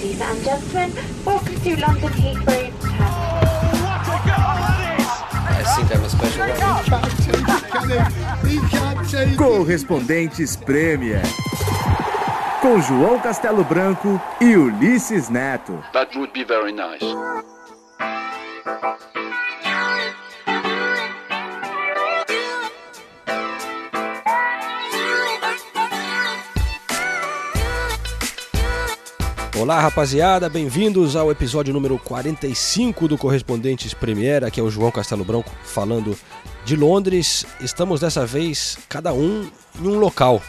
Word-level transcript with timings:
Ladies 0.00 0.20
and 0.22 0.42
gentlemen, 0.42 0.92
welcome 1.26 1.60
to 1.60 1.76
London 1.78 2.08
Heathrow. 2.08 2.72
Special 6.08 6.40
Correspondentes 9.36 10.56
Premier. 10.56 11.20
Com 12.62 12.80
João 12.80 13.20
Castelo 13.20 13.62
Branco 13.62 14.18
e 14.40 14.56
Ulisses 14.56 15.28
Neto. 15.28 15.84
That 15.92 16.16
would 16.16 16.32
be 16.32 16.44
very 16.44 16.72
nice. 16.72 17.04
Olá, 29.60 29.78
rapaziada, 29.78 30.48
bem-vindos 30.48 31.14
ao 31.14 31.30
episódio 31.30 31.74
número 31.74 31.98
45 31.98 33.06
do 33.06 33.18
Correspondentes 33.18 33.92
Premier. 33.92 34.42
Aqui 34.42 34.58
é 34.58 34.62
o 34.62 34.70
João 34.70 34.90
Castelo 34.90 35.22
Branco 35.22 35.50
falando 35.62 36.16
de 36.64 36.74
Londres. 36.74 37.44
Estamos 37.60 38.00
dessa 38.00 38.24
vez 38.24 38.78
cada 38.88 39.12
um 39.12 39.50
em 39.78 39.86
um 39.86 39.98
local. 39.98 40.40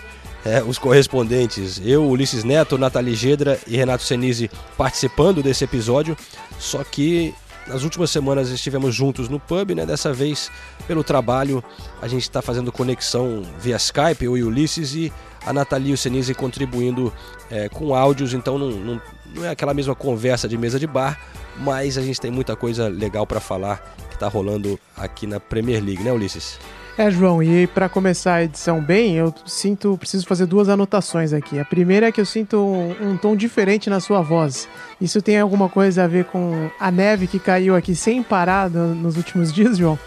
É, 0.45 0.63
os 0.63 0.79
correspondentes, 0.79 1.81
eu, 1.83 2.07
Ulisses 2.07 2.45
Neto, 2.45 2.77
Nathalie 2.77 3.13
Gedra 3.13 3.59
e 3.67 3.75
Renato 3.75 4.03
Senise 4.03 4.49
participando 4.77 5.43
desse 5.43 5.66
episódio. 5.66 6.16
Só 6.57 6.81
que 6.81 7.35
nas 7.71 7.84
últimas 7.84 8.09
semanas 8.11 8.49
estivemos 8.49 8.93
juntos 8.93 9.30
no 9.30 9.39
pub, 9.39 9.71
né? 9.73 9.85
Dessa 9.85 10.11
vez, 10.13 10.52
pelo 10.88 11.03
trabalho, 11.03 11.63
a 12.02 12.07
gente 12.07 12.23
está 12.23 12.41
fazendo 12.41 12.71
conexão 12.71 13.44
via 13.59 13.77
Skype, 13.77 14.25
eu 14.25 14.38
e 14.38 14.44
Ulisses, 14.44 14.94
e 14.94 15.11
a 15.45 15.53
Nathalie 15.53 15.91
e 15.91 15.94
o 15.94 15.97
Senise 15.97 16.34
contribuindo 16.34 17.13
é, 17.49 17.70
com 17.70 17.95
áudios, 17.95 18.34
então 18.34 18.57
não, 18.57 18.70
não, 18.71 19.02
não, 19.34 19.45
é 19.45 19.49
aquela 19.49 19.73
mesma 19.73 19.95
conversa 19.95 20.47
de 20.47 20.57
mesa 20.57 20.77
de 20.77 20.85
bar, 20.85 21.20
mas 21.57 21.97
a 21.97 22.02
gente 22.02 22.20
tem 22.20 22.30
muita 22.30 22.55
coisa 22.55 22.88
legal 22.89 23.25
para 23.25 23.39
falar 23.39 23.77
que 24.09 24.16
está 24.16 24.27
rolando 24.27 24.80
aqui 24.95 25.25
na 25.25 25.39
Premier 25.39 25.83
League, 25.83 26.03
né, 26.03 26.11
Ulisses? 26.11 26.59
É, 27.02 27.09
João, 27.09 27.41
e 27.41 27.66
para 27.66 27.89
começar 27.89 28.35
a 28.35 28.44
edição 28.44 28.80
bem, 28.80 29.16
eu 29.16 29.33
sinto, 29.44 29.97
preciso 29.97 30.23
fazer 30.27 30.45
duas 30.45 30.69
anotações 30.69 31.33
aqui. 31.33 31.58
A 31.58 31.66
primeira 31.66 32.05
é 32.05 32.11
que 32.11 32.21
eu 32.21 32.25
sinto 32.27 32.58
um, 32.58 33.13
um, 33.13 33.17
tom 33.17 33.35
diferente 33.35 33.89
na 33.89 33.99
sua 33.99 34.21
voz. 34.21 34.69
Isso 35.02 35.19
tem 35.19 35.39
alguma 35.39 35.67
coisa 35.67 36.03
a 36.03 36.08
ver 36.08 36.25
com 36.25 36.69
a 36.80 36.91
neve 36.91 37.25
que 37.25 37.39
caiu 37.39 37.75
aqui 37.75 37.95
sem 37.95 38.21
parar 38.21 38.69
no, 38.69 38.93
nos 38.93 39.17
últimos 39.17 39.49
dias, 39.52 39.80
João? 39.80 39.97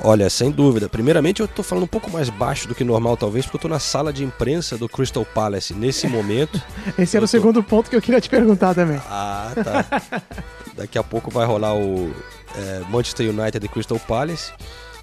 Olha, 0.00 0.30
sem 0.30 0.52
dúvida. 0.52 0.88
Primeiramente, 0.88 1.40
eu 1.40 1.48
tô 1.48 1.64
falando 1.64 1.82
um 1.82 1.88
pouco 1.88 2.08
mais 2.12 2.30
baixo 2.30 2.68
do 2.68 2.76
que 2.76 2.84
normal, 2.84 3.16
talvez, 3.16 3.44
porque 3.44 3.56
eu 3.56 3.62
tô 3.62 3.68
na 3.68 3.80
sala 3.80 4.12
de 4.12 4.22
imprensa 4.22 4.78
do 4.78 4.88
Crystal 4.88 5.24
Palace 5.24 5.74
nesse 5.74 6.06
momento. 6.06 6.62
Esse 6.96 7.16
era 7.16 7.24
o 7.24 7.28
tô... 7.28 7.32
segundo 7.32 7.60
ponto 7.60 7.90
que 7.90 7.96
eu 7.96 8.00
queria 8.00 8.20
te 8.20 8.30
perguntar 8.30 8.72
também. 8.72 9.00
Ah, 9.10 9.50
tá. 9.52 10.22
Daqui 10.78 10.96
a 10.96 11.02
pouco 11.02 11.28
vai 11.28 11.44
rolar 11.44 11.74
o 11.74 12.14
é, 12.56 12.82
Manchester 12.88 13.28
United 13.30 13.66
e 13.66 13.68
Crystal 13.68 13.98
Palace. 13.98 14.52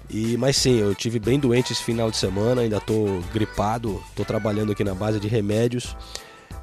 E, 0.08 0.36
mas 0.36 0.56
sim, 0.56 0.78
eu 0.78 0.94
tive 0.94 1.18
bem 1.18 1.38
doente 1.38 1.72
esse 1.72 1.82
final 1.82 2.10
de 2.10 2.16
semana, 2.16 2.62
ainda 2.62 2.80
tô 2.80 3.20
gripado, 3.32 4.02
tô 4.14 4.24
trabalhando 4.24 4.72
aqui 4.72 4.84
na 4.84 4.94
base 4.94 5.18
de 5.18 5.26
remédios, 5.26 5.96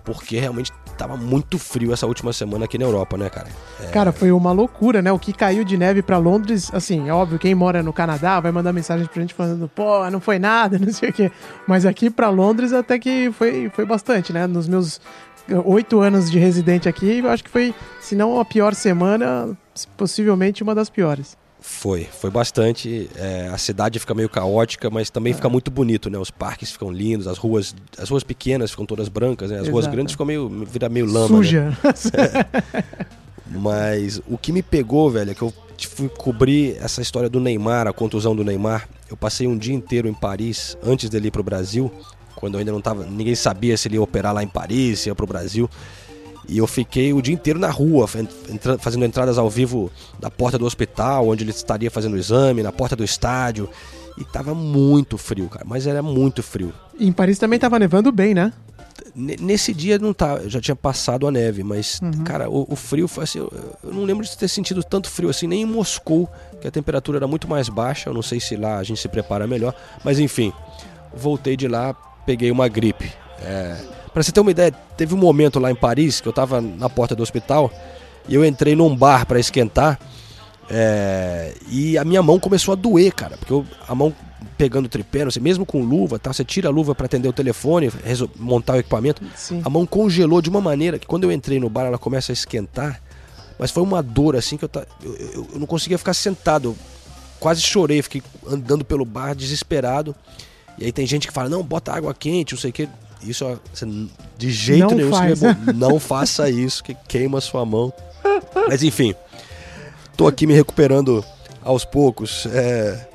porque 0.04 0.40
realmente 0.40 0.72
tava 0.98 1.18
muito 1.18 1.58
frio 1.58 1.92
essa 1.92 2.06
última 2.06 2.32
semana 2.32 2.66
aqui 2.66 2.78
na 2.78 2.86
Europa, 2.86 3.18
né, 3.18 3.30
cara? 3.30 3.48
É... 3.82 3.88
Cara, 3.88 4.12
foi 4.12 4.32
uma 4.32 4.52
loucura, 4.52 5.02
né? 5.02 5.12
O 5.12 5.20
que 5.20 5.34
caiu 5.34 5.64
de 5.64 5.78
neve 5.78 6.02
para 6.02 6.18
Londres, 6.18 6.70
assim, 6.74 7.10
é 7.10 7.14
óbvio, 7.14 7.40
quem 7.40 7.54
mora 7.56 7.84
no 7.84 7.92
Canadá 7.92 8.40
vai 8.40 8.52
mandar 8.52 8.72
mensagem 8.72 9.06
pra 9.08 9.22
gente 9.22 9.34
falando, 9.34 9.68
pô, 9.68 10.10
não 10.10 10.20
foi 10.20 10.40
nada, 10.40 10.78
não 10.80 10.94
sei 10.94 11.10
o 11.10 11.14
quê. 11.14 11.32
Mas 11.68 11.86
aqui 11.86 12.10
para 12.10 12.30
Londres 12.30 12.72
até 12.72 12.98
que 13.00 13.32
foi, 13.32 13.70
foi 13.74 13.86
bastante, 13.86 14.32
né? 14.32 14.48
Nos 14.48 14.68
meus 14.68 15.02
oito 15.66 16.00
anos 16.00 16.32
de 16.32 16.40
residente 16.40 16.88
aqui, 16.88 17.20
eu 17.20 17.30
acho 17.30 17.44
que 17.44 17.50
foi, 17.50 17.74
se 18.00 18.16
não 18.16 18.40
a 18.40 18.46
pior 18.46 18.74
semana, 18.74 19.58
possivelmente 19.98 20.64
uma 20.64 20.74
das 20.74 20.90
piores. 20.90 21.38
Foi, 21.66 22.04
foi 22.20 22.30
bastante. 22.30 23.10
É, 23.16 23.48
a 23.48 23.58
cidade 23.58 23.98
fica 23.98 24.14
meio 24.14 24.28
caótica, 24.28 24.90
mas 24.90 25.10
também 25.10 25.32
é. 25.32 25.36
fica 25.36 25.48
muito 25.48 25.72
bonito, 25.72 26.10
né? 26.10 26.18
Os 26.18 26.30
parques 26.30 26.72
ficam 26.74 26.92
lindos, 26.92 27.26
as 27.26 27.38
ruas, 27.38 27.74
as 27.98 28.10
ruas 28.10 28.22
pequenas 28.22 28.72
ficam 28.72 28.86
todas 28.86 29.08
brancas, 29.08 29.50
né? 29.50 29.56
As 29.56 29.62
Exato. 29.62 29.72
ruas 29.72 29.88
grandes 29.88 30.12
ficam 30.12 30.26
meio, 30.26 30.50
vira 30.66 30.90
meio 30.90 31.06
lama. 31.06 31.28
Suja. 31.28 31.70
Né? 31.70 31.78
É. 32.84 33.60
Mas 33.60 34.22
o 34.28 34.38
que 34.38 34.52
me 34.52 34.62
pegou, 34.62 35.10
velho, 35.10 35.32
é 35.32 35.34
que 35.34 35.42
eu 35.42 35.54
fui 35.88 36.10
cobrir 36.10 36.76
essa 36.82 37.02
história 37.02 37.30
do 37.30 37.40
Neymar, 37.40 37.88
a 37.88 37.94
contusão 37.94 38.36
do 38.36 38.44
Neymar. 38.44 38.90
Eu 39.10 39.16
passei 39.16 39.48
um 39.48 39.58
dia 39.58 39.74
inteiro 39.74 40.08
em 40.08 40.14
Paris 40.14 40.78
antes 40.84 41.10
dele 41.10 41.28
ir 41.28 41.32
pro 41.32 41.44
Brasil, 41.44 41.92
quando 42.36 42.56
eu 42.56 42.60
ainda 42.60 42.72
não 42.74 42.82
tava, 42.82 43.06
ninguém 43.06 43.36
sabia 43.36 43.78
se 43.78 43.88
ele 43.88 43.96
ia 43.96 44.02
operar 44.02 44.34
lá 44.34 44.44
em 44.44 44.48
Paris, 44.48 45.00
se 45.00 45.10
ia 45.10 45.16
pro 45.16 45.26
Brasil. 45.26 45.70
E 46.48 46.58
eu 46.58 46.68
fiquei 46.68 47.14
o 47.14 47.22
dia 47.22 47.34
inteiro 47.34 47.60
na 47.60 47.70
rua, 47.70 48.08
entra, 48.50 48.78
fazendo 48.78 49.06
entradas 49.06 49.38
ao 49.38 49.50
vivo 49.50 49.92
da 50.20 50.30
porta 50.30 50.58
do 50.58 50.66
hospital, 50.66 51.30
onde 51.30 51.44
ele 51.44 51.52
estaria 51.52 51.90
fazendo 51.90 52.14
o 52.14 52.18
exame, 52.18 52.62
na 52.62 52.72
porta 52.72 52.96
do 52.96 53.04
estádio. 53.04 53.70
E 54.18 54.24
tava 54.24 54.54
muito 54.54 55.18
frio, 55.18 55.48
cara, 55.48 55.66
mas 55.68 55.88
era 55.88 56.04
muito 56.04 56.44
frio. 56.44 56.72
E 57.00 57.08
em 57.08 57.12
Paris 57.12 57.40
também 57.40 57.58
tava 57.58 57.80
nevando 57.80 58.12
bem, 58.12 58.34
né? 58.34 58.54
nesse 59.16 59.74
dia 59.74 60.00
não 60.00 60.14
tá, 60.14 60.40
já 60.48 60.60
tinha 60.60 60.76
passado 60.76 61.28
a 61.28 61.32
neve, 61.32 61.64
mas, 61.64 62.00
uhum. 62.02 62.24
cara, 62.24 62.50
o, 62.50 62.66
o, 62.70 62.76
frio 62.76 63.08
foi 63.08 63.24
assim. 63.24 63.40
Eu, 63.40 63.52
eu, 63.84 63.94
não 63.94 64.04
lembro 64.04 64.24
de 64.24 64.38
ter 64.38 64.48
sentido 64.48 64.84
tanto 64.84 65.10
frio 65.10 65.30
assim, 65.30 65.48
nem 65.48 65.62
em 65.62 65.66
Moscou, 65.66 66.30
que 66.60 66.68
a 66.68 66.72
temperatura 66.72 67.20
era 67.20 67.28
muito 67.28 67.48
mais 67.48 67.70
baixa. 67.70 68.10
Eu 68.10 68.14
não 68.14 68.22
sei 68.22 68.40
se 68.40 68.56
lá 68.56 68.78
a 68.78 68.84
gente 68.84 69.00
se 69.00 69.08
prepara 69.08 69.46
melhor, 69.48 69.74
mas 70.04 70.20
enfim, 70.20 70.52
voltei 71.14 71.56
de 71.56 71.68
lá, 71.68 71.94
peguei 72.26 72.52
uma 72.52 72.68
gripe. 72.68 73.12
É, 73.42 73.78
Pra 74.14 74.22
você 74.22 74.32
ter 74.32 74.40
uma 74.40 74.52
ideia, 74.52 74.72
teve 74.96 75.14
um 75.14 75.18
momento 75.18 75.60
lá 75.60 75.72
em 75.72 75.76
Paris 75.76 76.22
que 76.22 76.28
eu 76.28 76.34
tava 76.34 76.62
na 76.62 76.90
porta 76.90 77.16
do 77.16 77.24
hospital 77.24 77.72
e 78.28 78.36
eu 78.36 78.46
entrei 78.46 78.76
num 78.76 78.96
bar 78.96 79.26
para 79.26 79.40
esquentar 79.40 80.00
é, 80.70 81.54
e 81.70 81.98
a 81.98 82.06
minha 82.06 82.22
mão 82.22 82.40
começou 82.40 82.72
a 82.72 82.76
doer, 82.76 83.14
cara, 83.14 83.38
porque 83.38 83.52
eu, 83.52 83.66
a 83.88 83.94
mão 83.94 84.14
pegando 84.58 84.86
o 84.86 84.90
tripé, 84.90 85.30
sei, 85.30 85.42
mesmo 85.42 85.66
com 85.66 85.84
luva, 85.84 86.20
tá, 86.20 86.32
você 86.32 86.44
tira 86.44 86.70
a 86.70 86.72
luva 86.72 86.94
para 86.94 87.06
atender 87.06 87.28
o 87.28 87.34
telefone, 87.34 87.92
montar 88.38 88.74
o 88.74 88.80
equipamento, 88.80 89.22
Sim. 89.36 89.62
a 89.66 89.70
mão 89.70 89.86
congelou 89.86 90.42
de 90.42 90.50
uma 90.50 90.62
maneira 90.62 91.00
que 91.00 91.08
quando 91.08 91.24
eu 91.24 91.32
entrei 91.32 91.60
no 91.60 91.70
bar 91.70 91.86
ela 91.86 91.98
começa 91.98 92.32
a 92.32 92.34
esquentar, 92.34 93.02
mas 93.58 93.72
foi 93.72 93.84
uma 93.84 94.02
dor 94.02 94.36
assim 94.36 94.58
que 94.58 94.66
eu, 94.66 94.70
eu, 95.04 95.16
eu, 95.16 95.48
eu 95.54 95.60
não 95.60 95.66
conseguia 95.66 95.98
ficar 95.98 96.14
sentado, 96.14 96.70
eu 96.70 96.78
quase 97.40 97.62
chorei, 97.62 98.02
fiquei 98.02 98.24
andando 98.48 98.86
pelo 98.86 99.04
bar 99.04 99.36
desesperado. 99.36 100.16
E 100.78 100.86
aí 100.86 100.92
tem 100.92 101.06
gente 101.06 101.28
que 101.28 101.34
fala, 101.34 101.50
não, 101.50 101.62
bota 101.62 101.92
água 101.92 102.14
quente, 102.14 102.54
não 102.54 102.60
sei 102.60 102.70
o 102.72 102.74
que. 102.74 102.90
Isso 103.26 103.60
você, 103.74 103.86
de 104.38 104.52
jeito 104.52 104.90
não 104.90 104.96
nenhum 104.96 105.12
faz. 105.12 105.42
não 105.76 106.00
faça 106.00 106.50
isso, 106.50 106.84
que 106.84 106.96
queima 107.08 107.42
sua 107.42 107.66
mão. 107.66 107.94
Mas 108.68 108.84
enfim, 108.84 109.14
tô 110.16 110.28
aqui 110.28 110.48
me 110.48 110.54
recuperando 110.54 111.24
aos 111.64 111.86
poucos 111.86 112.46
é, 112.48 113.08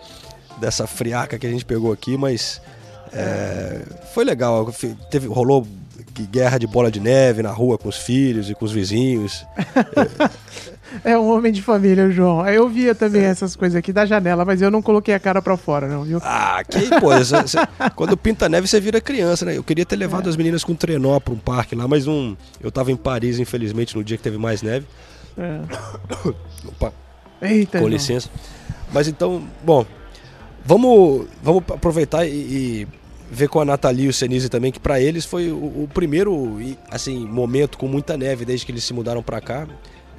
dessa 0.58 0.86
friaca 0.86 1.38
que 1.38 1.46
a 1.46 1.50
gente 1.50 1.64
pegou 1.64 1.92
aqui, 1.92 2.16
mas 2.16 2.60
é, 3.12 3.80
foi 4.12 4.24
legal. 4.24 4.72
Teve, 5.10 5.26
rolou 5.26 5.66
guerra 6.30 6.58
de 6.58 6.66
bola 6.66 6.90
de 6.90 7.00
neve 7.00 7.42
na 7.42 7.52
rua 7.52 7.78
com 7.78 7.88
os 7.88 7.96
filhos 7.96 8.50
e 8.50 8.54
com 8.54 8.64
os 8.64 8.72
vizinhos. 8.72 9.46
É 11.04 11.16
um 11.18 11.30
homem 11.30 11.52
de 11.52 11.62
família, 11.62 12.10
João. 12.10 12.46
Eu 12.46 12.68
via 12.68 12.94
também 12.94 13.22
essas 13.22 13.54
coisas 13.54 13.76
aqui 13.76 13.92
da 13.92 14.06
janela, 14.06 14.44
mas 14.44 14.62
eu 14.62 14.70
não 14.70 14.80
coloquei 14.80 15.14
a 15.14 15.20
cara 15.20 15.42
para 15.42 15.56
fora, 15.56 15.86
não, 15.86 16.04
viu? 16.04 16.20
Ah, 16.22 16.62
que 16.68 16.88
coisa. 17.00 17.44
quando 17.94 18.16
pinta 18.16 18.48
neve, 18.48 18.66
você 18.66 18.80
vira 18.80 19.00
criança, 19.00 19.44
né? 19.44 19.56
Eu 19.56 19.64
queria 19.64 19.84
ter 19.84 19.96
levado 19.96 20.26
é. 20.26 20.30
as 20.30 20.36
meninas 20.36 20.64
com 20.64 20.74
trenó 20.74 21.20
para 21.20 21.34
um 21.34 21.38
parque 21.38 21.74
lá, 21.74 21.86
mas 21.86 22.06
não. 22.06 22.36
Eu 22.60 22.70
tava 22.70 22.90
em 22.90 22.96
Paris, 22.96 23.38
infelizmente, 23.38 23.96
no 23.96 24.02
dia 24.02 24.16
que 24.16 24.22
teve 24.22 24.38
mais 24.38 24.62
neve. 24.62 24.86
É. 25.36 25.60
Opa. 26.66 26.92
Eita, 27.40 27.78
com 27.78 27.88
licença. 27.88 28.28
Mas 28.92 29.06
então, 29.06 29.42
bom, 29.62 29.86
vamos, 30.64 31.26
vamos 31.42 31.62
aproveitar 31.70 32.26
e, 32.26 32.30
e 32.30 32.88
ver 33.30 33.48
com 33.48 33.60
a 33.60 33.64
Nathalie 33.64 34.06
e 34.06 34.08
o 34.08 34.12
Senise 34.12 34.48
também, 34.48 34.72
que 34.72 34.80
para 34.80 35.00
eles 35.00 35.24
foi 35.24 35.50
o, 35.50 35.56
o, 35.56 35.88
primeiro 35.92 36.58
assim, 36.90 37.26
momento 37.26 37.78
com 37.78 37.86
muita 37.86 38.16
neve 38.16 38.44
desde 38.44 38.64
que 38.64 38.72
eles 38.72 38.84
se 38.84 38.92
mudaram 38.92 39.22
para 39.22 39.40
cá. 39.40 39.66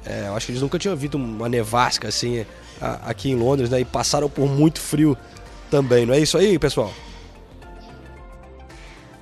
É, 0.04 0.28
eu 0.28 0.36
acho 0.36 0.46
que 0.46 0.52
eles 0.52 0.62
nunca 0.62 0.78
tinham 0.78 0.96
visto 0.96 1.16
uma 1.16 1.48
nevasca 1.48 2.08
assim 2.08 2.46
a, 2.80 3.10
aqui 3.10 3.30
em 3.30 3.36
Londres, 3.36 3.70
né? 3.70 3.80
E 3.80 3.84
passaram 3.84 4.28
por 4.28 4.48
muito 4.48 4.80
frio 4.80 5.16
também, 5.70 6.06
não 6.06 6.14
é 6.14 6.18
isso 6.18 6.36
aí, 6.38 6.58
pessoal? 6.58 6.92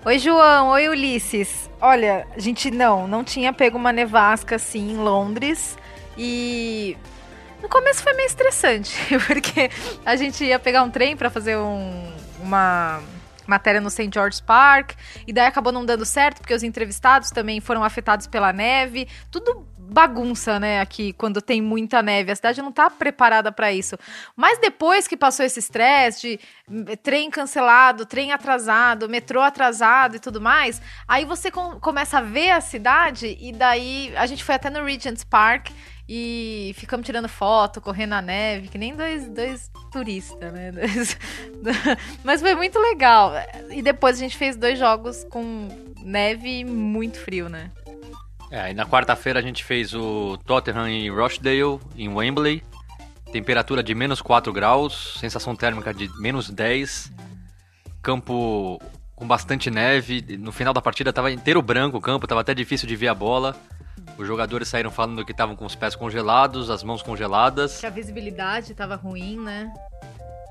Oi, 0.04 0.18
João. 0.18 0.68
Oi, 0.68 0.88
Ulisses. 0.88 1.68
Olha, 1.80 2.26
a 2.34 2.40
gente 2.40 2.70
não, 2.70 3.06
não 3.06 3.22
tinha 3.22 3.52
pego 3.52 3.76
uma 3.76 3.92
nevasca 3.92 4.56
assim 4.56 4.92
em 4.92 4.96
Londres 4.96 5.76
e 6.16 6.96
no 7.62 7.68
começo 7.68 8.02
foi 8.02 8.14
meio 8.14 8.26
estressante, 8.26 8.96
porque 9.26 9.70
a 10.06 10.16
gente 10.16 10.44
ia 10.44 10.58
pegar 10.58 10.82
um 10.82 10.90
trem 10.90 11.16
para 11.16 11.28
fazer 11.28 11.56
um, 11.56 12.12
uma 12.40 13.02
matéria 13.46 13.80
no 13.80 13.90
St. 13.90 14.10
George's 14.12 14.40
Park, 14.40 14.92
e 15.26 15.32
daí 15.32 15.46
acabou 15.46 15.72
não 15.72 15.84
dando 15.84 16.04
certo, 16.04 16.38
porque 16.38 16.54
os 16.54 16.62
entrevistados 16.62 17.30
também 17.30 17.60
foram 17.60 17.82
afetados 17.82 18.26
pela 18.26 18.52
neve. 18.52 19.08
Tudo 19.30 19.66
bagunça, 19.90 20.60
né, 20.60 20.80
aqui, 20.80 21.12
quando 21.12 21.40
tem 21.40 21.60
muita 21.60 22.02
neve. 22.02 22.32
A 22.32 22.36
cidade 22.36 22.60
não 22.60 22.70
tá 22.70 22.90
preparada 22.90 23.50
para 23.50 23.72
isso. 23.72 23.96
Mas 24.36 24.58
depois 24.58 25.08
que 25.08 25.16
passou 25.16 25.44
esse 25.44 25.58
estresse 25.58 26.20
de 26.20 26.40
hum, 26.68 26.84
trem 27.02 27.30
cancelado, 27.30 28.06
trem 28.06 28.32
atrasado, 28.32 29.08
metrô 29.08 29.40
atrasado 29.40 30.16
e 30.16 30.18
tudo 30.18 30.40
mais, 30.40 30.80
aí 31.06 31.24
você 31.24 31.50
com 31.50 31.78
começa 31.80 32.18
a 32.18 32.22
ver 32.22 32.50
a 32.50 32.60
cidade 32.60 33.36
e 33.40 33.52
daí 33.52 34.12
a 34.16 34.26
gente 34.26 34.44
foi 34.44 34.54
até 34.54 34.68
no 34.68 34.84
Regent's 34.84 35.24
Park 35.24 35.70
e 36.08 36.72
ficamos 36.76 37.04
tirando 37.04 37.28
foto, 37.28 37.80
correndo 37.80 38.10
na 38.10 38.22
neve, 38.22 38.68
que 38.68 38.78
nem 38.78 38.94
dois, 38.94 39.28
dois 39.28 39.70
turistas, 39.92 40.52
né? 40.52 40.72
Dois... 40.72 41.18
Mas 42.24 42.40
foi 42.40 42.54
muito 42.54 42.78
legal. 42.78 43.32
E 43.70 43.82
depois 43.82 44.16
a 44.16 44.20
gente 44.20 44.36
fez 44.36 44.56
dois 44.56 44.78
jogos 44.78 45.24
com 45.24 45.68
neve 46.02 46.60
e 46.60 46.64
muito 46.64 47.18
frio, 47.18 47.48
né? 47.48 47.70
É, 48.50 48.70
e 48.70 48.74
na 48.74 48.86
quarta-feira 48.86 49.38
a 49.38 49.42
gente 49.42 49.62
fez 49.62 49.94
o 49.94 50.38
Tottenham 50.38 50.88
em 50.88 51.10
Rochdale, 51.10 51.78
em 51.96 52.08
Wembley. 52.08 52.62
Temperatura 53.30 53.82
de 53.82 53.94
menos 53.94 54.22
4 54.22 54.52
graus, 54.52 55.16
sensação 55.20 55.54
térmica 55.54 55.92
de 55.92 56.08
menos 56.18 56.48
10. 56.48 57.12
Campo 58.00 58.80
com 59.14 59.26
bastante 59.26 59.70
neve. 59.70 60.24
No 60.38 60.50
final 60.50 60.72
da 60.72 60.80
partida 60.80 61.10
estava 61.10 61.30
inteiro 61.30 61.60
branco 61.60 61.98
o 61.98 62.00
campo, 62.00 62.24
estava 62.24 62.40
até 62.40 62.54
difícil 62.54 62.88
de 62.88 62.96
ver 62.96 63.08
a 63.08 63.14
bola. 63.14 63.54
Os 64.16 64.26
jogadores 64.26 64.68
saíram 64.68 64.90
falando 64.90 65.24
que 65.24 65.32
estavam 65.32 65.54
com 65.54 65.66
os 65.66 65.74
pés 65.74 65.94
congelados, 65.94 66.70
as 66.70 66.82
mãos 66.82 67.02
congeladas. 67.02 67.80
Que 67.80 67.86
a 67.86 67.90
visibilidade 67.90 68.72
estava 68.72 68.96
ruim, 68.96 69.38
né? 69.38 69.72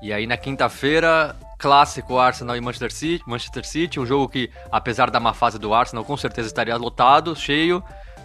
E 0.00 0.12
aí 0.12 0.26
na 0.26 0.36
quinta-feira, 0.36 1.34
clássico 1.58 2.18
Arsenal 2.18 2.56
e 2.56 2.60
Manchester 2.60 2.92
City, 2.92 3.24
Manchester 3.26 3.66
City, 3.66 3.98
um 3.98 4.06
jogo 4.06 4.28
que, 4.28 4.48
apesar 4.70 5.10
da 5.10 5.18
má 5.18 5.34
fase 5.34 5.58
do 5.58 5.74
Arsenal, 5.74 6.04
com 6.04 6.16
certeza 6.16 6.46
estaria 6.46 6.76
lotado, 6.76 7.34
cheio, 7.34 7.82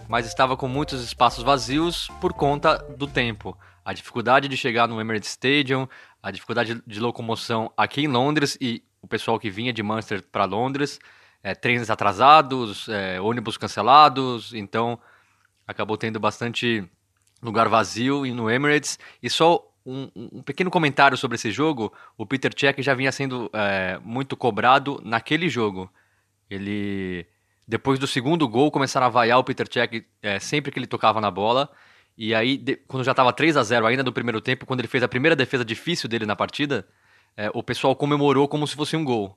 mas 0.08 0.24
estava 0.24 0.56
com 0.56 0.68
muitos 0.68 1.02
espaços 1.02 1.42
vazios 1.42 2.08
por 2.20 2.32
conta 2.32 2.78
do 2.96 3.08
tempo. 3.08 3.58
A 3.84 3.92
dificuldade 3.92 4.46
de 4.46 4.56
chegar 4.56 4.86
no 4.86 5.00
Emirates 5.00 5.30
Stadium, 5.30 5.88
a 6.22 6.30
dificuldade 6.30 6.80
de 6.86 7.00
locomoção 7.00 7.72
aqui 7.76 8.02
em 8.02 8.08
Londres 8.08 8.56
e 8.60 8.82
o 9.02 9.08
pessoal 9.08 9.38
que 9.38 9.50
vinha 9.50 9.72
de 9.72 9.82
Manchester 9.82 10.22
para 10.22 10.44
Londres, 10.44 11.00
é, 11.42 11.56
trens 11.56 11.90
atrasados, 11.90 12.88
é, 12.88 13.20
ônibus 13.20 13.58
cancelados, 13.58 14.54
então 14.54 14.98
acabou 15.66 15.96
tendo 15.96 16.20
bastante 16.20 16.88
lugar 17.42 17.68
vazio 17.68 18.24
no 18.32 18.48
Emirates 18.48 18.98
e 19.20 19.28
só 19.28 19.73
um, 19.84 20.10
um, 20.16 20.42
pequeno 20.42 20.70
comentário 20.70 21.16
sobre 21.16 21.34
esse 21.36 21.50
jogo. 21.50 21.92
O 22.16 22.26
Peter 22.26 22.52
Cech 22.56 22.80
já 22.82 22.94
vinha 22.94 23.12
sendo 23.12 23.50
é, 23.52 23.98
muito 24.02 24.36
cobrado 24.36 25.00
naquele 25.04 25.48
jogo. 25.48 25.90
Ele, 26.48 27.26
depois 27.66 27.98
do 27.98 28.06
segundo 28.06 28.48
gol, 28.48 28.70
começaram 28.70 29.06
a 29.06 29.10
vaiar 29.10 29.38
o 29.38 29.44
Peter 29.44 29.66
Cech 29.70 30.06
é, 30.22 30.38
sempre 30.38 30.72
que 30.72 30.78
ele 30.78 30.86
tocava 30.86 31.20
na 31.20 31.30
bola. 31.30 31.70
E 32.16 32.34
aí, 32.34 32.56
de, 32.56 32.76
quando 32.76 33.04
já 33.04 33.10
estava 33.10 33.32
3 33.32 33.56
a 33.56 33.62
0 33.62 33.86
ainda 33.86 34.02
no 34.02 34.12
primeiro 34.12 34.40
tempo, 34.40 34.64
quando 34.64 34.80
ele 34.80 34.88
fez 34.88 35.02
a 35.02 35.08
primeira 35.08 35.36
defesa 35.36 35.64
difícil 35.64 36.08
dele 36.08 36.24
na 36.24 36.36
partida, 36.36 36.86
é, 37.36 37.50
o 37.52 37.62
pessoal 37.62 37.94
comemorou 37.94 38.48
como 38.48 38.66
se 38.66 38.76
fosse 38.76 38.96
um 38.96 39.04
gol. 39.04 39.36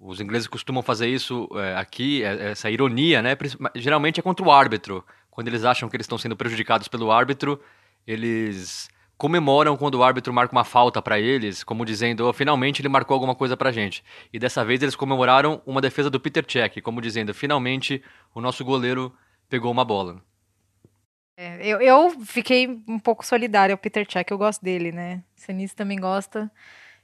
Os 0.00 0.20
ingleses 0.20 0.46
costumam 0.46 0.82
fazer 0.82 1.08
isso 1.08 1.48
é, 1.56 1.76
aqui, 1.76 2.22
é, 2.22 2.50
essa 2.50 2.70
ironia, 2.70 3.20
né? 3.20 3.36
Geralmente 3.74 4.20
é 4.20 4.22
contra 4.22 4.44
o 4.44 4.50
árbitro. 4.50 5.04
Quando 5.30 5.48
eles 5.48 5.64
acham 5.64 5.88
que 5.88 5.96
eles 5.96 6.04
estão 6.04 6.18
sendo 6.18 6.36
prejudicados 6.36 6.86
pelo 6.88 7.10
árbitro, 7.10 7.60
eles 8.06 8.88
comemoram 9.16 9.76
quando 9.76 9.96
o 9.96 10.02
árbitro 10.02 10.32
marca 10.32 10.54
uma 10.54 10.64
falta 10.64 11.00
para 11.00 11.18
eles, 11.18 11.62
como 11.62 11.84
dizendo, 11.84 12.26
oh, 12.26 12.32
finalmente 12.32 12.80
ele 12.82 12.88
marcou 12.88 13.14
alguma 13.14 13.34
coisa 13.34 13.56
pra 13.56 13.72
gente. 13.72 14.04
E 14.32 14.38
dessa 14.38 14.64
vez 14.64 14.82
eles 14.82 14.96
comemoraram 14.96 15.62
uma 15.66 15.80
defesa 15.80 16.10
do 16.10 16.20
Peter 16.20 16.44
Cech, 16.46 16.80
como 16.80 17.00
dizendo, 17.00 17.32
finalmente 17.32 18.02
o 18.34 18.40
nosso 18.40 18.64
goleiro 18.64 19.14
pegou 19.48 19.70
uma 19.70 19.84
bola. 19.84 20.22
É, 21.36 21.66
eu, 21.66 21.80
eu 21.80 22.10
fiquei 22.24 22.82
um 22.86 22.98
pouco 22.98 23.24
solidária 23.26 23.72
ao 23.72 23.78
Peter 23.78 24.06
Cech, 24.08 24.30
eu 24.30 24.38
gosto 24.38 24.62
dele, 24.62 24.92
né? 24.92 25.22
O 25.36 25.40
Senise 25.40 25.74
também 25.74 25.98
gosta. 25.98 26.50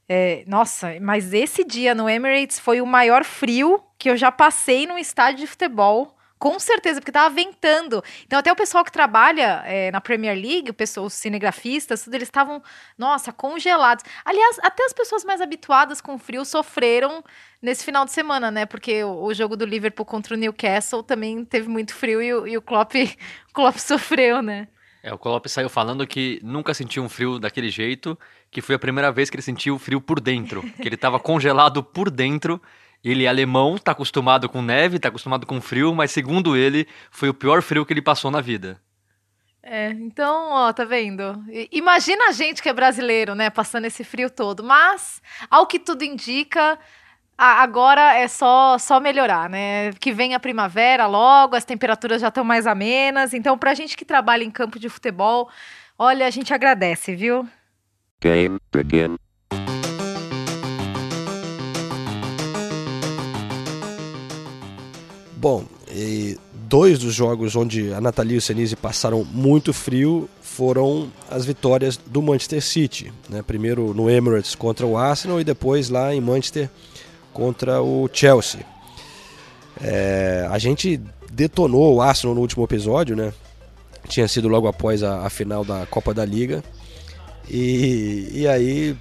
É, 0.08 0.44
nossa, 0.46 0.98
mas 1.00 1.32
esse 1.32 1.64
dia 1.64 1.94
no 1.94 2.08
Emirates 2.08 2.58
foi 2.58 2.80
o 2.80 2.86
maior 2.86 3.24
frio 3.24 3.80
que 3.96 4.10
eu 4.10 4.16
já 4.16 4.32
passei 4.32 4.86
num 4.86 4.98
estádio 4.98 5.40
de 5.40 5.46
futebol. 5.46 6.16
Com 6.40 6.58
certeza, 6.58 7.02
porque 7.02 7.12
tava 7.12 7.28
ventando. 7.34 8.02
Então, 8.24 8.38
até 8.38 8.50
o 8.50 8.56
pessoal 8.56 8.82
que 8.82 8.90
trabalha 8.90 9.62
é, 9.66 9.90
na 9.90 10.00
Premier 10.00 10.34
League, 10.34 10.70
o 10.70 10.74
pessoal, 10.74 11.04
os 11.04 11.12
cinegrafistas, 11.12 12.02
tudo, 12.02 12.14
eles 12.14 12.28
estavam, 12.28 12.62
nossa, 12.96 13.30
congelados. 13.30 14.02
Aliás, 14.24 14.58
até 14.62 14.82
as 14.86 14.94
pessoas 14.94 15.22
mais 15.22 15.42
habituadas 15.42 16.00
com 16.00 16.18
frio 16.18 16.42
sofreram 16.46 17.22
nesse 17.60 17.84
final 17.84 18.06
de 18.06 18.12
semana, 18.12 18.50
né? 18.50 18.64
Porque 18.64 19.04
o, 19.04 19.24
o 19.24 19.34
jogo 19.34 19.54
do 19.54 19.66
Liverpool 19.66 20.06
contra 20.06 20.34
o 20.34 20.38
Newcastle 20.38 21.02
também 21.02 21.44
teve 21.44 21.68
muito 21.68 21.94
frio 21.94 22.22
e, 22.22 22.32
o, 22.32 22.46
e 22.46 22.56
o 22.56 22.62
Klopp, 22.62 22.94
o 22.94 23.52
Klopp 23.52 23.76
sofreu, 23.76 24.40
né? 24.40 24.66
É, 25.02 25.12
o 25.12 25.18
Klopp 25.18 25.46
saiu 25.46 25.68
falando 25.68 26.06
que 26.06 26.40
nunca 26.42 26.72
sentiu 26.72 27.02
um 27.02 27.08
frio 27.10 27.38
daquele 27.38 27.68
jeito, 27.68 28.18
que 28.50 28.62
foi 28.62 28.76
a 28.76 28.78
primeira 28.78 29.12
vez 29.12 29.28
que 29.28 29.36
ele 29.36 29.42
sentiu 29.42 29.78
frio 29.78 30.00
por 30.00 30.18
dentro, 30.20 30.62
que 30.62 30.88
ele 30.88 30.94
estava 30.94 31.20
congelado 31.20 31.82
por 31.82 32.10
dentro 32.10 32.58
ele 33.04 33.24
é 33.24 33.28
alemão, 33.28 33.78
tá 33.78 33.92
acostumado 33.92 34.48
com 34.48 34.62
neve, 34.62 34.98
tá 34.98 35.08
acostumado 35.08 35.46
com 35.46 35.60
frio, 35.60 35.94
mas 35.94 36.10
segundo 36.10 36.56
ele, 36.56 36.86
foi 37.10 37.28
o 37.28 37.34
pior 37.34 37.62
frio 37.62 37.84
que 37.86 37.92
ele 37.92 38.02
passou 38.02 38.30
na 38.30 38.40
vida. 38.40 38.80
É, 39.62 39.90
então, 39.90 40.50
ó, 40.50 40.72
tá 40.72 40.84
vendo? 40.84 41.44
Imagina 41.70 42.28
a 42.28 42.32
gente 42.32 42.62
que 42.62 42.68
é 42.68 42.72
brasileiro, 42.72 43.34
né, 43.34 43.50
passando 43.50 43.84
esse 43.84 44.02
frio 44.02 44.30
todo. 44.30 44.64
Mas, 44.64 45.22
ao 45.50 45.66
que 45.66 45.78
tudo 45.78 46.02
indica, 46.02 46.78
agora 47.36 48.14
é 48.14 48.26
só 48.26 48.78
só 48.78 48.98
melhorar, 49.00 49.48
né? 49.50 49.92
Que 50.00 50.12
vem 50.12 50.34
a 50.34 50.40
primavera 50.40 51.06
logo, 51.06 51.56
as 51.56 51.64
temperaturas 51.64 52.20
já 52.20 52.28
estão 52.28 52.44
mais 52.44 52.66
amenas. 52.66 53.34
Então, 53.34 53.56
pra 53.56 53.74
gente 53.74 53.96
que 53.96 54.04
trabalha 54.04 54.44
em 54.44 54.50
campo 54.50 54.78
de 54.78 54.88
futebol, 54.88 55.48
olha, 55.98 56.26
a 56.26 56.30
gente 56.30 56.52
agradece, 56.54 57.14
viu? 57.14 57.46
Game 58.20 58.58
begin. 58.72 59.16
Bom, 65.40 65.64
dois 66.68 66.98
dos 66.98 67.14
jogos 67.14 67.56
onde 67.56 67.94
a 67.94 68.00
Natalia 68.00 68.34
e 68.34 68.36
o 68.36 68.42
Senise 68.42 68.76
passaram 68.76 69.24
muito 69.24 69.72
frio 69.72 70.28
foram 70.42 71.10
as 71.30 71.46
vitórias 71.46 71.96
do 71.96 72.20
Manchester 72.20 72.62
City. 72.62 73.10
Né? 73.26 73.40
Primeiro 73.40 73.94
no 73.94 74.10
Emirates 74.10 74.54
contra 74.54 74.84
o 74.84 74.98
Arsenal 74.98 75.40
e 75.40 75.44
depois 75.44 75.88
lá 75.88 76.14
em 76.14 76.20
Manchester 76.20 76.68
contra 77.32 77.80
o 77.80 78.06
Chelsea. 78.12 78.60
É, 79.80 80.46
a 80.50 80.58
gente 80.58 81.00
detonou 81.32 81.94
o 81.94 82.02
Arsenal 82.02 82.34
no 82.34 82.42
último 82.42 82.64
episódio, 82.64 83.16
né? 83.16 83.32
Tinha 84.08 84.28
sido 84.28 84.46
logo 84.46 84.68
após 84.68 85.02
a, 85.02 85.24
a 85.24 85.30
final 85.30 85.64
da 85.64 85.86
Copa 85.86 86.12
da 86.12 86.22
Liga. 86.22 86.62
E, 87.48 88.28
e 88.30 88.46
aí 88.46 88.94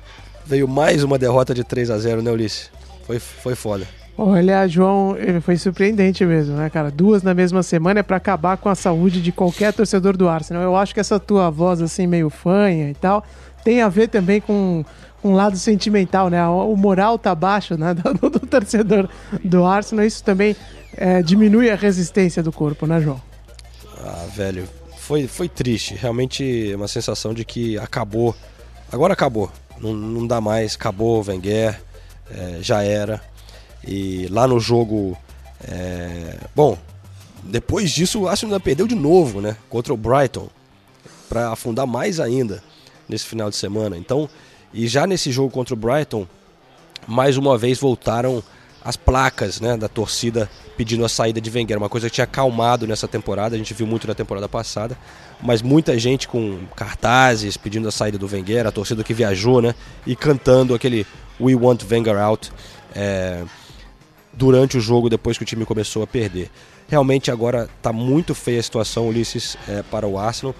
veio 0.45 0.69
mais 0.69 1.03
uma 1.03 1.17
derrota 1.17 1.53
de 1.53 1.65
3 1.65 1.91
a 1.91 1.97
0 1.97 2.21
né, 2.21 2.31
Ulisses? 2.31 2.71
Foi, 3.05 3.19
foi 3.19 3.55
foda. 3.55 3.98
Olha, 4.21 4.67
João, 4.67 5.15
foi 5.41 5.55
surpreendente 5.55 6.25
mesmo, 6.25 6.57
né, 6.57 6.69
cara? 6.69 6.91
Duas 6.91 7.23
na 7.23 7.33
mesma 7.33 7.63
semana 7.63 8.01
é 8.01 8.03
para 8.03 8.17
acabar 8.17 8.57
com 8.57 8.67
a 8.67 8.75
saúde 8.75 9.21
de 9.21 9.31
qualquer 9.31 9.71
torcedor 9.71 10.17
do 10.17 10.27
Arsenal. 10.27 10.61
Eu 10.61 10.75
acho 10.75 10.93
que 10.93 10.99
essa 10.99 11.17
tua 11.17 11.49
voz, 11.49 11.81
assim, 11.81 12.05
meio 12.05 12.29
fanha 12.29 12.89
e 12.89 12.93
tal, 12.93 13.23
tem 13.63 13.81
a 13.81 13.87
ver 13.87 14.09
também 14.09 14.41
com 14.41 14.83
um 15.23 15.33
lado 15.35 15.55
sentimental, 15.57 16.29
né? 16.29 16.45
O 16.45 16.75
moral 16.75 17.17
tá 17.17 17.33
baixo, 17.33 17.77
né, 17.77 17.93
do, 18.19 18.29
do 18.29 18.39
torcedor 18.41 19.07
do 19.41 19.63
Arsenal. 19.63 20.03
Isso 20.03 20.21
também 20.21 20.53
é, 20.97 21.21
diminui 21.21 21.69
a 21.69 21.75
resistência 21.75 22.43
do 22.43 22.51
corpo, 22.51 22.85
né, 22.85 22.99
João? 22.99 23.21
Ah, 24.03 24.25
velho, 24.35 24.67
foi, 24.97 25.27
foi 25.27 25.47
triste. 25.47 25.95
Realmente 25.95 26.73
é 26.73 26.75
uma 26.75 26.89
sensação 26.89 27.33
de 27.33 27.45
que 27.45 27.77
acabou. 27.77 28.35
Agora 28.91 29.13
acabou. 29.13 29.49
Não, 29.79 29.93
não 29.93 30.27
dá 30.27 30.41
mais, 30.41 30.75
acabou 30.75 31.23
o 31.23 31.25
Wenger, 31.25 31.79
é, 32.29 32.57
já 32.61 32.83
era. 32.83 33.21
E 33.87 34.27
lá 34.29 34.47
no 34.47 34.59
jogo. 34.59 35.17
É... 35.63 36.37
Bom, 36.55 36.77
depois 37.43 37.91
disso 37.91 38.21
o 38.21 38.27
Arsenal 38.27 38.59
perdeu 38.59 38.87
de 38.87 38.95
novo, 38.95 39.41
né? 39.41 39.55
Contra 39.69 39.93
o 39.93 39.97
Brighton. 39.97 40.49
para 41.27 41.51
afundar 41.51 41.85
mais 41.85 42.19
ainda 42.19 42.63
nesse 43.07 43.25
final 43.25 43.49
de 43.49 43.55
semana. 43.55 43.97
Então, 43.97 44.29
e 44.73 44.87
já 44.87 45.07
nesse 45.07 45.31
jogo 45.31 45.49
contra 45.51 45.73
o 45.73 45.77
Brighton, 45.77 46.27
mais 47.07 47.37
uma 47.37 47.57
vez 47.57 47.79
voltaram 47.79 48.43
as 48.83 48.95
placas 48.95 49.59
né, 49.59 49.75
da 49.75 49.87
torcida 49.87 50.49
pedindo 50.77 51.03
a 51.03 51.09
saída 51.09 51.41
de 51.41 51.49
Wenger. 51.49 51.77
Uma 51.77 51.89
coisa 51.89 52.09
que 52.09 52.15
tinha 52.15 52.23
acalmado 52.23 52.87
nessa 52.87 53.07
temporada, 53.07 53.55
a 53.55 53.57
gente 53.57 53.73
viu 53.73 53.85
muito 53.85 54.07
na 54.07 54.15
temporada 54.15 54.47
passada. 54.47 54.97
Mas 55.41 55.61
muita 55.61 55.97
gente 55.99 56.27
com 56.27 56.59
cartazes 56.75 57.57
pedindo 57.57 57.87
a 57.87 57.91
saída 57.91 58.17
do 58.17 58.27
Wenger, 58.27 58.67
a 58.67 58.71
torcida 58.71 59.03
que 59.03 59.13
viajou, 59.13 59.61
né? 59.61 59.75
E 60.05 60.15
cantando 60.15 60.73
aquele 60.73 61.05
We 61.39 61.55
Want 61.55 61.83
Wenger 61.89 62.17
Out. 62.17 62.51
É, 62.95 63.43
durante 64.39 64.77
o 64.77 64.81
jogo, 64.81 65.09
depois 65.09 65.37
que 65.37 65.43
o 65.43 65.45
time 65.45 65.65
começou 65.65 66.01
a 66.01 66.07
perder. 66.07 66.49
Realmente 66.87 67.29
agora 67.29 67.69
está 67.77 67.91
muito 67.91 68.33
feia 68.33 68.61
a 68.61 68.63
situação, 68.63 69.09
Ulisses, 69.09 69.57
é, 69.67 69.83
para 69.83 70.07
o 70.07 70.17
Arsenal. 70.17 70.55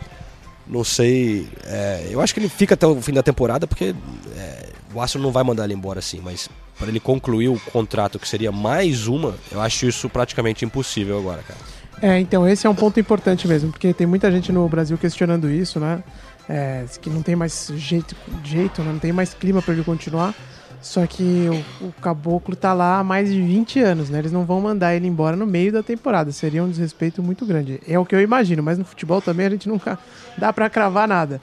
Não 0.67 0.83
sei. 0.83 1.47
É, 1.65 2.09
eu 2.11 2.19
acho 2.19 2.33
que 2.33 2.41
ele 2.41 2.49
fica 2.49 2.73
até 2.73 2.85
o 2.85 3.01
fim 3.01 3.13
da 3.13 3.23
temporada, 3.23 3.65
porque 3.65 3.95
é, 4.35 4.69
o 4.93 4.99
Arsenal 4.99 5.23
não 5.23 5.31
vai 5.31 5.43
mandar 5.45 5.63
ele 5.63 5.73
embora 5.73 5.99
assim, 5.99 6.19
mas 6.21 6.49
para 6.77 6.89
ele 6.89 6.99
concluir 6.99 7.47
o 7.47 7.59
contrato, 7.71 8.19
que 8.19 8.27
seria 8.27 8.51
mais 8.51 9.07
uma, 9.07 9.33
eu 9.49 9.61
acho 9.61 9.87
isso 9.87 10.09
praticamente 10.09 10.65
impossível 10.65 11.17
agora, 11.17 11.41
cara. 11.41 11.59
É, 12.01 12.19
então 12.19 12.47
esse 12.47 12.67
é 12.67 12.69
um 12.69 12.75
ponto 12.75 12.99
importante 12.99 13.47
mesmo, 13.47 13.71
porque 13.71 13.93
tem 13.93 14.05
muita 14.05 14.29
gente 14.31 14.51
no 14.51 14.67
Brasil 14.67 14.97
questionando 14.97 15.49
isso, 15.49 15.79
né? 15.79 16.03
É, 16.47 16.85
que 17.01 17.09
não 17.09 17.21
tem 17.21 17.35
mais 17.35 17.71
jeito, 17.75 18.15
jeito 18.43 18.81
né? 18.81 18.91
não 18.91 18.99
tem 18.99 19.13
mais 19.13 19.33
clima 19.33 19.61
para 19.61 19.73
ele 19.73 19.83
continuar. 19.83 20.35
Só 20.81 21.05
que 21.05 21.47
o, 21.81 21.87
o, 21.87 21.91
caboclo 22.01 22.55
tá 22.55 22.73
lá 22.73 22.99
há 22.99 23.03
mais 23.03 23.29
de 23.29 23.41
20 23.41 23.79
anos, 23.81 24.09
né? 24.09 24.19
Eles 24.19 24.31
não 24.31 24.45
vão 24.45 24.61
mandar 24.61 24.95
ele 24.95 25.07
embora 25.07 25.35
no 25.35 25.45
meio 25.45 25.71
da 25.73 25.83
temporada. 25.83 26.31
Seria 26.31 26.63
um 26.63 26.69
desrespeito 26.69 27.21
muito 27.21 27.45
grande. 27.45 27.81
É 27.87 27.99
o 27.99 28.05
que 28.05 28.15
eu 28.15 28.21
imagino, 28.21 28.63
mas 28.63 28.77
no 28.77 28.85
futebol 28.85 29.21
também 29.21 29.45
a 29.45 29.49
gente 29.49 29.67
nunca 29.67 29.99
dá 30.37 30.53
para 30.53 30.69
cravar 30.69 31.07
nada. 31.07 31.41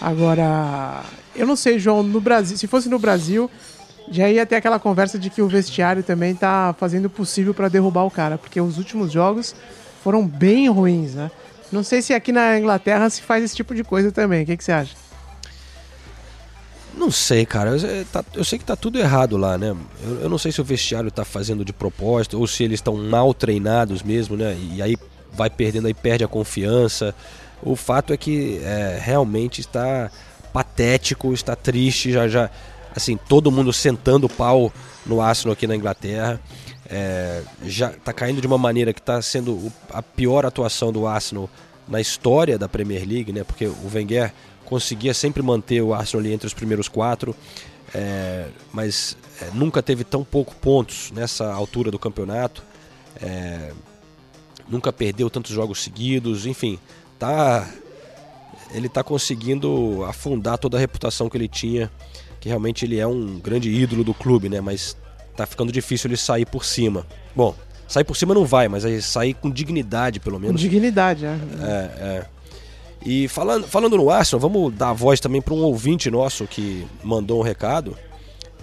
Agora, 0.00 1.02
eu 1.36 1.46
não 1.46 1.56
sei, 1.56 1.78
João, 1.78 2.02
no 2.02 2.20
Brasil, 2.20 2.56
se 2.56 2.66
fosse 2.66 2.88
no 2.88 2.98
Brasil, 2.98 3.50
já 4.10 4.28
ia 4.30 4.46
ter 4.46 4.56
aquela 4.56 4.78
conversa 4.78 5.18
de 5.18 5.28
que 5.28 5.42
o 5.42 5.48
vestiário 5.48 6.02
também 6.02 6.34
tá 6.34 6.74
fazendo 6.78 7.06
o 7.06 7.10
possível 7.10 7.52
para 7.52 7.68
derrubar 7.68 8.04
o 8.04 8.10
cara, 8.10 8.38
porque 8.38 8.60
os 8.60 8.78
últimos 8.78 9.12
jogos 9.12 9.54
foram 10.02 10.26
bem 10.26 10.68
ruins, 10.68 11.14
né? 11.14 11.30
Não 11.70 11.82
sei 11.82 12.00
se 12.00 12.14
aqui 12.14 12.32
na 12.32 12.58
Inglaterra 12.58 13.10
se 13.10 13.20
faz 13.20 13.44
esse 13.44 13.54
tipo 13.54 13.74
de 13.74 13.84
coisa 13.84 14.10
também. 14.10 14.44
O 14.44 14.46
que, 14.46 14.56
que 14.56 14.64
você 14.64 14.72
acha? 14.72 15.07
Não 16.98 17.12
sei, 17.12 17.46
cara. 17.46 17.70
Eu, 17.70 17.88
é, 17.88 18.04
tá, 18.04 18.24
eu, 18.34 18.44
sei 18.44 18.58
que 18.58 18.64
tá 18.64 18.74
tudo 18.74 18.98
errado 18.98 19.36
lá, 19.36 19.56
né? 19.56 19.74
Eu, 20.02 20.22
eu, 20.22 20.28
não 20.28 20.36
sei 20.36 20.50
se 20.50 20.60
o 20.60 20.64
vestiário 20.64 21.10
tá 21.12 21.24
fazendo 21.24 21.64
de 21.64 21.72
propósito 21.72 22.38
ou 22.38 22.46
se 22.46 22.64
eles 22.64 22.78
estão 22.78 22.96
mal 22.96 23.32
treinados 23.32 24.02
mesmo, 24.02 24.36
né? 24.36 24.58
E 24.74 24.82
aí 24.82 24.96
vai 25.32 25.48
perdendo, 25.48 25.86
aí 25.86 25.94
perde 25.94 26.24
a 26.24 26.28
confiança. 26.28 27.14
O 27.62 27.76
fato 27.76 28.12
é 28.12 28.16
que 28.16 28.60
é, 28.64 28.98
realmente 29.00 29.60
está 29.60 30.10
patético, 30.52 31.32
está 31.32 31.54
triste, 31.54 32.10
já 32.10 32.26
já 32.26 32.50
assim, 32.94 33.16
todo 33.16 33.50
mundo 33.52 33.72
sentando 33.72 34.26
o 34.26 34.28
pau 34.28 34.72
no 35.06 35.20
Arsenal 35.20 35.52
aqui 35.52 35.68
na 35.68 35.76
Inglaterra. 35.76 36.40
É, 36.90 37.42
já 37.64 37.90
está 37.90 38.12
caindo 38.12 38.40
de 38.40 38.46
uma 38.46 38.58
maneira 38.58 38.92
que 38.92 39.00
está 39.00 39.22
sendo 39.22 39.70
a 39.92 40.02
pior 40.02 40.44
atuação 40.44 40.90
do 40.90 41.06
Arsenal 41.06 41.48
na 41.86 42.00
história 42.00 42.58
da 42.58 42.68
Premier 42.68 43.06
League, 43.06 43.32
né? 43.32 43.44
Porque 43.44 43.66
o 43.66 43.90
Wenger 43.94 44.32
conseguia 44.68 45.14
sempre 45.14 45.42
manter 45.42 45.80
o 45.80 45.94
Arsenal 45.94 46.20
ali 46.20 46.32
entre 46.32 46.46
os 46.46 46.52
primeiros 46.52 46.88
quatro, 46.88 47.34
é, 47.94 48.48
mas 48.70 49.16
é, 49.40 49.50
nunca 49.54 49.82
teve 49.82 50.04
tão 50.04 50.22
pouco 50.22 50.54
pontos 50.56 51.10
nessa 51.10 51.50
altura 51.50 51.90
do 51.90 51.98
campeonato. 51.98 52.62
É, 53.20 53.72
nunca 54.68 54.92
perdeu 54.92 55.30
tantos 55.30 55.52
jogos 55.52 55.82
seguidos, 55.82 56.44
enfim, 56.44 56.78
tá 57.18 57.66
ele 58.70 58.86
está 58.86 59.02
conseguindo 59.02 60.04
afundar 60.04 60.58
toda 60.58 60.76
a 60.76 60.80
reputação 60.80 61.30
que 61.30 61.38
ele 61.38 61.48
tinha, 61.48 61.90
que 62.38 62.50
realmente 62.50 62.84
ele 62.84 62.98
é 62.98 63.06
um 63.06 63.40
grande 63.40 63.70
ídolo 63.70 64.04
do 64.04 64.12
clube, 64.12 64.50
né? 64.50 64.60
Mas 64.60 64.94
tá 65.34 65.46
ficando 65.46 65.72
difícil 65.72 66.08
ele 66.08 66.18
sair 66.18 66.44
por 66.44 66.66
cima. 66.66 67.06
Bom, 67.34 67.54
sair 67.88 68.04
por 68.04 68.14
cima 68.14 68.34
não 68.34 68.44
vai, 68.44 68.68
mas 68.68 68.84
sair 69.06 69.32
com 69.32 69.50
dignidade, 69.50 70.20
pelo 70.20 70.38
menos. 70.38 70.60
Com 70.60 70.68
dignidade, 70.68 71.24
é. 71.24 71.28
É, 71.30 71.72
é. 71.72 72.26
E 73.04 73.28
falando, 73.28 73.66
falando 73.66 73.96
no 73.96 74.10
Arsenal, 74.10 74.40
vamos 74.40 74.74
dar 74.74 74.92
voz 74.92 75.20
também 75.20 75.40
para 75.40 75.54
um 75.54 75.62
ouvinte 75.62 76.10
nosso 76.10 76.46
que 76.46 76.86
mandou 77.02 77.40
um 77.40 77.42
recado, 77.42 77.96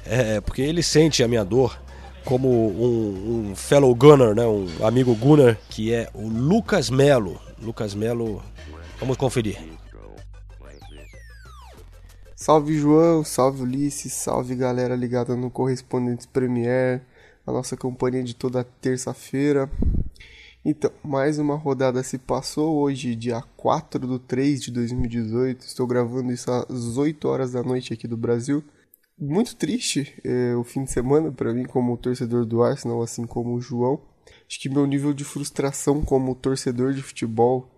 é, 0.06 0.42
porque 0.42 0.62
ele 0.62 0.84
sente 0.84 1.24
a 1.24 1.28
minha 1.28 1.44
dor 1.44 1.78
como 2.26 2.50
um, 2.50 3.50
um 3.52 3.56
fellow 3.56 3.94
gunner, 3.94 4.36
né, 4.36 4.46
um 4.46 4.68
amigo 4.86 5.16
gunner, 5.16 5.58
que 5.70 5.94
é 5.94 6.10
o 6.14 6.28
Lucas 6.28 6.90
Melo. 6.90 7.40
Lucas 7.62 7.94
Melo, 7.94 8.42
vamos 9.00 9.16
conferir. 9.16 9.58
Salve 12.36 12.78
João, 12.78 13.24
salve 13.24 13.62
Ulisses, 13.64 14.14
salve 14.14 14.56
galera 14.56 14.96
ligada 14.96 15.36
no 15.36 15.50
Correspondentes 15.50 16.26
Premier, 16.26 17.02
a 17.48 17.52
nossa 17.52 17.78
companhia 17.78 18.24
de 18.24 18.36
toda 18.36 18.64
terça-feira. 18.64 19.70
Então, 20.68 20.92
mais 21.04 21.38
uma 21.38 21.54
rodada 21.56 22.02
se 22.02 22.18
passou 22.18 22.78
hoje, 22.78 23.16
dia 23.16 23.40
4 23.56 24.08
de 24.08 24.20
3 24.26 24.64
de 24.64 24.72
2018. 24.72 25.64
Estou 25.64 25.86
gravando 25.86 26.34
isso 26.34 26.50
às 26.50 26.98
8 26.98 27.28
horas 27.28 27.52
da 27.52 27.62
noite 27.62 27.94
aqui 27.94 28.08
do 28.08 28.18
Brasil. 28.18 28.64
Muito 29.16 29.56
triste 29.56 30.20
é, 30.24 30.56
o 30.56 30.64
fim 30.64 30.84
de 30.84 30.92
semana 30.92 31.32
para 31.32 31.54
mim, 31.54 31.66
como 31.66 31.96
torcedor 31.96 32.48
do 32.48 32.64
Arsenal, 32.64 33.04
assim 33.04 33.28
como 33.28 33.54
o 33.54 33.62
João. 33.62 34.02
Acho 34.50 34.60
que 34.60 34.68
meu 34.68 34.88
nível 34.88 35.14
de 35.14 35.24
frustração 35.24 36.02
como 36.02 36.34
torcedor 36.34 36.96
de 36.96 37.04
futebol 37.04 37.70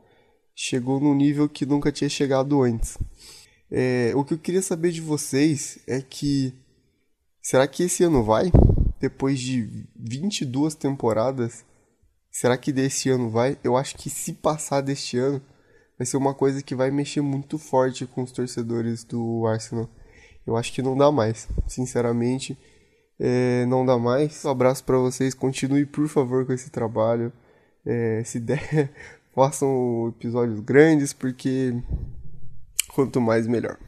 chegou 0.56 0.98
num 0.98 1.14
nível 1.14 1.50
que 1.50 1.66
nunca 1.66 1.92
tinha 1.92 2.10
chegado 2.10 2.64
antes. 2.64 2.98
É, 3.70 4.14
o 4.16 4.24
que 4.24 4.34
eu 4.34 4.40
queria 4.40 4.62
saber 4.62 4.94
de 4.94 5.02
vocês 5.02 5.78
é 5.86 6.02
que 6.02 6.54
será 7.42 7.68
que 7.68 7.84
esse 7.84 8.06
ano 8.06 8.24
vai? 8.24 8.50
Depois 8.98 9.42
de 9.42 9.86
22 9.94 10.74
temporadas, 10.74 11.66
será 12.38 12.56
que 12.56 12.72
desse 12.72 13.10
ano 13.10 13.32
vai? 13.32 13.58
Eu 13.64 13.76
acho 13.76 13.96
que 13.96 14.12
se 14.12 14.32
passar 14.32 14.82
deste 14.82 15.18
ano, 15.18 15.42
vai 15.98 16.06
ser 16.06 16.18
uma 16.18 16.36
coisa 16.36 16.62
que 16.62 16.76
vai 16.76 16.92
mexer 16.92 17.20
muito 17.20 17.58
forte 17.58 18.06
com 18.06 18.22
os 18.22 18.32
torcedores 18.32 19.04
do 19.04 19.48
Arsenal. 19.48 19.90
Eu 20.46 20.56
acho 20.56 20.72
que 20.72 20.84
não 20.84 20.96
dá 20.96 21.12
mais, 21.12 21.48
sinceramente, 21.68 22.56
é, 23.20 23.66
não 23.66 23.84
dá 23.84 23.98
mais. 23.98 24.46
Um 24.46 24.52
abraço 24.52 24.84
para 24.84 25.00
vocês, 25.00 25.34
continue 25.34 25.84
por 25.84 26.08
favor 26.08 26.46
com 26.46 26.54
esse 26.54 26.70
trabalho. 26.70 27.34
É, 27.84 28.22
se 28.24 28.40
der, 28.40 28.92
façam 29.34 30.14
episódios 30.16 30.60
grandes, 30.60 31.14
porque 31.14 31.74
quanto 32.90 33.20
mais 33.20 33.48
melhor. 33.48 33.80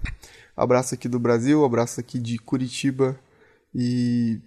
Abraço 0.58 0.96
aqui 0.96 1.08
do 1.08 1.20
Brasil, 1.20 1.63
abraço 1.63 2.00
aqui 2.00 2.18
de 2.18 2.39
Curitiba 2.39 3.15
e 3.75 4.41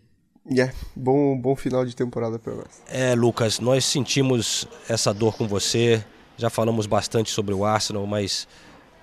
yeah, 0.51 0.73
bom, 0.95 1.37
bom 1.37 1.55
final 1.57 1.85
de 1.85 1.95
temporada 1.95 2.39
para 2.39 2.55
nós. 2.55 2.83
É, 2.89 3.15
Lucas, 3.15 3.61
nós 3.61 3.85
sentimos 3.85 4.67
essa 4.89 5.13
dor 5.13 5.37
com 5.37 5.47
você. 5.47 6.05
Já 6.37 6.51
falamos 6.51 6.87
bastante 6.87 7.31
sobre 7.31 7.55
o 7.55 7.65
Arsenal, 7.65 8.07
mas 8.07 8.49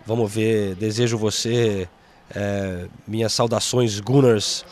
vamos 0.05 0.31
ver. 0.31 0.75
Desejo 0.75 1.17
você 1.17 1.87
é, 2.35 2.87
minhas 3.07 3.33
saudações, 3.33 3.99
Gunners. 3.99 4.65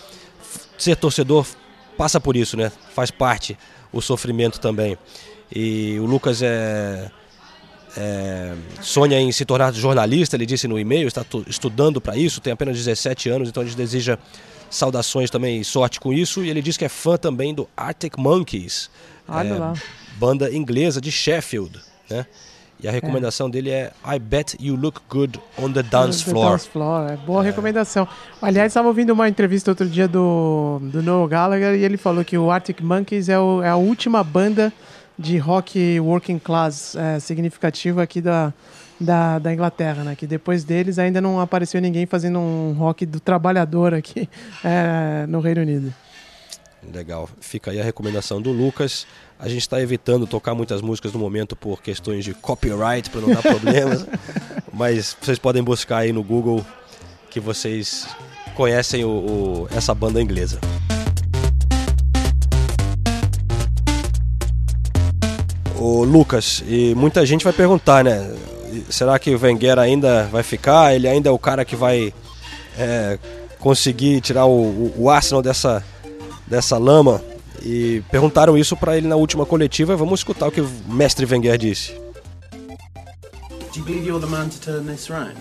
Ser 0.78 0.96
torcedor 0.96 1.46
passa 1.98 2.20
por 2.20 2.36
isso, 2.36 2.56
né? 2.58 2.72
Faz 2.94 3.12
parte 3.12 3.58
o 3.92 4.02
sofrimento 4.02 4.60
também. 4.60 4.98
E 5.54 5.98
o 6.00 6.06
Lucas 6.06 6.42
é 6.42 7.10
é, 7.98 8.54
sonha 8.82 9.20
em 9.20 9.32
se 9.32 9.44
tornar 9.44 9.74
jornalista, 9.74 10.36
ele 10.36 10.46
disse 10.46 10.68
no 10.68 10.78
e-mail, 10.78 11.08
está 11.08 11.26
estudando 11.48 12.00
para 12.00 12.16
isso, 12.16 12.40
tem 12.40 12.54
apenas 12.54 12.78
17 12.78 13.28
anos, 13.30 13.50
então 13.50 13.64
a 13.64 13.66
gente 13.66 13.76
deseja 13.76 14.20
saudações 14.70 15.30
também 15.30 15.60
e 15.62 15.66
sorte 15.66 16.00
com 16.00 16.14
isso. 16.14 16.44
E 16.44 16.50
ele 16.50 16.62
diz 16.62 16.78
que 16.78 16.86
é 16.86 16.90
fã 16.90 17.18
também 17.18 17.54
do 17.54 17.68
Arctic 17.76 18.18
Monkeys, 18.18 18.90
é, 19.30 19.80
banda 20.18 20.54
inglesa 20.54 21.00
de 21.02 21.12
Sheffield, 21.12 21.80
né? 22.10 22.26
E 22.80 22.88
a 22.88 22.92
recomendação 22.92 23.48
é. 23.48 23.50
dele 23.50 23.70
é 23.72 23.92
I 24.06 24.20
bet 24.20 24.56
you 24.60 24.76
look 24.76 25.02
good 25.10 25.40
on 25.58 25.72
the 25.72 25.82
dance 25.82 26.24
the 26.24 26.30
floor. 26.30 26.52
Dance 26.52 26.70
floor, 26.70 27.12
é 27.12 27.18
boa 27.18 27.42
é. 27.42 27.46
recomendação. 27.46 28.08
Aliás, 28.40 28.68
estava 28.72 28.88
ouvindo 28.88 29.12
uma 29.12 29.28
entrevista 29.28 29.72
outro 29.72 29.88
dia 29.88 30.08
do, 30.08 30.80
do 30.82 31.02
Noel 31.02 31.28
Gallagher 31.28 31.74
e 31.74 31.84
ele 31.84 31.98
falou 31.98 32.24
que 32.24 32.38
o 32.38 32.52
Arctic 32.52 32.82
Monkeys 32.82 33.30
é, 33.30 33.40
o, 33.40 33.64
é 33.64 33.70
a 33.70 33.76
última 33.76 34.24
banda 34.24 34.72
de 35.18 35.40
rock 35.40 36.00
working 36.00 36.38
class 36.38 36.96
é, 36.96 37.20
significativo 37.20 38.00
aqui 38.00 38.22
da, 38.22 38.54
da, 39.00 39.40
da, 39.40 39.54
Inglaterra, 39.54 40.04
né? 40.04 40.16
Que 40.16 40.28
depois 40.28 40.64
deles 40.64 41.00
ainda 41.00 41.22
não 41.22 41.40
apareceu 41.40 41.82
ninguém 41.82 42.06
fazendo 42.06 42.40
um 42.40 42.74
rock 42.74 43.06
do 43.06 43.20
trabalhador 43.20 43.94
aqui 43.94 44.30
é, 44.64 45.26
no 45.28 45.40
Reino 45.40 45.62
Unido. 45.62 45.94
Legal. 46.94 47.30
Fica 47.40 47.72
aí 47.72 47.80
a 47.80 47.84
recomendação 47.84 48.42
do 48.42 48.52
Lucas. 48.52 49.06
A 49.40 49.48
gente 49.48 49.62
está 49.62 49.82
evitando 49.82 50.26
tocar 50.26 50.56
muitas 50.56 50.82
músicas 50.82 51.14
no 51.14 51.20
momento 51.20 51.56
por 51.56 51.82
questões 51.82 52.24
de 52.24 52.34
copyright 52.34 53.10
para 53.10 53.22
não 53.22 53.30
dar 53.30 53.42
problemas, 53.44 54.06
mas 54.74 55.16
vocês 55.20 55.38
podem 55.38 55.64
buscar 55.64 55.98
aí 55.98 56.14
no 56.14 56.24
Google 56.24 56.66
que 57.30 57.40
vocês 57.40 58.08
conhecem 58.56 59.04
o, 59.04 59.10
o, 59.10 59.68
essa 59.72 59.94
banda 59.94 60.22
inglesa. 60.22 60.60
o 65.80 66.04
Lucas, 66.04 66.64
e 66.68 66.94
muita 66.96 67.26
gente 67.26 67.44
vai 67.44 67.54
perguntar, 67.54 68.04
né? 68.04 68.34
Será 68.90 69.20
que 69.20 69.34
o 69.34 69.40
Wenger 69.40 69.80
ainda 69.80 70.24
vai 70.32 70.44
ficar? 70.44 70.96
Ele 70.96 71.08
ainda 71.08 71.30
é 71.30 71.32
o 71.32 71.40
cara 71.40 71.66
que 71.66 71.76
vai 71.76 72.14
é, 72.78 73.20
conseguir 73.60 74.22
tirar 74.22 74.46
o, 74.46 74.94
o, 74.98 75.10
Arsenal 75.10 75.42
dessa, 75.42 75.84
dessa 76.46 76.78
lama? 76.78 77.22
E 77.64 78.02
perguntaram 78.12 78.58
isso 78.58 78.78
para 78.78 78.98
ele 78.98 79.08
na 79.08 79.16
última 79.16 79.46
coletiva. 79.46 79.96
Vamos 79.96 80.22
escutar 80.22 80.48
o 80.48 80.52
que 80.52 80.62
o 80.62 80.70
mestre 80.88 81.26
Wenger 81.26 81.58
disse. 81.58 81.94
Do 83.74 83.80
you 83.80 83.86
believe 83.86 84.08
you're 84.08 84.26
the 84.26 84.32
man 84.32 84.50
to 84.50 84.60
turn 84.60 84.86
this 84.86 85.10
around? 85.12 85.38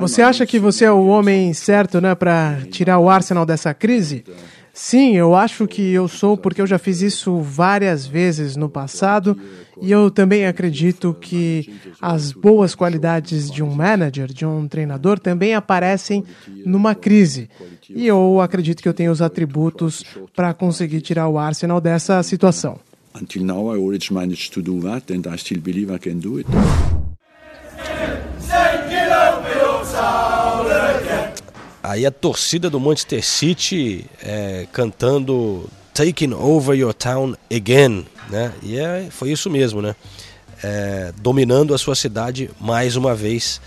Você 0.00 0.22
acha 0.22 0.46
que 0.46 0.58
você 0.58 0.86
é 0.86 0.90
o 0.90 1.06
homem 1.06 1.52
certo, 1.52 2.00
né, 2.00 2.14
para 2.14 2.60
tirar 2.70 2.98
o 2.98 3.10
Arsenal 3.10 3.44
dessa 3.44 3.74
crise? 3.74 4.24
Sim, 4.80 5.16
eu 5.16 5.34
acho 5.34 5.66
que 5.66 5.82
eu 5.90 6.06
sou 6.06 6.36
porque 6.36 6.62
eu 6.62 6.66
já 6.66 6.78
fiz 6.78 7.02
isso 7.02 7.40
várias 7.40 8.06
vezes 8.06 8.54
no 8.54 8.68
passado 8.68 9.36
e 9.82 9.90
eu 9.90 10.08
também 10.08 10.46
acredito 10.46 11.16
que 11.20 11.68
as 12.00 12.30
boas 12.30 12.76
qualidades 12.76 13.50
de 13.50 13.60
um 13.60 13.74
manager, 13.74 14.32
de 14.32 14.46
um 14.46 14.68
treinador, 14.68 15.18
também 15.18 15.52
aparecem 15.52 16.22
numa 16.64 16.94
crise. 16.94 17.50
E 17.90 18.06
eu 18.06 18.40
acredito 18.40 18.80
que 18.80 18.88
eu 18.88 18.94
tenho 18.94 19.10
os 19.10 19.20
atributos 19.20 20.04
para 20.34 20.54
conseguir 20.54 21.00
tirar 21.00 21.26
o 21.26 21.38
Arsenal 21.38 21.80
dessa 21.80 22.22
situação. 22.22 22.78
Until 23.20 23.44
now, 23.44 23.74
I 23.74 23.78
always 23.78 24.08
managed 24.10 24.52
to 24.52 24.62
do 24.62 24.80
that, 24.82 25.12
and 25.12 25.22
I 25.28 25.36
still 25.38 25.60
believe 25.60 25.92
I 25.92 25.98
can 25.98 26.18
do 26.18 26.38
it. 26.38 26.48
Aí 31.88 32.04
a 32.04 32.10
torcida 32.10 32.68
do 32.68 32.78
Manchester 32.78 33.24
City 33.24 34.04
é, 34.22 34.66
cantando 34.70 35.66
Taking 35.94 36.34
Over 36.34 36.78
Your 36.78 36.92
Town 36.92 37.34
Again, 37.50 38.04
né? 38.28 38.52
E 38.62 38.78
é, 38.78 39.08
foi 39.10 39.30
isso 39.30 39.48
mesmo, 39.48 39.80
né? 39.80 39.96
É, 40.62 41.14
dominando 41.16 41.72
a 41.72 41.78
sua 41.78 41.94
cidade 41.94 42.50
mais 42.60 42.94
uma 42.94 43.14
vez. 43.14 43.58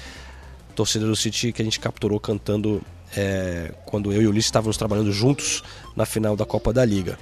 Torcida 0.76 1.08
do 1.08 1.16
City 1.16 1.52
que 1.52 1.64
a 1.64 1.66
gente 1.66 1.80
capturou 1.80 2.20
cantando 2.20 2.84
é, 3.18 3.72
quando 3.88 4.14
eu 4.14 4.22
e 4.22 4.28
o 4.28 4.30
Ulisses 4.30 4.50
estávamos 4.50 4.78
trabalhando 4.78 5.12
juntos 5.12 5.64
na 5.96 6.06
final 6.06 6.36
da 6.36 6.46
Copa 6.46 6.72
da 6.72 6.86
Liga. 6.86 7.18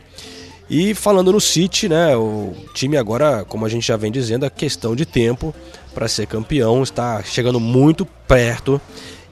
E 0.70 0.94
falando 0.94 1.32
no 1.32 1.40
City, 1.40 1.88
né, 1.88 2.14
o 2.18 2.54
time 2.74 2.98
agora, 2.98 3.46
como 3.46 3.66
a 3.66 3.70
gente 3.70 3.88
já 3.88 3.96
vem 3.96 4.12
dizendo, 4.12 4.46
é 4.46 4.50
questão 4.50 4.98
de 4.98 5.06
tempo 5.06 5.56
para 5.94 6.10
ser 6.10 6.28
campeão, 6.28 6.84
está 6.84 7.24
chegando 7.24 7.58
muito 7.58 8.06
perto. 8.06 8.82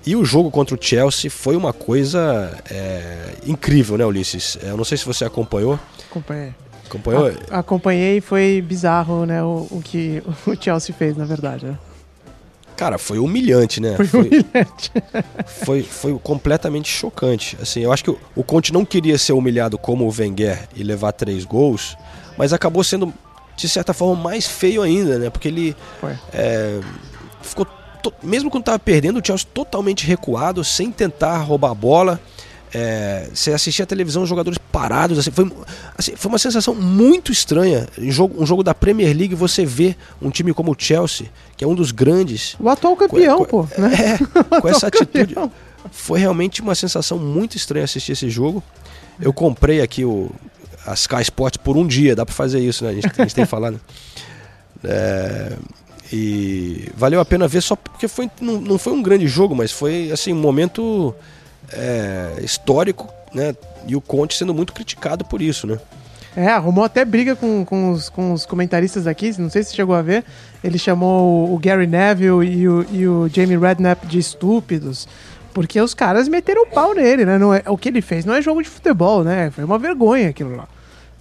E 0.07 0.15
o 0.15 0.23
jogo 0.23 0.49
contra 0.49 0.73
o 0.73 0.77
Chelsea 0.81 1.29
foi 1.29 1.57
uma 1.57 1.73
coisa 1.73 2.57
é, 2.71 3.33
incrível, 3.45 3.97
né, 3.97 4.05
Ulisses? 4.05 4.57
Eu 4.63 4.77
não 4.77 4.85
sei 4.85 4.97
se 4.97 5.05
você 5.05 5.25
acompanhou. 5.25 5.77
Acompanhei. 6.09 6.53
Acompanhou? 6.85 7.33
A, 7.51 7.59
acompanhei 7.59 8.17
e 8.19 8.21
foi 8.21 8.63
bizarro, 8.65 9.25
né, 9.25 9.43
o, 9.43 9.67
o, 9.69 9.81
que 9.83 10.23
o 10.47 10.55
Chelsea 10.55 10.95
fez, 10.95 11.17
na 11.17 11.25
verdade. 11.25 11.65
Né? 11.65 11.77
Cara, 12.77 12.97
foi 12.97 13.19
humilhante, 13.19 13.81
né? 13.81 13.97
Foi, 13.97 14.07
foi 14.07 14.21
humilhante. 14.21 14.91
foi, 15.45 15.83
foi 15.83 16.17
completamente 16.23 16.87
chocante. 16.87 17.57
Assim, 17.61 17.81
eu 17.81 17.91
acho 17.91 18.05
que 18.05 18.11
o, 18.11 18.17
o 18.33 18.45
Conte 18.45 18.71
não 18.71 18.85
queria 18.85 19.17
ser 19.17 19.33
humilhado 19.33 19.77
como 19.77 20.05
o 20.05 20.13
Wenger 20.17 20.69
e 20.73 20.83
levar 20.83 21.11
três 21.11 21.43
gols, 21.43 21.97
mas 22.37 22.53
acabou 22.53 22.81
sendo, 22.81 23.13
de 23.57 23.67
certa 23.67 23.93
forma, 23.93 24.23
mais 24.23 24.47
feio 24.47 24.81
ainda, 24.83 25.19
né? 25.19 25.29
Porque 25.29 25.49
ele 25.49 25.75
é, 26.31 26.79
ficou 27.41 27.67
mesmo 28.23 28.49
quando 28.49 28.63
estava 28.63 28.79
perdendo, 28.79 29.19
o 29.19 29.25
Chelsea 29.25 29.47
totalmente 29.53 30.05
recuado, 30.05 30.63
sem 30.63 30.91
tentar 30.91 31.37
roubar 31.37 31.71
a 31.71 31.75
bola. 31.75 32.19
É, 32.73 33.29
você 33.33 33.53
assistia 33.53 33.83
a 33.83 33.85
televisão, 33.87 34.23
os 34.23 34.29
jogadores 34.29 34.59
parados, 34.71 35.17
assim, 35.17 35.31
foi, 35.31 35.49
assim, 35.97 36.15
foi 36.15 36.29
uma 36.29 36.37
sensação 36.37 36.75
muito 36.75 37.31
estranha. 37.31 37.87
Um 37.97 38.11
jogo, 38.11 38.43
um 38.43 38.45
jogo 38.45 38.61
da 38.61 38.73
Premier 38.73 39.15
League, 39.15 39.35
você 39.35 39.65
vê 39.65 39.95
um 40.21 40.29
time 40.29 40.53
como 40.53 40.73
o 40.73 40.75
Chelsea, 40.77 41.27
que 41.55 41.63
é 41.63 41.67
um 41.67 41.73
dos 41.73 41.91
grandes. 41.91 42.55
O 42.59 42.67
atual 42.69 42.95
campeão, 42.95 43.39
com, 43.39 43.45
pô. 43.45 43.67
Né? 43.77 44.19
É, 44.19 44.59
com 44.61 44.67
essa 44.69 44.87
atitude. 44.87 45.33
Campeão. 45.33 45.51
Foi 45.91 46.19
realmente 46.19 46.61
uma 46.61 46.75
sensação 46.75 47.17
muito 47.17 47.55
estranha 47.55 47.85
assistir 47.85 48.11
esse 48.11 48.29
jogo. 48.29 48.61
Eu 49.19 49.31
comprei 49.31 49.81
aqui 49.81 50.03
o, 50.03 50.29
a 50.85 50.93
Sky 50.93 51.21
Sports 51.21 51.57
por 51.57 51.77
um 51.77 51.87
dia, 51.87 52.15
dá 52.15 52.25
para 52.25 52.35
fazer 52.35 52.59
isso, 52.59 52.83
né? 52.83 52.91
A 52.91 52.93
gente, 52.93 53.07
a 53.07 53.23
gente 53.23 53.35
tem 53.35 53.45
falado. 53.45 53.79
É, 54.83 55.57
e 56.11 56.89
valeu 56.95 57.19
a 57.19 57.25
pena 57.25 57.47
ver 57.47 57.61
só 57.61 57.75
porque 57.75 58.07
foi, 58.07 58.29
não, 58.39 58.61
não 58.61 58.77
foi 58.77 58.93
um 58.93 59.01
grande 59.01 59.27
jogo, 59.27 59.55
mas 59.55 59.71
foi 59.71 60.11
assim 60.11 60.33
um 60.33 60.39
momento 60.39 61.13
é, 61.71 62.35
histórico, 62.41 63.09
né? 63.33 63.55
E 63.87 63.95
o 63.95 64.01
Conte 64.01 64.35
sendo 64.35 64.53
muito 64.53 64.73
criticado 64.73 65.25
por 65.25 65.41
isso, 65.41 65.67
né? 65.67 65.79
É, 66.35 66.49
arrumou 66.49 66.83
até 66.83 67.03
briga 67.03 67.35
com, 67.35 67.65
com, 67.65 67.91
os, 67.91 68.09
com 68.09 68.31
os 68.31 68.45
comentaristas 68.45 69.07
aqui, 69.07 69.33
não 69.41 69.49
sei 69.49 69.63
se 69.63 69.75
chegou 69.75 69.95
a 69.95 70.03
ver. 70.03 70.23
Ele 70.63 70.77
chamou 70.77 71.51
o 71.51 71.57
Gary 71.57 71.87
Neville 71.87 72.45
e 72.45 72.69
o, 72.69 72.85
e 72.91 73.07
o 73.07 73.27
Jamie 73.27 73.57
Redknapp 73.57 74.05
de 74.05 74.19
estúpidos. 74.19 75.07
Porque 75.51 75.81
os 75.81 75.95
caras 75.95 76.27
meteram 76.27 76.61
o 76.61 76.67
pau 76.67 76.93
nele, 76.93 77.25
né? 77.25 77.39
Não 77.39 77.51
é, 77.51 77.63
o 77.65 77.75
que 77.75 77.89
ele 77.89 78.01
fez 78.01 78.23
não 78.23 78.35
é 78.35 78.41
jogo 78.41 78.61
de 78.61 78.69
futebol, 78.69 79.23
né? 79.23 79.49
Foi 79.49 79.63
uma 79.63 79.79
vergonha 79.79 80.29
aquilo 80.29 80.55
lá. 80.55 80.67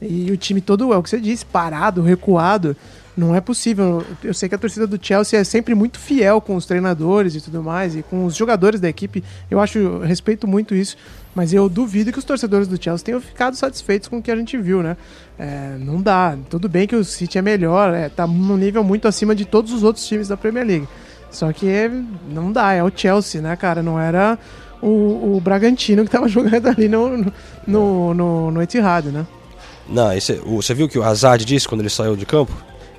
E 0.02 0.30
o 0.30 0.36
time 0.36 0.60
todo, 0.60 0.92
é 0.92 0.96
o 0.98 1.02
que 1.02 1.08
você 1.08 1.18
disse, 1.18 1.46
parado, 1.46 2.02
recuado. 2.02 2.76
Não 3.16 3.34
é 3.34 3.40
possível. 3.40 4.04
Eu 4.22 4.34
sei 4.34 4.46
que 4.46 4.54
a 4.54 4.58
torcida 4.58 4.86
do 4.86 4.98
Chelsea 5.00 5.40
é 5.40 5.44
sempre 5.44 5.74
muito 5.74 5.98
fiel 5.98 6.38
com 6.38 6.54
os 6.54 6.66
treinadores 6.66 7.34
e 7.34 7.40
tudo 7.40 7.62
mais, 7.62 7.96
e 7.96 8.02
com 8.02 8.26
os 8.26 8.36
jogadores 8.36 8.78
da 8.78 8.88
equipe. 8.90 9.24
Eu 9.50 9.58
acho, 9.58 10.00
respeito 10.00 10.46
muito 10.46 10.74
isso, 10.74 10.98
mas 11.34 11.54
eu 11.54 11.66
duvido 11.66 12.12
que 12.12 12.18
os 12.18 12.24
torcedores 12.24 12.68
do 12.68 12.82
Chelsea 12.82 13.06
tenham 13.06 13.20
ficado 13.20 13.56
satisfeitos 13.56 14.06
com 14.08 14.18
o 14.18 14.22
que 14.22 14.30
a 14.30 14.36
gente 14.36 14.58
viu, 14.58 14.82
né? 14.82 14.98
É, 15.38 15.76
não 15.78 16.02
dá. 16.02 16.36
Tudo 16.50 16.68
bem 16.68 16.86
que 16.86 16.94
o 16.94 17.02
City 17.02 17.38
é 17.38 17.42
melhor, 17.42 17.94
é, 17.94 18.10
tá 18.10 18.26
num 18.26 18.56
nível 18.58 18.84
muito 18.84 19.08
acima 19.08 19.34
de 19.34 19.46
todos 19.46 19.72
os 19.72 19.82
outros 19.82 20.06
times 20.06 20.28
da 20.28 20.36
Premier 20.36 20.66
League. 20.66 20.88
Só 21.30 21.50
que 21.54 21.90
não 22.28 22.52
dá, 22.52 22.74
é 22.74 22.82
o 22.84 22.92
Chelsea, 22.94 23.40
né, 23.40 23.56
cara? 23.56 23.82
Não 23.82 23.98
era 23.98 24.38
o, 24.82 25.36
o 25.36 25.40
Bragantino 25.42 26.04
que 26.04 26.10
tava 26.10 26.28
jogando 26.28 26.66
ali 26.68 26.86
no, 26.86 27.32
no, 27.66 28.12
no, 28.14 28.50
no 28.50 28.62
Etihad, 28.62 29.06
né? 29.06 29.26
Não, 29.88 30.12
esse, 30.12 30.34
você 30.34 30.74
viu 30.74 30.84
o 30.84 30.88
que 30.88 30.98
o 30.98 31.02
Hazard 31.02 31.44
disse 31.46 31.66
quando 31.66 31.80
ele 31.80 31.88
saiu 31.88 32.14
de 32.14 32.26
campo? 32.26 32.52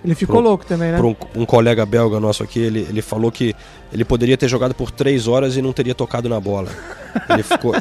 Ele 0.08 0.16
ficou 0.16 0.40
louco 0.40 0.66
também, 0.66 0.90
né? 0.90 1.02
Um, 1.02 1.42
um, 1.42 1.46
colega 1.46 1.86
belga 1.86 2.18
nosso 2.18 2.42
aqui, 2.42 2.60
ele, 2.60 2.80
ele 2.80 3.02
falou 3.02 3.30
que 3.30 3.54
ele 3.92 4.06
poderia 4.06 4.38
ter 4.38 4.48
jogado 4.48 4.74
por 4.74 4.90
três 4.90 5.28
horas 5.28 5.58
e 5.58 5.62
não 5.62 5.74
teria 5.74 5.94
tocado 5.94 6.30
na 6.30 6.40
bola. 6.40 6.72
Ele 7.30 7.44
ficou, 7.44 7.76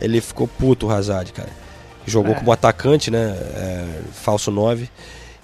ele 0.00 0.20
ficou 0.20 0.46
puto, 0.46 0.86
o 0.86 0.90
Hazard, 0.90 1.32
cara. 1.32 1.48
Jogou 2.06 2.32
é. 2.32 2.34
como 2.36 2.52
atacante, 2.52 3.10
né? 3.10 3.36
É, 3.56 3.86
falso 4.12 4.52
9. 4.52 4.88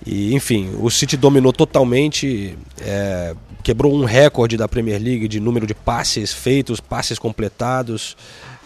E, 0.06 0.32
enfim, 0.34 0.76
o 0.78 0.88
City 0.88 1.16
dominou 1.16 1.52
totalmente, 1.52 2.56
é, 2.80 3.34
quebrou 3.64 3.92
um 3.92 4.04
recorde 4.04 4.56
da 4.56 4.68
Premier 4.68 5.02
League 5.02 5.26
de 5.26 5.40
número 5.40 5.66
de 5.66 5.74
passes 5.74 6.32
feitos, 6.32 6.78
passes 6.78 7.18
completados. 7.18 8.16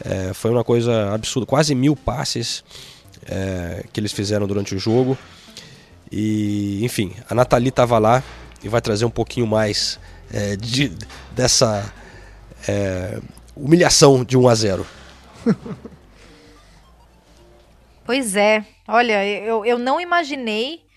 É, 0.05 0.35
foi 0.35 0.51
uma 0.51 0.63
coisa 0.63 1.15
absurda, 1.15 1.47
quase 1.47 1.75
mil 1.75 1.97
passes 1.97 2.63
é, 3.27 3.87
que 3.91 3.99
eles 3.99 4.13
fizeram 4.13 4.47
durante 4.47 4.75
o 4.75 4.79
jogo. 4.79 5.17
E, 6.11 6.85
enfim, 6.85 7.15
a 7.29 7.35
Nathalie 7.35 7.69
estava 7.69 7.99
lá 7.99 8.23
e 8.63 8.69
vai 8.69 8.81
trazer 8.81 9.05
um 9.05 9.11
pouquinho 9.11 9.47
mais 9.47 10.01
é, 10.33 10.57
de, 10.57 10.93
dessa 11.33 11.93
é, 12.67 13.21
humilhação 13.55 14.25
de 14.25 14.37
1 14.37 14.49
a 14.49 14.55
0 14.55 14.87
Pois 18.05 18.37
é, 18.37 18.65
olha, 18.87 19.23
eu, 19.27 19.67
eu 19.67 19.79
não 19.79 20.01
imaginei 20.01 20.88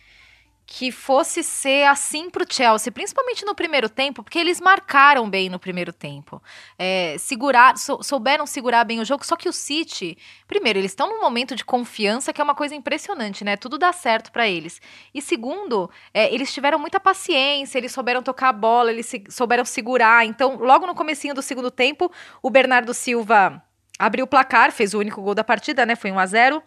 que 0.74 0.90
fosse 0.90 1.44
ser 1.44 1.84
assim 1.84 2.30
para 2.30 2.44
o 2.44 2.46
Chelsea, 2.50 2.90
principalmente 2.94 3.44
no 3.44 3.54
primeiro 3.54 3.90
tempo, 3.90 4.24
porque 4.24 4.40
eles 4.40 4.62
marcaram 4.62 5.30
bem 5.30 5.50
no 5.50 5.60
primeiro 5.60 5.92
tempo. 5.92 6.42
É, 6.80 7.18
segurar, 7.20 7.78
sou, 7.78 8.02
souberam 8.02 8.48
segurar 8.48 8.86
bem 8.86 9.02
o 9.02 9.04
jogo, 9.04 9.26
só 9.26 9.36
que 9.36 9.50
o 9.50 9.54
City, 9.54 10.18
primeiro, 10.48 10.80
eles 10.80 10.92
estão 10.92 11.10
num 11.10 11.20
momento 11.20 11.58
de 11.58 11.66
confiança 11.66 12.32
que 12.32 12.40
é 12.40 12.44
uma 12.44 12.56
coisa 12.56 12.74
impressionante, 12.74 13.44
né? 13.44 13.58
Tudo 13.58 13.78
dá 13.78 13.92
certo 13.92 14.32
para 14.32 14.48
eles. 14.48 14.80
E 15.14 15.22
segundo, 15.22 15.92
é, 16.14 16.34
eles 16.34 16.54
tiveram 16.54 16.80
muita 16.80 17.02
paciência, 17.02 17.78
eles 17.78 17.92
souberam 17.92 18.24
tocar 18.24 18.48
a 18.48 18.54
bola, 18.54 18.94
eles 18.94 19.08
se, 19.08 19.26
souberam 19.28 19.66
segurar. 19.66 20.26
Então, 20.26 20.56
logo 20.56 20.88
no 20.88 20.96
comecinho 20.96 21.36
do 21.36 21.42
segundo 21.42 21.70
tempo, 21.70 22.10
o 22.42 22.50
Bernardo 22.50 22.94
Silva 22.94 23.62
abriu 24.00 24.24
o 24.24 24.28
placar, 24.28 24.72
fez 24.72 24.94
o 24.94 25.00
único 25.00 25.22
gol 25.22 25.36
da 25.36 25.44
partida, 25.44 25.86
né? 25.86 25.98
Foi 25.98 26.14
1 26.14 26.18
a 26.18 26.26
0 26.26 26.64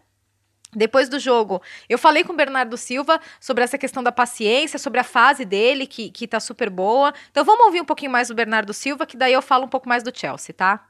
depois 0.74 1.08
do 1.08 1.18
jogo, 1.18 1.60
eu 1.88 1.98
falei 1.98 2.24
com 2.24 2.32
o 2.32 2.36
Bernardo 2.36 2.76
Silva 2.76 3.20
sobre 3.40 3.64
essa 3.64 3.78
questão 3.78 4.02
da 4.02 4.12
paciência, 4.12 4.78
sobre 4.78 5.00
a 5.00 5.04
fase 5.04 5.44
dele, 5.44 5.86
que, 5.86 6.10
que 6.10 6.26
tá 6.26 6.40
super 6.40 6.70
boa. 6.70 7.12
Então 7.30 7.44
vamos 7.44 7.66
ouvir 7.66 7.80
um 7.80 7.84
pouquinho 7.84 8.10
mais 8.10 8.28
do 8.28 8.34
Bernardo 8.34 8.72
Silva, 8.72 9.06
que 9.06 9.16
daí 9.16 9.32
eu 9.32 9.42
falo 9.42 9.64
um 9.64 9.68
pouco 9.68 9.88
mais 9.88 10.02
do 10.02 10.16
Chelsea, 10.16 10.54
tá? 10.54 10.86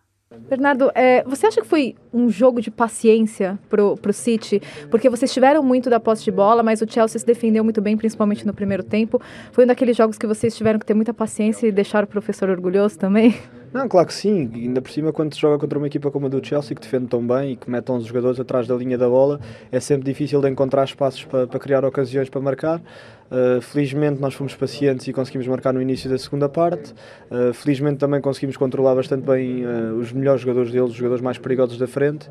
Bernardo, 0.49 0.91
é, 0.95 1.23
você 1.25 1.47
acha 1.47 1.61
que 1.61 1.67
foi 1.67 1.95
um 2.13 2.29
jogo 2.29 2.61
de 2.61 2.71
paciência 2.71 3.59
pro, 3.69 3.97
pro 3.97 4.13
City? 4.13 4.61
Porque 4.91 5.09
vocês 5.09 5.33
tiveram 5.33 5.63
muito 5.63 5.89
da 5.89 6.01
posse 6.01 6.25
de 6.25 6.31
bola, 6.31 6.63
mas 6.63 6.81
o 6.81 6.91
Chelsea 6.91 7.19
se 7.19 7.27
defendeu 7.27 7.63
muito 7.63 7.81
bem, 7.81 7.97
principalmente 7.97 8.47
no 8.47 8.53
primeiro 8.53 8.83
tempo. 8.83 9.21
Foi 9.53 9.65
um 9.65 9.67
daqueles 9.67 9.97
jogos 9.97 10.19
que 10.19 10.27
vocês 10.27 10.57
tiveram 10.57 10.79
que 10.79 10.87
ter 10.87 10.95
muita 10.95 11.15
paciência 11.15 11.67
e 11.67 11.73
deixar 11.73 12.05
o 12.05 12.07
professor 12.07 12.51
orgulhoso 12.51 12.99
também? 12.99 13.35
Não, 13.75 13.89
claro 13.89 14.07
que 14.07 14.15
sim. 14.15 14.49
Ainda 14.55 14.81
por 14.81 14.89
cima, 14.93 15.13
quando 15.13 15.35
se 15.35 15.41
joga 15.41 15.59
contra 15.59 15.77
uma 15.77 15.89
equipa 15.89 16.09
como 16.09 16.27
a 16.27 16.29
do 16.29 16.47
Chelsea, 16.47 16.77
que 16.77 16.81
defende 16.81 17.09
tão 17.09 17.27
bem 17.27 17.55
e 17.55 17.57
que 17.57 17.69
mete 17.69 17.91
11 17.91 18.07
jogadores 18.07 18.39
atrás 18.39 18.69
da 18.69 18.75
linha 18.77 18.97
da 18.97 19.09
bola, 19.09 19.41
é 19.73 19.81
sempre 19.81 20.05
difícil 20.05 20.41
de 20.41 20.49
encontrar 20.49 20.85
espaços 20.85 21.25
para, 21.25 21.49
para 21.49 21.59
criar 21.59 21.85
ocasiões 21.85 22.31
para 22.31 22.41
marcar. 22.41 22.79
Uh, 22.79 23.61
felizmente 23.61 24.21
nós 24.21 24.33
fomos 24.33 24.55
pacientes 24.55 25.09
e 25.09 25.13
conseguimos 25.13 25.49
marcar 25.49 25.75
no 25.75 25.83
início 25.83 26.09
da 26.09 26.17
segunda 26.17 26.49
parte. 26.49 26.95
Uh, 27.29 27.53
felizmente 27.53 27.97
também 27.97 28.21
conseguimos 28.21 28.57
controlar 28.57 28.95
bastante 28.95 29.27
bem 29.27 29.67
uh, 29.67 29.97
os 29.99 30.13
melhores 30.13 30.43
jogadores 30.43 30.71
deles, 30.71 30.91
os 30.91 30.97
jogadores 30.97 31.21
mais 31.21 31.37
perigosos 31.37 31.77
da 31.77 31.89
frente. 31.89 32.31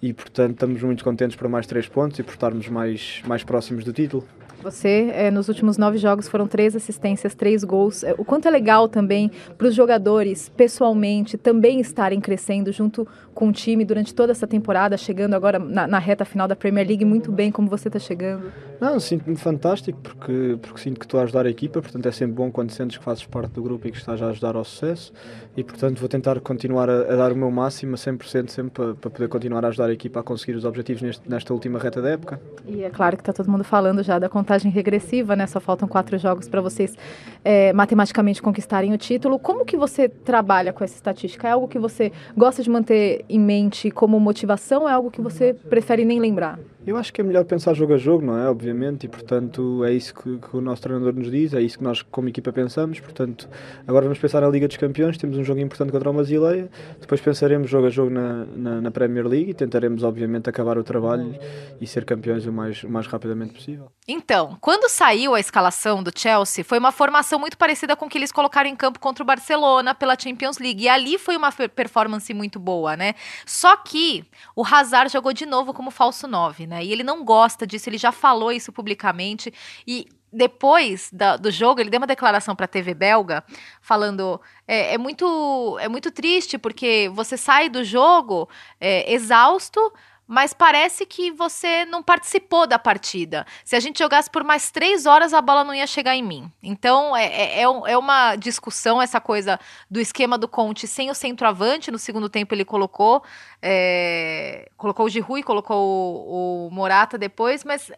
E 0.00 0.12
portanto 0.12 0.52
estamos 0.52 0.80
muito 0.80 1.02
contentes 1.02 1.34
para 1.34 1.48
mais 1.48 1.66
três 1.66 1.88
pontos 1.88 2.20
e 2.20 2.22
por 2.22 2.34
estarmos 2.34 2.68
mais, 2.68 3.20
mais 3.26 3.42
próximos 3.42 3.82
do 3.82 3.92
título. 3.92 4.22
Você, 4.64 5.10
é, 5.12 5.30
nos 5.30 5.48
últimos 5.48 5.76
nove 5.76 5.98
jogos, 5.98 6.26
foram 6.26 6.46
três 6.46 6.74
assistências, 6.74 7.34
três 7.34 7.62
gols. 7.62 8.02
É, 8.02 8.14
o 8.16 8.24
quanto 8.24 8.48
é 8.48 8.50
legal 8.50 8.88
também 8.88 9.30
para 9.58 9.66
os 9.66 9.74
jogadores, 9.74 10.48
pessoalmente, 10.48 11.36
também 11.36 11.80
estarem 11.80 12.18
crescendo 12.18 12.72
junto 12.72 13.06
com 13.34 13.48
o 13.48 13.52
time 13.52 13.84
durante 13.84 14.14
toda 14.14 14.32
essa 14.32 14.46
temporada, 14.46 14.96
chegando 14.96 15.34
agora 15.34 15.58
na, 15.58 15.86
na 15.86 15.98
reta 15.98 16.24
final 16.24 16.48
da 16.48 16.56
Premier 16.56 16.86
League 16.86 17.04
muito 17.04 17.30
bem, 17.30 17.50
como 17.50 17.68
você 17.68 17.88
está 17.88 17.98
chegando. 17.98 18.52
Não, 18.80 18.98
sinto-me 19.00 19.36
fantástico 19.36 19.98
porque, 20.02 20.58
porque 20.60 20.80
sinto 20.80 20.98
que 20.98 21.06
estou 21.06 21.20
a 21.20 21.22
ajudar 21.24 21.46
a 21.46 21.50
equipa, 21.50 21.80
portanto 21.80 22.06
é 22.06 22.12
sempre 22.12 22.34
bom 22.34 22.50
quando 22.50 22.70
sentes 22.70 22.98
que 22.98 23.04
fazes 23.04 23.24
parte 23.24 23.52
do 23.52 23.62
grupo 23.62 23.86
e 23.86 23.90
que 23.90 23.96
estás 23.96 24.20
a 24.20 24.28
ajudar 24.28 24.56
ao 24.56 24.64
sucesso 24.64 25.12
e 25.56 25.62
portanto 25.62 25.98
vou 25.98 26.08
tentar 26.08 26.38
continuar 26.40 26.90
a, 26.90 27.12
a 27.12 27.16
dar 27.16 27.32
o 27.32 27.36
meu 27.36 27.50
máximo 27.50 27.94
a 27.94 27.98
100% 27.98 28.48
sempre 28.48 28.70
para, 28.72 28.94
para 28.94 29.10
poder 29.10 29.28
continuar 29.28 29.64
a 29.64 29.68
ajudar 29.68 29.86
a 29.86 29.92
equipa 29.92 30.20
a 30.20 30.22
conseguir 30.22 30.56
os 30.56 30.64
objetivos 30.64 31.02
neste, 31.02 31.28
nesta 31.28 31.52
última 31.52 31.78
reta 31.78 32.02
da 32.02 32.10
época. 32.10 32.40
E 32.66 32.82
é 32.82 32.90
claro 32.90 33.16
que 33.16 33.22
está 33.22 33.32
todo 33.32 33.50
mundo 33.50 33.64
falando 33.64 34.02
já 34.02 34.18
da 34.18 34.28
contagem 34.28 34.70
regressiva, 34.70 35.34
né? 35.34 35.46
Só 35.46 35.60
faltam 35.60 35.88
quatro 35.88 36.18
jogos 36.18 36.48
para 36.48 36.60
vocês 36.60 36.96
é, 37.44 37.72
matematicamente 37.72 38.42
conquistarem 38.42 38.92
o 38.92 38.98
título. 38.98 39.38
Como 39.38 39.64
que 39.64 39.76
você 39.76 40.08
trabalha 40.08 40.72
com 40.72 40.84
essa 40.84 40.94
estatística? 40.94 41.48
É 41.48 41.52
algo 41.52 41.68
que 41.68 41.78
você 41.78 42.12
gosta 42.36 42.62
de 42.62 42.70
manter 42.70 43.23
em 43.28 43.38
mente 43.38 43.90
como 43.90 44.18
motivação 44.20 44.88
é 44.88 44.92
algo 44.92 45.10
que 45.10 45.20
você 45.20 45.54
prefere 45.54 46.04
nem 46.04 46.20
lembrar? 46.20 46.58
Eu 46.86 46.98
acho 46.98 47.10
que 47.14 47.22
é 47.22 47.24
melhor 47.24 47.46
pensar 47.46 47.72
jogo 47.72 47.94
a 47.94 47.96
jogo, 47.96 48.26
não 48.26 48.38
é? 48.38 48.46
Obviamente, 48.46 49.04
e 49.04 49.08
portanto 49.08 49.82
é 49.84 49.92
isso 49.92 50.12
que, 50.14 50.36
que, 50.36 50.54
o 50.54 50.60
nosso 50.60 50.82
treinador 50.82 51.14
nos 51.14 51.30
diz, 51.30 51.54
é 51.54 51.62
isso 51.62 51.78
que 51.78 51.84
nós 51.84 52.02
como 52.02 52.28
equipa 52.28 52.52
pensamos. 52.52 53.00
Portanto, 53.00 53.48
agora 53.86 54.04
vamos 54.04 54.18
pensar 54.18 54.42
na 54.42 54.48
Liga 54.48 54.68
dos 54.68 54.76
Campeões, 54.76 55.16
temos 55.16 55.38
um 55.38 55.44
jogo 55.44 55.60
importante 55.60 55.90
contra 55.90 56.10
o 56.10 56.12
Basileia, 56.12 56.70
depois 57.00 57.22
pensaremos 57.22 57.70
jogo 57.70 57.86
a 57.86 57.90
jogo 57.90 58.10
na, 58.10 58.44
na, 58.54 58.80
na, 58.82 58.90
Premier 58.90 59.26
League 59.26 59.52
e 59.52 59.54
tentaremos, 59.54 60.02
obviamente, 60.02 60.50
acabar 60.50 60.76
o 60.76 60.84
trabalho 60.84 61.34
e 61.80 61.86
ser 61.86 62.04
campeões 62.04 62.44
o 62.44 62.52
mais, 62.52 62.84
o 62.84 62.90
mais 62.90 63.06
rapidamente 63.06 63.54
possível. 63.54 63.90
Então, 64.06 64.58
quando 64.60 64.86
saiu 64.90 65.34
a 65.34 65.40
escalação 65.40 66.02
do 66.02 66.12
Chelsea, 66.14 66.62
foi 66.62 66.78
uma 66.78 66.92
formação 66.92 67.38
muito 67.38 67.56
parecida 67.56 67.96
com 67.96 68.10
que 68.10 68.18
eles 68.18 68.30
colocaram 68.30 68.68
em 68.68 68.76
campo 68.76 69.00
contra 69.00 69.22
o 69.22 69.26
Barcelona 69.26 69.94
pela 69.94 70.18
Champions 70.18 70.58
League. 70.58 70.84
E 70.84 70.88
ali 70.88 71.16
foi 71.16 71.34
uma 71.34 71.50
performance 71.50 72.34
muito 72.34 72.60
boa, 72.60 72.94
né? 72.94 73.14
Só 73.46 73.74
que 73.78 74.22
o 74.54 74.62
Hazard 74.62 75.10
jogou 75.10 75.32
de 75.32 75.46
novo 75.46 75.72
como 75.72 75.90
falso 75.90 76.28
9, 76.28 76.66
né? 76.66 76.73
E 76.82 76.90
ele 76.90 77.02
não 77.02 77.24
gosta 77.24 77.66
disso, 77.66 77.88
ele 77.88 77.98
já 77.98 78.10
falou 78.10 78.50
isso 78.50 78.72
publicamente. 78.72 79.52
E 79.86 80.08
depois 80.32 81.10
da, 81.12 81.36
do 81.36 81.50
jogo, 81.50 81.80
ele 81.80 81.90
deu 81.90 82.00
uma 82.00 82.06
declaração 82.06 82.56
para 82.56 82.64
a 82.64 82.68
TV 82.68 82.92
belga 82.92 83.44
falando: 83.80 84.40
é, 84.66 84.94
é, 84.94 84.98
muito, 84.98 85.78
é 85.80 85.88
muito 85.88 86.10
triste 86.10 86.58
porque 86.58 87.10
você 87.14 87.36
sai 87.36 87.68
do 87.68 87.84
jogo 87.84 88.48
é, 88.80 89.12
exausto 89.12 89.92
mas 90.26 90.52
parece 90.52 91.04
que 91.04 91.30
você 91.30 91.84
não 91.84 92.02
participou 92.02 92.66
da 92.66 92.78
partida. 92.78 93.46
Se 93.64 93.76
a 93.76 93.80
gente 93.80 93.98
jogasse 93.98 94.30
por 94.30 94.42
mais 94.42 94.70
três 94.70 95.06
horas, 95.06 95.34
a 95.34 95.40
bola 95.40 95.64
não 95.64 95.74
ia 95.74 95.86
chegar 95.86 96.16
em 96.16 96.22
mim. 96.22 96.50
Então, 96.62 97.14
é, 97.14 97.26
é, 97.26 97.58
é, 97.60 97.62
é 97.62 97.98
uma 97.98 98.36
discussão 98.36 99.00
essa 99.00 99.20
coisa 99.20 99.58
do 99.90 100.00
esquema 100.00 100.38
do 100.38 100.48
Conte 100.48 100.86
sem 100.86 101.10
o 101.10 101.14
centroavante. 101.14 101.90
No 101.90 101.98
segundo 101.98 102.28
tempo, 102.28 102.54
ele 102.54 102.64
colocou, 102.64 103.22
é, 103.60 104.70
colocou 104.76 105.06
o 105.06 105.08
Giroud 105.08 105.42
colocou 105.42 105.76
o, 105.76 106.68
o 106.68 106.70
Morata 106.70 107.18
depois, 107.18 107.64
mas 107.64 107.92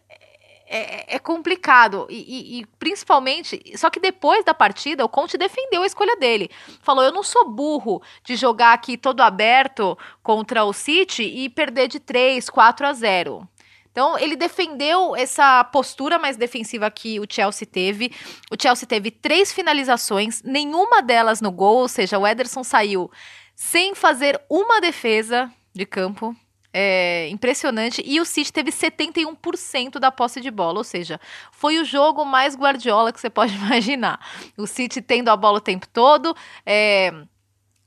é, 0.66 1.16
é, 1.16 1.18
complicado. 1.18 2.06
E, 2.10 2.14
e, 2.16 2.60
e, 2.60 2.66
principalmente, 2.78 3.60
só 3.76 3.88
que 3.88 4.00
depois 4.00 4.44
da 4.44 4.52
partida, 4.52 5.04
o 5.04 5.08
Conte 5.08 5.38
defendeu 5.38 5.82
a 5.82 5.86
escolha 5.86 6.16
dele. 6.16 6.50
Falou: 6.82 7.04
eu 7.04 7.12
não 7.12 7.22
sou 7.22 7.48
burro 7.48 8.02
de 8.24 8.36
jogar 8.36 8.72
aqui 8.72 8.96
todo 8.96 9.20
aberto 9.20 9.96
contra 10.22 10.64
o 10.64 10.72
City 10.72 11.22
e 11.22 11.48
perder 11.48 11.88
de 11.88 12.00
3, 12.00 12.50
4 12.50 12.86
a 12.86 12.92
0. 12.92 13.48
Então, 13.90 14.18
ele 14.18 14.36
defendeu 14.36 15.16
essa 15.16 15.64
postura 15.64 16.18
mais 16.18 16.36
defensiva 16.36 16.90
que 16.90 17.18
o 17.18 17.24
Chelsea 17.26 17.66
teve. 17.66 18.12
O 18.50 18.56
Chelsea 18.60 18.86
teve 18.86 19.10
três 19.10 19.52
finalizações, 19.54 20.42
nenhuma 20.42 21.00
delas 21.00 21.40
no 21.40 21.50
gol, 21.50 21.78
ou 21.78 21.88
seja, 21.88 22.18
o 22.18 22.26
Ederson 22.26 22.62
saiu 22.62 23.10
sem 23.54 23.94
fazer 23.94 24.38
uma 24.50 24.82
defesa 24.82 25.50
de 25.74 25.86
campo 25.86 26.36
é, 26.78 27.26
impressionante. 27.30 28.02
E 28.04 28.20
o 28.20 28.24
City 28.26 28.52
teve 28.52 28.70
71% 28.70 29.98
da 29.98 30.12
posse 30.12 30.42
de 30.42 30.50
bola, 30.50 30.76
ou 30.76 30.84
seja, 30.84 31.18
foi 31.50 31.78
o 31.78 31.84
jogo 31.86 32.22
mais 32.22 32.54
Guardiola 32.54 33.14
que 33.14 33.18
você 33.18 33.30
pode 33.30 33.54
imaginar. 33.56 34.20
O 34.58 34.66
City 34.66 35.00
tendo 35.00 35.30
a 35.30 35.36
bola 35.36 35.56
o 35.56 35.60
tempo 35.60 35.88
todo, 35.88 36.36
é, 36.66 37.14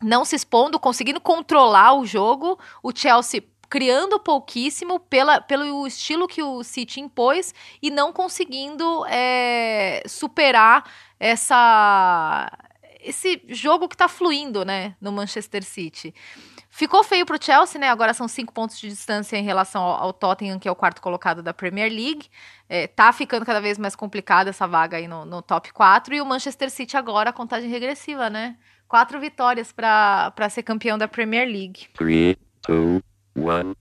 não 0.01 0.25
se 0.25 0.35
expondo, 0.35 0.79
conseguindo 0.79 1.21
controlar 1.21 1.93
o 1.93 2.03
jogo. 2.03 2.57
O 2.81 2.91
Chelsea 2.91 3.43
criando 3.69 4.19
pouquíssimo 4.19 4.99
pela, 4.99 5.39
pelo 5.39 5.85
estilo 5.85 6.27
que 6.27 6.41
o 6.41 6.63
City 6.63 6.99
impôs 6.99 7.53
e 7.79 7.91
não 7.91 8.11
conseguindo 8.11 9.05
é, 9.05 10.01
superar 10.07 10.83
essa 11.19 12.51
esse 13.01 13.41
jogo 13.47 13.87
que 13.87 13.95
está 13.95 14.09
fluindo, 14.09 14.65
né, 14.65 14.93
no 14.99 15.09
Manchester 15.09 15.63
City. 15.63 16.13
Ficou 16.79 17.03
feio 17.03 17.25
pro 17.25 17.37
Chelsea, 17.37 17.77
né? 17.77 17.89
Agora 17.89 18.13
são 18.13 18.25
cinco 18.25 18.53
pontos 18.53 18.79
de 18.79 18.87
distância 18.87 19.35
em 19.35 19.43
relação 19.43 19.83
ao, 19.83 20.01
ao 20.01 20.13
Tottenham, 20.13 20.57
que 20.57 20.65
é 20.65 20.71
o 20.71 20.75
quarto 20.75 21.01
colocado 21.01 21.43
da 21.43 21.53
Premier 21.53 21.91
League. 21.91 22.29
É, 22.69 22.87
tá 22.87 23.11
ficando 23.11 23.45
cada 23.45 23.59
vez 23.59 23.77
mais 23.77 23.97
complicada 23.97 24.49
essa 24.49 24.65
vaga 24.65 24.95
aí 24.95 25.05
no, 25.05 25.25
no 25.25 25.41
top 25.41 25.73
4. 25.73 26.15
E 26.15 26.21
o 26.21 26.25
Manchester 26.25 26.69
City 26.69 26.95
agora, 26.95 27.33
contagem 27.33 27.69
regressiva, 27.69 28.29
né? 28.29 28.55
Quatro 28.87 29.19
vitórias 29.19 29.73
para 29.73 30.49
ser 30.49 30.63
campeão 30.63 30.97
da 30.97 31.05
Premier 31.05 31.45
League. 31.45 31.89
3, 31.95 32.37
2, 32.65 33.01
1. 33.35 33.73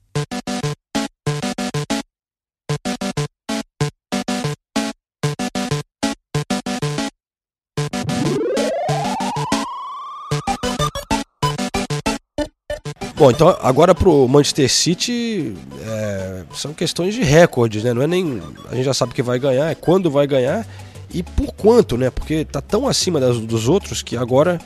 Bom, 13.18 13.33
então 13.33 13.57
agora 13.61 13.96
pro 13.96 14.28
Manchester 14.28 14.70
City 14.70 15.52
é, 15.85 16.42
são 16.54 16.72
questões 16.72 17.16
de 17.16 17.24
recordes, 17.24 17.83
né? 17.83 17.92
Não 17.92 18.00
é 18.00 18.07
nem. 18.07 18.40
A 18.70 18.76
gente 18.76 18.85
já 18.85 18.94
sabe 18.94 19.12
que 19.12 19.24
vai 19.24 19.40
ganhar, 19.40 19.68
é 19.68 19.74
quando 19.74 20.09
vai 20.09 20.24
ganhar 20.24 20.64
e 21.12 21.24
por 21.24 21.52
quanto, 21.52 21.96
né? 21.96 22.11
Porque 22.11 22.44
tá 22.44 22.61
tão 22.61 22.87
acima 22.87 23.18
das, 23.18 23.40
dos 23.40 23.68
outros 23.68 24.02
que 24.02 24.16
agora 24.16 24.61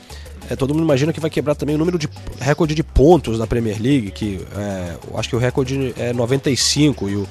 é, 0.50 0.54
todo 0.54 0.74
mundo 0.74 0.84
imagina 0.84 1.14
que 1.14 1.20
vai 1.20 1.30
quebrar 1.30 1.54
também 1.54 1.76
o 1.76 1.78
número 1.78 1.98
de 1.98 2.06
recorde 2.38 2.74
de 2.74 2.82
pontos 2.82 3.38
da 3.38 3.46
Premier 3.46 3.80
League, 3.80 4.10
que 4.10 4.46
é, 4.54 4.96
acho 5.14 5.30
que 5.30 5.36
o 5.36 5.38
recorde 5.38 5.94
é 5.96 6.12
95 6.12 7.08
e 7.08 7.16
o, 7.16 7.26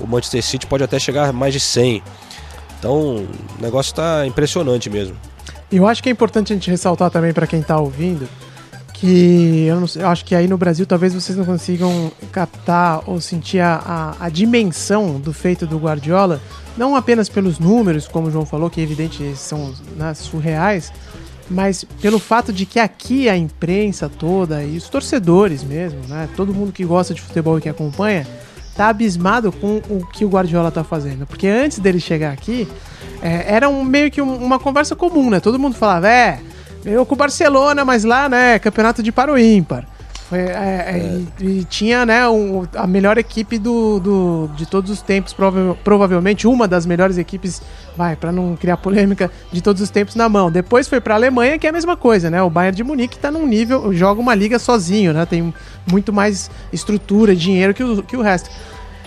o 0.00 0.06
Manchester 0.06 0.42
City 0.42 0.66
pode 0.66 0.82
até 0.82 0.98
chegar 0.98 1.28
a 1.28 1.32
mais 1.32 1.52
de 1.52 1.60
100. 1.60 2.02
Então 2.78 3.16
o 3.16 3.28
negócio 3.60 3.90
está 3.90 4.26
impressionante 4.26 4.88
mesmo. 4.88 5.14
Eu 5.70 5.86
acho 5.86 6.02
que 6.02 6.08
é 6.08 6.12
importante 6.12 6.54
a 6.54 6.56
gente 6.56 6.70
ressaltar 6.70 7.10
também 7.10 7.34
para 7.34 7.46
quem 7.46 7.60
está 7.60 7.78
ouvindo 7.78 8.26
que 9.04 9.66
eu, 9.66 9.80
não, 9.80 9.86
eu, 9.96 10.08
acho 10.08 10.24
que 10.24 10.34
aí 10.34 10.48
no 10.48 10.56
Brasil 10.56 10.86
talvez 10.86 11.12
vocês 11.12 11.36
não 11.36 11.44
consigam 11.44 12.10
captar 12.32 13.02
ou 13.06 13.20
sentir 13.20 13.60
a, 13.60 14.14
a, 14.18 14.26
a, 14.26 14.28
dimensão 14.30 15.20
do 15.20 15.30
feito 15.30 15.66
do 15.66 15.76
Guardiola, 15.76 16.40
não 16.74 16.96
apenas 16.96 17.28
pelos 17.28 17.58
números, 17.58 18.08
como 18.08 18.28
o 18.28 18.30
João 18.30 18.46
falou, 18.46 18.70
que 18.70 18.80
é 18.80 18.82
evidente 18.82 19.36
são 19.36 19.74
né, 19.94 20.14
surreais, 20.14 20.90
mas 21.50 21.84
pelo 22.00 22.18
fato 22.18 22.50
de 22.50 22.64
que 22.64 22.80
aqui 22.80 23.28
a 23.28 23.36
imprensa 23.36 24.08
toda 24.08 24.64
e 24.64 24.78
os 24.78 24.88
torcedores 24.88 25.62
mesmo, 25.62 26.00
né, 26.08 26.26
todo 26.34 26.54
mundo 26.54 26.72
que 26.72 26.84
gosta 26.84 27.12
de 27.12 27.20
futebol 27.20 27.58
e 27.58 27.60
que 27.60 27.68
acompanha, 27.68 28.26
tá 28.74 28.88
abismado 28.88 29.52
com 29.52 29.82
o 29.90 30.06
que 30.14 30.24
o 30.24 30.28
Guardiola 30.30 30.70
tá 30.70 30.82
fazendo. 30.82 31.26
Porque 31.26 31.46
antes 31.46 31.78
dele 31.78 32.00
chegar 32.00 32.32
aqui, 32.32 32.66
é, 33.20 33.54
era 33.54 33.68
um, 33.68 33.84
meio 33.84 34.10
que 34.10 34.22
um, 34.22 34.34
uma 34.34 34.58
conversa 34.58 34.96
comum, 34.96 35.28
né? 35.28 35.40
Todo 35.40 35.58
mundo 35.58 35.76
falava, 35.76 36.08
é 36.08 36.40
eu 36.84 37.06
com 37.06 37.14
o 37.14 37.18
Barcelona, 37.18 37.84
mas 37.84 38.04
lá, 38.04 38.28
né, 38.28 38.58
campeonato 38.58 39.02
de 39.02 39.10
para 39.10 39.32
o 39.32 39.38
ímpar. 39.38 39.86
Foi, 40.28 40.38
é, 40.38 40.48
é. 40.48 41.20
E, 41.40 41.60
e, 41.60 41.64
tinha, 41.64 42.06
né, 42.06 42.26
um, 42.28 42.66
a 42.74 42.86
melhor 42.86 43.18
equipe 43.18 43.58
do, 43.58 44.00
do, 44.00 44.50
de 44.56 44.64
todos 44.64 44.90
os 44.90 45.02
tempos, 45.02 45.34
prova 45.34 45.76
provavelmente 45.84 46.46
uma 46.46 46.66
das 46.66 46.86
melhores 46.86 47.18
equipes, 47.18 47.60
vai, 47.96 48.16
para 48.16 48.32
não 48.32 48.56
criar 48.56 48.78
polêmica, 48.78 49.30
de 49.52 49.62
todos 49.62 49.82
os 49.82 49.90
tempos 49.90 50.14
na 50.14 50.28
mão. 50.28 50.50
Depois 50.50 50.88
foi 50.88 51.00
para 51.00 51.14
a 51.14 51.16
Alemanha, 51.18 51.58
que 51.58 51.66
é 51.66 51.70
a 51.70 51.72
mesma 51.72 51.96
coisa, 51.96 52.30
né? 52.30 52.42
O 52.42 52.48
Bayern 52.48 52.74
de 52.74 52.82
Munique 52.82 53.16
está 53.16 53.30
num 53.30 53.46
nível, 53.46 53.92
joga 53.92 54.20
uma 54.20 54.34
liga 54.34 54.58
sozinho, 54.58 55.12
né? 55.12 55.26
Tem 55.26 55.52
muito 55.90 56.12
mais 56.12 56.50
estrutura, 56.72 57.36
dinheiro 57.36 57.74
que 57.74 57.84
o, 57.84 58.02
que 58.02 58.16
o 58.16 58.22
resto. 58.22 58.50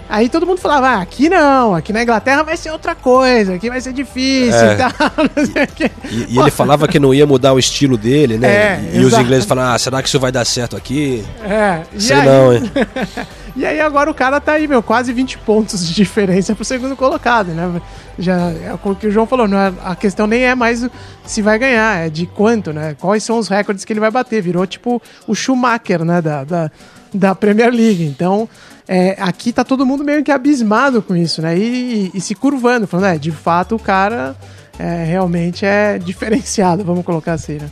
Aí 0.10 0.30
todo 0.30 0.46
mundo 0.46 0.60
falava, 0.60 0.88
ah, 0.88 1.02
aqui 1.02 1.28
não, 1.28 1.76
aqui 1.76 1.92
na 1.92 2.02
Inglaterra 2.02 2.42
vai 2.42 2.56
ser 2.56 2.72
outra 2.72 2.96
coisa, 2.96 3.56
aqui 3.56 3.70
vai 3.70 3.82
ser 3.82 3.92
difícil 3.92 4.60
é. 4.60 4.74
e 4.74 4.78
tal. 4.78 4.92
E, 6.10 6.36
e 6.36 6.40
ele 6.40 6.52
falava 6.52 6.88
que 6.88 7.00
não 7.00 7.14
ia 7.14 7.26
mudar 7.26 7.54
o 7.54 7.60
estilo 7.60 7.98
dele, 7.98 8.38
né? 8.38 8.48
É, 8.48 8.90
e 8.94 9.00
os 9.00 9.14
ingleses 9.14 9.46
falavam, 9.46 9.74
ah, 9.74 9.78
será 9.78 10.02
que 10.02 10.08
isso 10.08 10.20
vai 10.20 10.32
dar 10.32 10.46
certo 10.46 10.78
aqui? 10.78 11.26
É, 11.44 11.82
Sei 11.98 12.16
aí... 12.16 12.26
não, 12.26 12.54
hein? 12.54 12.72
e 13.56 13.66
aí 13.66 13.80
agora 13.82 14.10
o 14.10 14.14
cara 14.14 14.40
tá 14.40 14.54
aí, 14.54 14.68
meu, 14.68 14.82
quase 14.82 15.12
20 15.12 15.40
pontos 15.40 15.86
de 15.86 15.94
diferença 15.94 16.56
pro 16.56 16.64
segundo 16.64 16.96
colocado, 16.96 17.50
né? 17.50 17.82
Já, 18.18 18.52
é 18.52 18.74
o 18.74 18.96
que 18.96 19.08
o 19.08 19.12
João 19.12 19.28
falou, 19.28 19.48
não 19.48 19.58
é, 19.58 19.74
a 19.84 19.96
questão 19.96 20.26
nem 20.26 20.44
é 20.44 20.56
mais 20.56 20.88
se 21.26 21.42
vai 21.42 21.60
ganhar, 21.60 22.08
é 22.08 22.10
de 22.10 22.26
quanto, 22.26 22.72
né? 22.72 22.96
Quais 23.00 23.24
são 23.24 23.38
os 23.38 23.48
recordes 23.48 23.84
que 23.84 23.94
ele 23.94 24.00
vai 24.00 24.12
bater. 24.12 24.42
Virou 24.42 24.66
tipo 24.66 25.02
o 25.28 25.36
Schumacher, 25.36 26.04
né? 26.06 26.22
Da, 26.22 26.44
da, 26.44 26.72
da 27.14 27.36
Premier 27.36 27.72
League. 27.72 28.06
Então 28.06 28.48
é, 28.88 29.18
aqui 29.20 29.52
tá 29.52 29.64
todo 29.64 29.86
mundo 29.86 30.04
meio 30.04 30.24
que 30.24 30.32
abismado 30.32 31.02
com 31.02 31.16
isso, 31.16 31.42
né? 31.42 31.58
E, 31.58 32.10
e 32.14 32.22
se 32.22 32.34
curvando, 32.34 32.88
falando, 32.88 33.08
é, 33.08 33.18
de 33.18 33.32
fato 33.32 33.76
o 33.76 33.80
cara 33.80 34.36
é, 34.80 35.04
realmente 35.04 35.66
é 35.66 35.98
diferenciado, 36.00 36.84
vamos 36.84 37.04
colocar 37.04 37.34
assim, 37.34 37.58
né? 37.58 37.70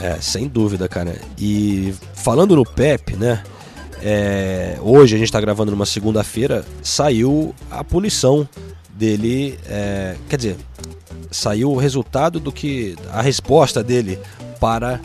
É, 0.00 0.16
sem 0.20 0.46
dúvida, 0.46 0.88
cara. 0.88 1.16
E 1.38 1.92
falando 2.14 2.54
no 2.54 2.64
Pep, 2.64 3.16
né? 3.16 3.42
É, 4.00 4.78
hoje 4.80 5.16
a 5.16 5.18
gente 5.18 5.32
tá 5.32 5.40
gravando 5.40 5.72
numa 5.72 5.86
segunda-feira, 5.86 6.64
saiu 6.82 7.54
a 7.70 7.82
punição 7.82 8.48
dele. 8.90 9.58
é, 9.66 10.14
quer 10.28 10.36
dizer, 10.36 10.56
saiu 11.30 11.72
o 11.72 11.76
resultado 11.76 12.38
do 12.38 12.52
que. 12.52 12.96
a 13.12 13.22
resposta 13.22 13.82
dele 13.82 14.18
para 14.60 15.00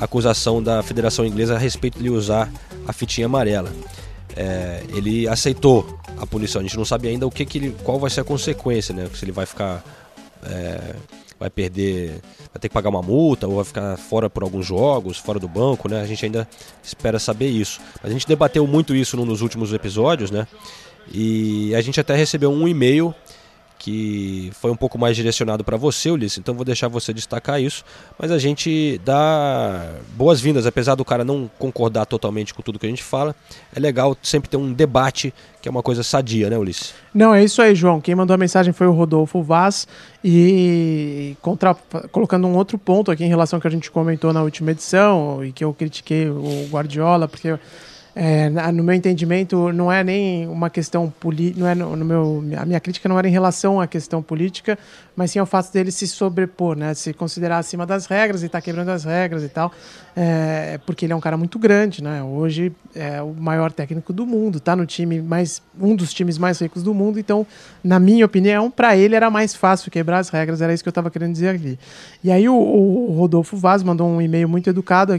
a 0.00 0.04
acusação 0.04 0.62
da 0.62 0.82
Federação 0.82 1.26
Inglesa 1.26 1.56
a 1.56 1.58
respeito 1.58 2.02
de 2.02 2.08
usar 2.08 2.50
a 2.86 2.92
fitinha 2.92 3.26
amarela. 3.26 3.70
É, 4.36 4.82
ele 4.94 5.26
aceitou 5.26 5.98
a 6.18 6.26
punição. 6.26 6.60
A 6.60 6.62
gente 6.62 6.76
não 6.76 6.84
sabe 6.84 7.08
ainda 7.08 7.26
o 7.26 7.30
que, 7.30 7.44
que 7.44 7.58
ele, 7.58 7.76
qual 7.82 7.98
vai 7.98 8.10
ser 8.10 8.20
a 8.20 8.24
consequência, 8.24 8.94
né? 8.94 9.08
Se 9.14 9.24
ele 9.24 9.32
vai 9.32 9.46
ficar, 9.46 9.82
é, 10.44 10.94
vai 11.38 11.50
perder, 11.50 12.20
vai 12.52 12.60
ter 12.60 12.68
que 12.68 12.74
pagar 12.74 12.90
uma 12.90 13.02
multa 13.02 13.46
ou 13.46 13.56
vai 13.56 13.64
ficar 13.64 13.96
fora 13.96 14.28
por 14.28 14.42
alguns 14.42 14.66
jogos, 14.66 15.18
fora 15.18 15.38
do 15.38 15.48
banco, 15.48 15.88
né? 15.88 16.00
A 16.00 16.06
gente 16.06 16.24
ainda 16.24 16.48
espera 16.82 17.18
saber 17.18 17.48
isso. 17.48 17.80
A 18.02 18.08
gente 18.08 18.26
debateu 18.26 18.66
muito 18.66 18.94
isso 18.94 19.16
num 19.16 19.26
dos 19.26 19.40
últimos 19.40 19.72
episódios, 19.72 20.30
né? 20.30 20.46
E 21.12 21.74
a 21.74 21.80
gente 21.80 21.98
até 21.98 22.14
recebeu 22.14 22.52
um 22.52 22.68
e-mail 22.68 23.14
que 23.88 24.50
foi 24.52 24.70
um 24.70 24.76
pouco 24.76 24.98
mais 24.98 25.16
direcionado 25.16 25.64
para 25.64 25.78
você, 25.78 26.10
Ulisses, 26.10 26.36
então 26.36 26.54
vou 26.54 26.64
deixar 26.64 26.88
você 26.88 27.14
destacar 27.14 27.58
isso. 27.58 27.82
Mas 28.18 28.30
a 28.30 28.38
gente 28.38 29.00
dá 29.02 29.94
boas-vindas, 30.14 30.66
apesar 30.66 30.94
do 30.94 31.06
cara 31.06 31.24
não 31.24 31.50
concordar 31.58 32.04
totalmente 32.04 32.52
com 32.52 32.60
tudo 32.60 32.78
que 32.78 32.84
a 32.84 32.88
gente 32.88 33.02
fala. 33.02 33.34
É 33.74 33.80
legal 33.80 34.14
sempre 34.22 34.50
ter 34.50 34.58
um 34.58 34.74
debate, 34.74 35.32
que 35.62 35.68
é 35.68 35.70
uma 35.70 35.82
coisa 35.82 36.02
sadia, 36.02 36.50
né, 36.50 36.58
Ulisses? 36.58 36.92
Não, 37.14 37.34
é 37.34 37.42
isso 37.42 37.62
aí, 37.62 37.74
João. 37.74 37.98
Quem 37.98 38.14
mandou 38.14 38.34
a 38.34 38.38
mensagem 38.38 38.74
foi 38.74 38.86
o 38.86 38.92
Rodolfo 38.92 39.42
Vaz. 39.42 39.88
E 40.22 41.34
contra, 41.40 41.74
colocando 42.12 42.46
um 42.46 42.56
outro 42.56 42.76
ponto 42.76 43.10
aqui 43.10 43.24
em 43.24 43.28
relação 43.28 43.56
ao 43.56 43.60
que 43.62 43.68
a 43.68 43.70
gente 43.70 43.90
comentou 43.90 44.34
na 44.34 44.42
última 44.42 44.72
edição, 44.72 45.42
e 45.42 45.50
que 45.50 45.64
eu 45.64 45.72
critiquei 45.72 46.28
o 46.28 46.68
Guardiola, 46.70 47.26
porque 47.26 47.58
é, 48.20 48.50
no 48.72 48.82
meu 48.82 48.96
entendimento, 48.96 49.72
não 49.72 49.92
é 49.92 50.02
nem 50.02 50.48
uma 50.48 50.68
questão 50.68 51.08
política, 51.20 51.60
não 51.60 51.68
é 51.68 51.74
no, 51.76 51.94
no 51.94 52.04
meu, 52.04 52.44
a 52.58 52.66
minha 52.66 52.80
crítica 52.80 53.08
não 53.08 53.16
era 53.16 53.28
em 53.28 53.30
relação 53.30 53.80
à 53.80 53.86
questão 53.86 54.20
política, 54.20 54.76
mas 55.14 55.30
sim 55.30 55.38
ao 55.38 55.46
fato 55.46 55.72
dele 55.72 55.92
se 55.92 56.04
sobrepor, 56.08 56.76
né, 56.76 56.94
se 56.94 57.12
considerar 57.12 57.58
acima 57.58 57.86
das 57.86 58.06
regras 58.06 58.42
e 58.42 58.46
estar 58.46 58.60
quebrando 58.60 58.88
as 58.88 59.04
regras 59.04 59.44
e 59.44 59.48
tal, 59.48 59.70
é, 60.16 60.80
porque 60.84 61.06
ele 61.06 61.12
é 61.12 61.16
um 61.16 61.20
cara 61.20 61.36
muito 61.36 61.60
grande, 61.60 62.02
né? 62.02 62.20
Hoje 62.20 62.72
é 62.92 63.22
o 63.22 63.32
maior 63.32 63.70
técnico 63.70 64.12
do 64.12 64.26
mundo, 64.26 64.58
tá 64.58 64.74
no 64.74 64.84
time 64.84 65.22
mais 65.22 65.62
um 65.80 65.94
dos 65.94 66.12
times 66.12 66.38
mais 66.38 66.58
ricos 66.58 66.82
do 66.82 66.92
mundo, 66.92 67.20
então, 67.20 67.46
na 67.84 68.00
minha 68.00 68.26
opinião, 68.26 68.68
para 68.68 68.96
ele 68.96 69.14
era 69.14 69.30
mais 69.30 69.54
fácil 69.54 69.92
quebrar 69.92 70.18
as 70.18 70.28
regras, 70.28 70.60
era 70.60 70.74
isso 70.74 70.82
que 70.82 70.88
eu 70.88 70.90
estava 70.90 71.08
querendo 71.08 71.34
dizer 71.34 71.54
aqui. 71.54 71.78
E 72.24 72.32
aí 72.32 72.48
o, 72.48 72.56
o 72.56 73.12
Rodolfo 73.12 73.56
Vaz 73.56 73.84
mandou 73.84 74.08
um 74.08 74.20
e-mail 74.20 74.48
muito 74.48 74.68
educado 74.68 75.12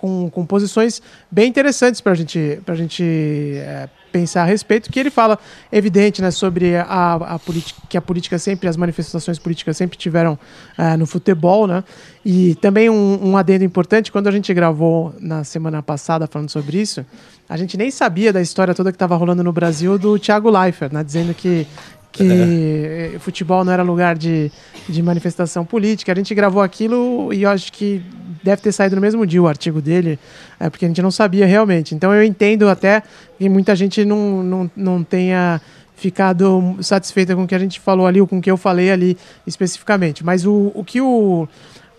com, 0.00 0.30
com 0.30 0.46
posições 0.46 1.02
bem 1.30 1.48
interessantes 1.48 2.00
para 2.00 2.14
gente, 2.14 2.58
a 2.66 2.74
gente 2.74 3.04
é, 3.04 3.86
pensar 4.10 4.42
a 4.42 4.44
respeito, 4.46 4.90
que 4.90 4.98
ele 4.98 5.10
fala, 5.10 5.38
evidente, 5.70 6.22
né, 6.22 6.30
sobre 6.30 6.74
a, 6.74 7.12
a 7.14 7.38
política, 7.38 7.82
que 7.86 7.98
a 7.98 8.00
política 8.00 8.38
sempre, 8.38 8.66
as 8.66 8.78
manifestações 8.78 9.38
políticas 9.38 9.76
sempre 9.76 9.98
tiveram 9.98 10.38
ah, 10.78 10.96
no 10.96 11.06
futebol, 11.06 11.66
né, 11.66 11.84
e 12.24 12.54
também 12.56 12.88
um, 12.88 13.30
um 13.30 13.36
adendo 13.36 13.62
importante, 13.62 14.10
quando 14.10 14.26
a 14.26 14.30
gente 14.30 14.52
gravou 14.54 15.14
na 15.20 15.44
semana 15.44 15.82
passada 15.82 16.26
falando 16.26 16.48
sobre 16.48 16.80
isso, 16.80 17.04
a 17.46 17.56
gente 17.58 17.76
nem 17.76 17.90
sabia 17.90 18.32
da 18.32 18.40
história 18.40 18.74
toda 18.74 18.90
que 18.90 18.96
estava 18.96 19.16
rolando 19.16 19.44
no 19.44 19.52
Brasil 19.52 19.98
do 19.98 20.18
Thiago 20.18 20.48
Leifert, 20.48 20.92
né, 20.94 21.04
dizendo 21.04 21.34
que 21.34 21.66
que 22.12 22.24
eh, 22.24 23.18
futebol 23.20 23.64
não 23.64 23.72
era 23.72 23.84
lugar 23.84 24.18
de, 24.18 24.50
de 24.88 25.00
manifestação 25.00 25.64
política. 25.64 26.10
A 26.10 26.14
gente 26.16 26.34
gravou 26.34 26.60
aquilo 26.60 27.32
e 27.32 27.44
eu 27.44 27.50
acho 27.50 27.72
que 27.72 28.02
deve 28.42 28.62
ter 28.62 28.72
saído 28.72 28.96
no 28.96 29.02
mesmo 29.02 29.26
dia 29.26 29.42
o 29.42 29.48
artigo 29.48 29.80
dele, 29.80 30.18
é, 30.58 30.68
porque 30.70 30.84
a 30.84 30.88
gente 30.88 31.02
não 31.02 31.10
sabia 31.10 31.46
realmente. 31.46 31.94
Então 31.94 32.14
eu 32.14 32.22
entendo 32.22 32.68
até 32.68 33.02
que 33.38 33.48
muita 33.48 33.74
gente 33.76 34.04
não, 34.04 34.42
não, 34.42 34.70
não 34.76 35.04
tenha 35.04 35.60
ficado 36.00 36.76
satisfeita 36.80 37.36
com 37.36 37.44
o 37.44 37.46
que 37.46 37.54
a 37.54 37.58
gente 37.58 37.78
falou 37.78 38.06
ali, 38.06 38.20
ou 38.20 38.26
com 38.26 38.38
o 38.38 38.40
que 38.40 38.50
eu 38.50 38.56
falei 38.56 38.90
ali 38.90 39.18
especificamente. 39.46 40.24
Mas 40.24 40.46
o, 40.46 40.72
o 40.74 40.82
que 40.82 41.00
o. 41.00 41.46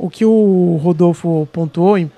O 0.03 0.09
que 0.09 0.25
o 0.25 0.79
Rodolfo 0.81 1.47
pontuou 1.53 1.95
em- 1.95 2.09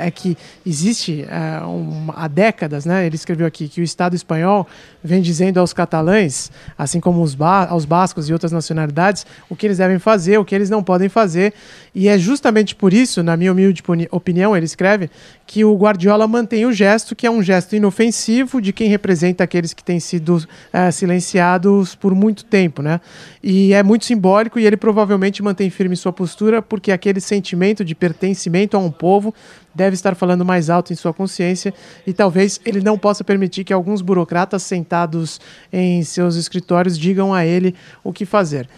é 0.00 0.10
que 0.10 0.38
existe 0.64 1.26
é, 1.28 1.62
um- 1.66 2.10
há 2.14 2.26
décadas, 2.28 2.86
né? 2.86 3.04
Ele 3.04 3.14
escreveu 3.14 3.46
aqui 3.46 3.68
que 3.68 3.80
o 3.80 3.84
Estado 3.84 4.16
espanhol 4.16 4.66
vem 5.04 5.20
dizendo 5.20 5.58
aos 5.60 5.74
catalães, 5.74 6.50
assim 6.78 6.98
como 6.98 7.22
os 7.22 7.34
ba- 7.34 7.66
aos 7.66 7.84
bascos 7.84 8.28
e 8.30 8.32
outras 8.32 8.52
nacionalidades, 8.52 9.26
o 9.50 9.54
que 9.54 9.66
eles 9.66 9.76
devem 9.78 9.98
fazer, 9.98 10.38
o 10.38 10.44
que 10.46 10.54
eles 10.54 10.70
não 10.70 10.82
podem 10.82 11.10
fazer. 11.10 11.52
E 11.94 12.08
é 12.08 12.16
justamente 12.16 12.74
por 12.74 12.92
isso, 12.94 13.22
na 13.22 13.36
minha 13.36 13.52
humilde 13.52 13.82
opinião, 14.10 14.56
ele 14.56 14.64
escreve 14.64 15.10
que 15.46 15.62
o 15.64 15.76
Guardiola 15.76 16.26
mantém 16.26 16.64
o 16.64 16.72
gesto, 16.72 17.14
que 17.14 17.26
é 17.26 17.30
um 17.30 17.42
gesto 17.42 17.76
inofensivo 17.76 18.62
de 18.62 18.72
quem 18.72 18.88
representa 18.88 19.44
aqueles 19.44 19.74
que 19.74 19.84
têm 19.84 20.00
sido 20.00 20.42
eh, 20.72 20.90
silenciados 20.90 21.94
por 21.94 22.14
muito 22.14 22.44
tempo, 22.44 22.80
né? 22.82 23.00
E 23.42 23.72
é 23.74 23.82
muito 23.82 24.04
simbólico 24.06 24.58
e 24.58 24.66
ele 24.66 24.76
provavelmente 24.76 25.42
mantém 25.42 25.68
firme 25.70 25.96
sua 25.96 26.12
postura 26.12 26.62
porque 26.62 26.90
aquele 26.90 27.20
sentimento 27.26 27.84
de 27.84 27.94
pertencimento 27.94 28.76
a 28.76 28.80
um 28.80 28.90
povo 28.90 29.34
deve 29.74 29.94
estar 29.94 30.14
falando 30.14 30.44
mais 30.44 30.70
alto 30.70 30.92
em 30.92 30.96
sua 30.96 31.12
consciência 31.12 31.74
e 32.06 32.12
talvez 32.12 32.60
ele 32.64 32.80
não 32.80 32.96
possa 32.98 33.22
permitir 33.22 33.64
que 33.64 33.72
alguns 33.72 34.00
burocratas 34.00 34.62
sentados 34.62 35.40
em 35.72 36.02
seus 36.02 36.36
escritórios 36.36 36.98
digam 36.98 37.34
a 37.34 37.44
ele 37.44 37.74
o 38.02 38.12
que 38.12 38.24
fazer. 38.24 38.68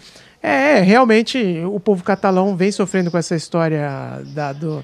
É, 0.41 0.79
realmente 0.79 1.37
o 1.65 1.79
povo 1.79 2.03
catalão 2.03 2.55
vem 2.55 2.71
sofrendo 2.71 3.11
com 3.11 3.17
essa 3.17 3.35
história 3.35 4.21
da- 4.33 4.53
do, 4.53 4.83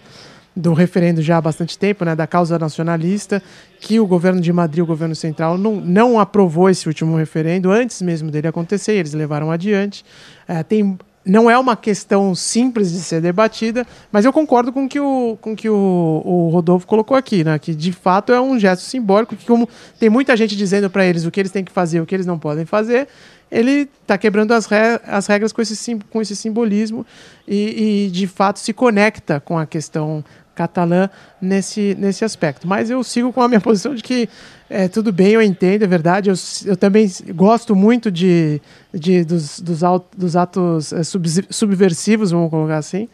do 0.56 0.74
referendo 0.74 1.22
já 1.22 1.38
há 1.38 1.42
bastante 1.42 1.78
tempo, 1.78 2.06
né, 2.06 2.16
da 2.16 2.28
causa 2.28 2.58
nacionalista, 2.60 3.42
que 3.80 4.00
o 4.00 4.06
governo 4.08 4.40
de 4.42 4.52
Madrid, 4.54 4.84
o 4.84 4.86
governo 4.86 5.16
central, 5.16 5.58
não, 5.58 5.76
não 5.76 6.20
aprovou 6.20 6.70
esse 6.70 6.88
último 6.88 7.16
referendo 7.18 7.72
antes 7.72 8.02
mesmo 8.02 8.32
dele 8.32 8.48
acontecer, 8.48 8.94
eles 8.94 9.14
levaram 9.14 9.52
adiante. 9.52 10.04
É, 10.48 10.62
tem, 10.64 10.98
não 11.26 11.50
é 11.50 11.58
uma 11.58 11.76
questão 11.76 12.36
simples 12.36 12.92
de 12.92 13.00
ser 13.00 13.20
debatida, 13.20 13.86
mas 14.12 14.26
eu 14.26 14.32
concordo 14.32 14.72
com 14.72 14.88
que 14.88 15.00
o, 15.00 15.38
com 15.42 15.56
que 15.56 15.68
o, 15.68 16.22
o 16.24 16.50
Rodolfo 16.50 16.86
colocou 16.86 17.18
aqui, 17.18 17.44
né, 17.44 17.58
que 17.58 17.74
de 17.74 17.92
fato 17.92 18.32
é 18.32 18.40
um 18.40 18.60
gesto 18.60 18.82
simbólico, 18.82 19.36
que 19.36 19.46
como 19.46 19.68
tem 20.00 20.10
muita 20.10 20.38
gente 20.38 20.56
dizendo 20.56 20.90
para 20.90 21.06
eles 21.06 21.26
o 21.26 21.32
que 21.32 21.40
eles 21.40 21.52
têm 21.52 21.64
que 21.64 21.72
fazer, 21.72 22.00
o 22.00 22.06
que 22.06 22.14
eles 22.14 22.28
não 22.28 22.38
podem 22.38 22.66
fazer, 22.66 23.08
ele 23.52 23.90
está 24.02 24.18
quebrando 24.18 24.54
as, 24.54 24.66
re- 24.66 25.00
as 25.08 25.26
regras 25.28 25.52
com 25.52 25.62
esse, 25.62 26.00
com 26.10 26.22
esse 26.22 26.36
simbolismo 26.36 27.06
e, 27.48 28.06
e, 28.06 28.12
de 28.12 28.28
fato 28.28 28.60
se 28.60 28.74
conecta 28.74 29.40
com 29.40 29.58
a 29.58 29.66
questão 29.66 30.24
catalã 30.54 31.10
nesse, 31.42 31.96
nesse 32.00 32.24
aspecto. 32.24 32.68
Mas 32.68 32.90
eu 32.90 33.04
sigo 33.04 33.32
com 33.34 33.42
a 33.42 33.48
minha 33.48 33.60
posição 33.62 33.94
de 33.94 34.02
que 34.02 34.30
é, 34.70 34.88
tudo 34.88 35.12
bem, 35.12 35.32
eu 35.34 35.42
entendo, 35.42 35.84
é 35.84 35.88
verdade. 35.88 36.30
Eu, 36.30 36.36
eu 36.66 36.76
também 36.78 37.10
gosto 37.34 37.76
muito 37.76 38.12
de, 38.12 38.62
de, 38.94 39.24
dos, 39.24 39.60
dos, 39.60 39.82
dos 40.18 40.36
atos 40.36 40.92
é, 40.94 41.04
subsi- 41.04 41.46
subversivos, 41.50 42.32
vamos 42.32 42.50
colocar 42.50 42.78
assim. 42.78 43.08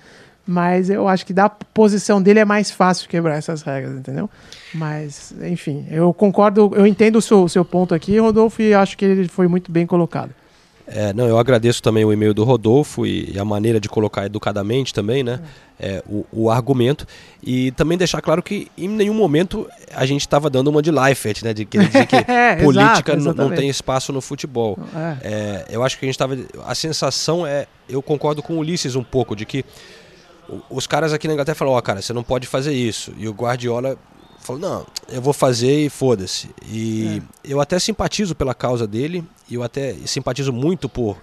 Mas 0.48 0.90
eu 0.90 1.08
acho 1.08 1.26
que 1.26 1.34
da 1.34 1.48
posição 1.48 2.22
dele 2.22 2.40
é 2.40 2.46
mais 2.46 2.72
fácil 2.72 3.08
quebrar 3.08 3.36
essas 3.36 3.62
regras, 3.62 3.96
entendeu? 3.96 4.30
Mas, 4.74 5.34
enfim, 5.44 5.86
eu 5.92 6.12
concordo, 6.14 6.72
eu 6.76 6.88
entendo 6.88 7.18
o 7.18 7.22
seu, 7.22 7.44
o 7.44 7.50
seu 7.50 7.64
ponto 7.64 7.94
aqui, 7.94 8.18
Rodolfo, 8.18 8.62
e 8.62 8.74
acho 8.74 8.98
que 8.98 9.06
ele 9.06 9.28
foi 9.28 9.48
muito 9.48 9.72
bem 9.72 9.86
colocado. 9.86 10.32
É, 10.94 11.14
não, 11.14 11.26
eu 11.26 11.38
agradeço 11.38 11.82
também 11.82 12.04
o 12.04 12.12
e-mail 12.12 12.34
do 12.34 12.44
Rodolfo 12.44 13.06
e, 13.06 13.32
e 13.32 13.40
a 13.40 13.46
maneira 13.46 13.80
de 13.80 13.88
colocar 13.88 14.26
educadamente 14.26 14.94
também, 14.94 15.24
né? 15.24 15.40
É, 15.80 16.04
o, 16.08 16.26
o 16.32 16.50
argumento. 16.50 17.08
E 17.42 17.72
também 17.72 17.98
deixar 17.98 18.22
claro 18.22 18.44
que 18.44 18.70
em 18.78 18.90
nenhum 18.90 19.14
momento 19.14 19.68
a 19.96 20.06
gente 20.06 20.22
estava 20.22 20.50
dando 20.50 20.68
uma 20.68 20.82
de 20.82 20.92
Leifert, 20.92 21.44
né? 21.44 21.54
De 21.54 21.64
querer 21.66 21.88
dizer 21.88 22.06
que 22.06 22.16
É, 22.32 22.56
política 22.58 23.16
exato, 23.16 23.38
não 23.38 23.50
tem 23.52 23.70
espaço 23.70 24.12
no 24.12 24.22
futebol. 24.22 24.78
É. 24.94 25.18
É, 25.22 25.66
eu 25.70 25.84
acho 25.84 25.98
que 25.98 26.06
a 26.06 26.08
gente 26.08 26.16
estava. 26.16 26.38
A 26.66 26.76
sensação 26.76 27.48
é. 27.48 27.68
Eu 27.88 28.02
concordo 28.02 28.44
com 28.44 28.54
o 28.54 28.58
Ulisses 28.58 28.96
um 28.96 29.04
pouco, 29.04 29.36
de 29.36 29.46
que 29.46 29.66
os 30.70 30.86
caras 30.88 31.14
aqui 31.14 31.28
na 31.28 31.34
Inglaterra 31.34 31.56
falaram: 31.56 31.78
Ó, 31.78 31.82
cara, 31.82 32.02
você 32.02 32.14
não 32.14 32.24
pode 32.24 32.48
fazer 32.48 32.74
isso. 32.74 33.14
E 33.18 33.28
o 33.28 33.32
Guardiola 33.32 33.98
falou: 34.42 34.62
Não, 34.62 34.86
eu 35.10 35.22
vou 35.22 35.34
fazer 35.34 35.86
e 35.86 35.90
foda-se. 35.90 36.50
E 36.70 37.22
eu 37.44 37.60
até 37.62 37.78
simpatizo 37.80 38.36
pela 38.36 38.54
causa 38.54 38.86
dele, 38.88 39.24
e 39.50 39.56
eu 39.56 39.64
até 39.64 39.96
simpatizo 40.06 40.52
muito 40.52 40.90
por 40.90 41.18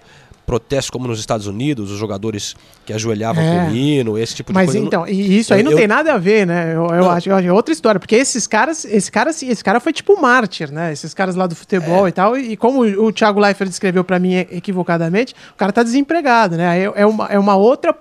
protestos 0.45 0.89
como 0.89 1.07
nos 1.07 1.19
Estados 1.19 1.45
Unidos, 1.45 1.91
os 1.91 1.99
jogadores 1.99 2.55
que 2.83 2.91
ajoelhavam 2.91 3.43
É. 3.43 3.65
com 3.65 3.71
o 3.71 3.75
hino, 3.75 4.17
esse 4.17 4.33
tipo 4.33 4.51
de 4.51 4.55
Mas 4.55 4.65
coisa. 4.65 4.79
Não- 4.79 4.87
então, 4.87 5.07
e 5.07 5.37
isso 5.37 5.53
aí 5.53 5.59
eu- 5.59 5.63
não 5.63 5.71
eu- 5.73 5.77
tem 5.77 5.87
nada 5.87 6.11
a 6.15 6.17
ver, 6.17 6.47
né? 6.47 6.73
Eu, 6.73 6.87
eu 6.87 7.07
acho, 7.07 7.29
eu 7.29 7.35
acho 7.35 7.43
que 7.43 7.47
é 7.49 7.53
outra 7.53 7.71
história, 7.71 7.99
porque 7.99 8.15
esses 8.15 8.47
caras, 8.47 8.83
esse 8.83 9.11
cara, 9.11 9.29
assim, 9.29 9.47
esse 9.47 9.63
cara 9.63 9.79
foi 9.79 9.93
tipo 9.93 10.19
mártir, 10.19 10.71
né? 10.71 10.91
Esses 10.91 11.13
caras 11.13 11.35
lá 11.35 11.45
do 11.45 11.55
futebol 11.55 12.07
É. 12.07 12.09
e 12.09 12.11
tal. 12.11 12.35
E 12.35 12.57
como 12.57 12.81
o, 12.81 13.11
Thiago 13.13 13.39
Leifert 13.39 13.69
descreveu 13.69 14.03
pra 14.03 14.17
mim 14.17 14.33
equivocadamente, 14.37 15.35
o 15.53 15.55
cara 15.55 15.71
tá 15.71 15.83
desempregado, 15.83 16.57
né? 16.57 16.79
É, 16.83 16.91
é 16.95 17.05
uma, 17.05 17.27
é 17.27 17.37
uma 17.37 17.55
outra. 17.55 17.95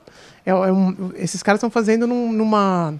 é- 0.46 0.50
é 0.50 0.72
um- 0.72 1.12
esses 1.16 1.42
caras 1.42 1.58
estão 1.58 1.68
fazendo 1.68 2.06
num- 2.06 2.32
numa, 2.32 2.94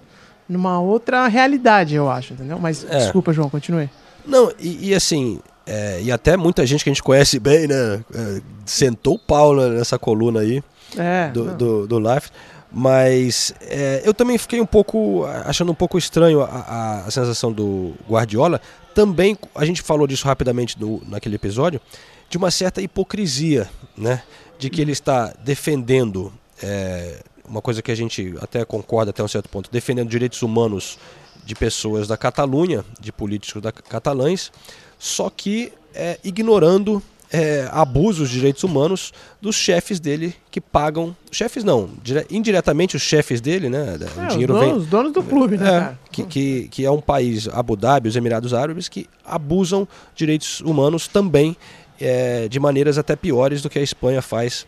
numa 0.49 0.79
outra 0.81 1.27
realidade, 1.27 1.93
eu 1.95 2.09
acho, 2.09 2.33
entendeu? 2.33 2.57
Mas 2.59 2.83
É. 2.89 2.97
desculpa, 2.97 3.31
João, 3.31 3.49
continue. 3.49 3.89
Não, 4.25 4.51
e, 4.59 4.89
e 4.89 4.93
assim, 4.95 5.39
é, 5.65 6.01
e 6.01 6.11
até 6.11 6.35
muita 6.35 6.65
gente 6.65 6.83
que 6.83 6.89
a 6.89 6.93
gente 6.93 7.03
conhece 7.03 7.39
bem, 7.39 7.67
né? 7.67 8.03
é, 8.13 8.41
sentou 8.65 9.15
o 9.15 9.19
pau 9.19 9.55
nessa 9.55 9.97
coluna 9.99 10.39
aí 10.41 10.63
É, 10.97 11.29
do, 11.29 11.53
do, 11.55 11.87
do 11.87 11.99
Life. 11.99 12.29
Mas 12.71 13.53
é, 13.61 14.01
eu 14.05 14.13
também 14.13 14.37
fiquei 14.37 14.61
um 14.61 14.65
pouco, 14.65 15.25
achando 15.45 15.71
um 15.71 15.75
pouco 15.75 15.97
estranho 15.97 16.41
a, 16.41 16.45
a- 16.45 17.03
a 17.07 17.11
sensação 17.11 17.51
do 17.51 17.93
Guardiola. 18.07 18.61
Também, 18.93 19.37
a 19.55 19.65
gente 19.65 19.81
falou 19.81 20.05
disso 20.05 20.25
rapidamente 20.27 20.79
no, 20.79 21.01
naquele 21.07 21.35
episódio, 21.35 21.81
de 22.29 22.37
uma 22.37 22.51
certa 22.51 22.79
hipocrisia, 22.81 23.67
né? 23.97 24.21
De 24.59 24.69
que 24.69 24.81
ele 24.81 24.91
está 24.91 25.33
defendendo, 25.43 26.31
é, 26.61 27.21
uma 27.49 27.61
coisa 27.61 27.81
que 27.81 27.91
a 27.91 27.95
gente 27.95 28.33
até 28.41 28.63
concorda 28.63 29.09
até 29.09 29.23
um 29.23 29.27
certo 29.27 29.49
ponto, 29.49 29.69
defendendo 29.71 30.07
direitos 30.09 30.41
humanos 30.41 30.97
de 31.45 31.55
pessoas 31.55 32.07
da 32.07 32.15
Catalunha, 32.15 32.85
de 32.99 33.11
políticos 33.11 33.61
da 33.61 33.71
catalães, 33.71 34.51
só 34.99 35.29
que 35.29 35.71
é, 35.95 36.19
ignorando 36.23 37.01
é, 37.31 37.67
abusos 37.71 38.29
de 38.29 38.35
direitos 38.35 38.63
humanos 38.63 39.11
dos 39.41 39.55
chefes 39.55 39.99
dele 39.99 40.35
que 40.51 40.59
pagam. 40.61 41.15
Chefes 41.31 41.63
não, 41.63 41.89
dire- 42.03 42.25
indiretamente 42.29 42.95
os 42.95 43.01
chefes 43.01 43.39
dele, 43.41 43.69
né? 43.69 43.97
É, 43.99 44.19
o 44.19 44.25
os, 44.27 44.31
dinheiro 44.33 44.53
donos, 44.53 44.67
vem. 44.69 44.77
os 44.77 44.87
donos 44.87 45.13
do 45.13 45.23
clube, 45.23 45.57
né, 45.57 45.69
É, 45.69 45.97
que, 46.11 46.23
que, 46.23 46.67
que 46.69 46.85
é 46.85 46.91
um 46.91 47.01
país, 47.01 47.47
Abu 47.47 47.75
Dhabi, 47.75 48.09
os 48.09 48.15
Emirados 48.15 48.53
Árabes, 48.53 48.87
que 48.89 49.07
abusam 49.25 49.87
direitos 50.15 50.59
humanos 50.61 51.07
também 51.07 51.55
é, 51.99 52.47
de 52.47 52.59
maneiras 52.59 52.97
até 52.97 53.15
piores 53.15 53.61
do 53.61 53.69
que 53.69 53.77
a 53.79 53.81
Espanha 53.83 54.21
faz 54.21 54.65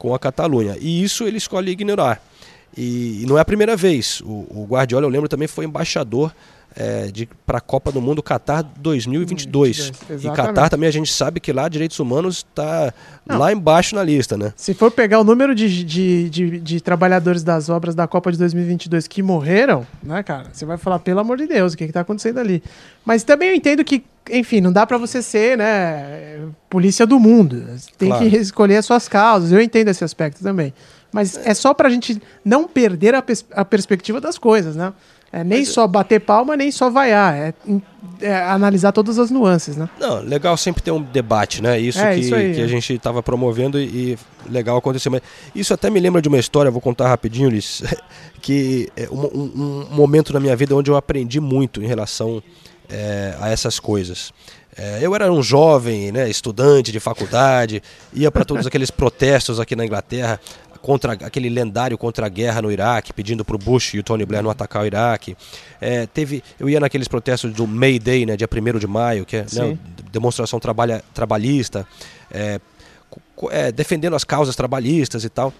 com 0.00 0.14
a 0.14 0.18
Catalunha. 0.18 0.78
E 0.80 1.02
isso 1.04 1.24
ele 1.24 1.36
escolhe 1.36 1.70
ignorar. 1.70 2.22
E, 2.74 3.22
e 3.22 3.26
não 3.26 3.36
é 3.36 3.42
a 3.42 3.44
primeira 3.44 3.76
vez. 3.76 4.22
O, 4.22 4.46
o 4.48 4.66
Guardiola, 4.66 5.04
eu 5.04 5.10
lembro, 5.10 5.28
também 5.28 5.46
foi 5.46 5.66
embaixador 5.66 6.34
é, 6.76 7.10
para 7.44 7.58
a 7.58 7.60
Copa 7.60 7.90
do 7.90 8.00
Mundo 8.00 8.22
Qatar 8.22 8.64
2022. 8.78 9.76
22, 9.78 9.78
e 10.10 10.12
exatamente. 10.14 10.36
Qatar 10.36 10.70
também 10.70 10.88
a 10.88 10.92
gente 10.92 11.12
sabe 11.12 11.40
que 11.40 11.52
lá 11.52 11.68
direitos 11.68 11.98
humanos 11.98 12.38
está 12.48 12.92
lá 13.28 13.52
embaixo 13.52 13.94
na 13.94 14.02
lista, 14.04 14.36
né? 14.36 14.52
Se 14.56 14.72
for 14.74 14.90
pegar 14.90 15.20
o 15.20 15.24
número 15.24 15.54
de, 15.54 15.84
de, 15.84 16.30
de, 16.30 16.60
de 16.60 16.80
trabalhadores 16.80 17.42
das 17.42 17.68
obras 17.68 17.94
da 17.94 18.06
Copa 18.06 18.30
de 18.32 18.38
2022 18.38 19.06
que 19.08 19.22
morreram, 19.22 19.86
né, 20.02 20.22
cara? 20.22 20.46
Você 20.52 20.64
vai 20.64 20.76
falar, 20.76 20.98
pelo 21.00 21.20
amor 21.20 21.36
de 21.36 21.46
Deus, 21.46 21.72
o 21.72 21.76
que, 21.76 21.86
que 21.86 21.92
tá 21.92 22.00
acontecendo 22.00 22.38
ali? 22.38 22.62
Mas 23.04 23.22
também 23.24 23.48
eu 23.50 23.54
entendo 23.54 23.84
que, 23.84 24.04
enfim, 24.30 24.60
não 24.60 24.72
dá 24.72 24.86
pra 24.86 24.98
você 24.98 25.22
ser, 25.22 25.56
né, 25.58 26.40
polícia 26.68 27.06
do 27.06 27.18
mundo. 27.18 27.64
Você 27.76 27.90
Tem 27.98 28.08
Claro. 28.08 28.28
que 28.30 28.36
escolher 28.36 28.76
as 28.76 28.86
suas 28.86 29.08
causas. 29.08 29.50
Eu 29.52 29.60
entendo 29.60 29.88
esse 29.88 30.04
aspecto 30.04 30.42
também. 30.42 30.72
Mas 31.12 31.36
é 31.44 31.54
só 31.54 31.74
pra 31.74 31.88
gente 31.88 32.20
não 32.44 32.68
perder 32.68 33.14
a, 33.16 33.22
pers- 33.22 33.44
a 33.52 33.64
perspectiva 33.64 34.20
das 34.20 34.38
coisas, 34.38 34.76
né? 34.76 34.92
É 35.32 35.44
nem 35.44 35.64
só 35.64 35.86
bater 35.86 36.20
palma, 36.20 36.56
nem 36.56 36.72
só 36.72 36.90
vaiar. 36.90 37.34
É, 37.34 37.54
é 38.20 38.34
analisar 38.42 38.90
todas 38.92 39.18
as 39.18 39.30
nuances, 39.30 39.76
né? 39.76 39.88
Não, 39.98 40.20
legal 40.20 40.56
sempre 40.56 40.82
ter 40.82 40.90
um 40.90 41.00
debate, 41.00 41.62
né? 41.62 41.78
Isso, 41.78 42.00
É, 42.00 42.14
que, 42.14 42.20
isso 42.20 42.34
aí, 42.34 42.54
que 42.54 42.60
a 42.60 42.66
gente 42.66 42.92
estava 42.94 43.22
promovendo 43.22 43.78
e, 43.78 43.84
e 44.14 44.18
legal 44.50 44.76
acontecer. 44.76 45.08
Mas 45.08 45.20
isso 45.54 45.72
até 45.72 45.88
me 45.88 46.00
lembra 46.00 46.20
de 46.20 46.28
uma 46.28 46.38
história, 46.38 46.70
vou 46.70 46.80
contar 46.80 47.08
rapidinho, 47.08 47.48
Ulisses, 47.48 47.82
que 48.42 48.88
é 48.96 49.08
um, 49.10 49.20
um- 49.26 49.86
um 49.90 49.94
momento 49.94 50.32
na 50.32 50.40
minha 50.40 50.56
vida 50.56 50.74
onde 50.74 50.90
eu 50.90 50.96
aprendi 50.96 51.38
muito 51.40 51.80
em 51.82 51.86
relação 51.86 52.42
é, 52.88 53.36
a 53.40 53.48
essas 53.50 53.78
coisas. 53.78 54.32
É, 54.76 54.98
eu 55.02 55.14
era 55.14 55.30
um 55.32 55.42
jovem, 55.42 56.10
né, 56.12 56.28
estudante 56.28 56.90
de 56.92 56.98
faculdade, 57.00 57.82
ia 58.12 58.30
para 58.30 58.44
todos 58.44 58.66
aqueles 58.66 58.90
protestos 58.90 59.60
aqui 59.60 59.74
na 59.76 59.84
Inglaterra 59.84 60.40
contra 60.82 61.12
aquele 61.12 61.48
lendário 61.48 61.96
contra 61.98 62.26
a 62.26 62.28
guerra 62.28 62.62
no 62.62 62.72
Iraque, 62.72 63.12
pedindo 63.12 63.44
para 63.44 63.56
o 63.56 63.58
Bush 63.58 63.94
e 63.94 63.98
o 63.98 64.02
Tony 64.02 64.24
Blair 64.24 64.42
não 64.42 64.50
atacar 64.50 64.82
o 64.82 64.86
Iraque. 64.86 65.36
É, 65.80 66.06
teve, 66.06 66.42
eu 66.58 66.68
ia 66.68 66.80
naqueles 66.80 67.08
protestos 67.08 67.52
do 67.52 67.66
May 67.66 67.98
Day, 67.98 68.24
né, 68.26 68.36
dia 68.36 68.48
1 68.50 68.78
de 68.78 68.86
maio, 68.86 69.24
que 69.26 69.36
é 69.36 69.46
né, 69.52 69.78
demonstração 70.10 70.58
trabalha, 70.58 71.02
trabalhista, 71.12 71.86
é, 72.30 72.60
é, 73.50 73.72
defendendo 73.72 74.16
as 74.16 74.24
causas 74.24 74.56
trabalhistas 74.56 75.24
e 75.24 75.28
tal. 75.28 75.52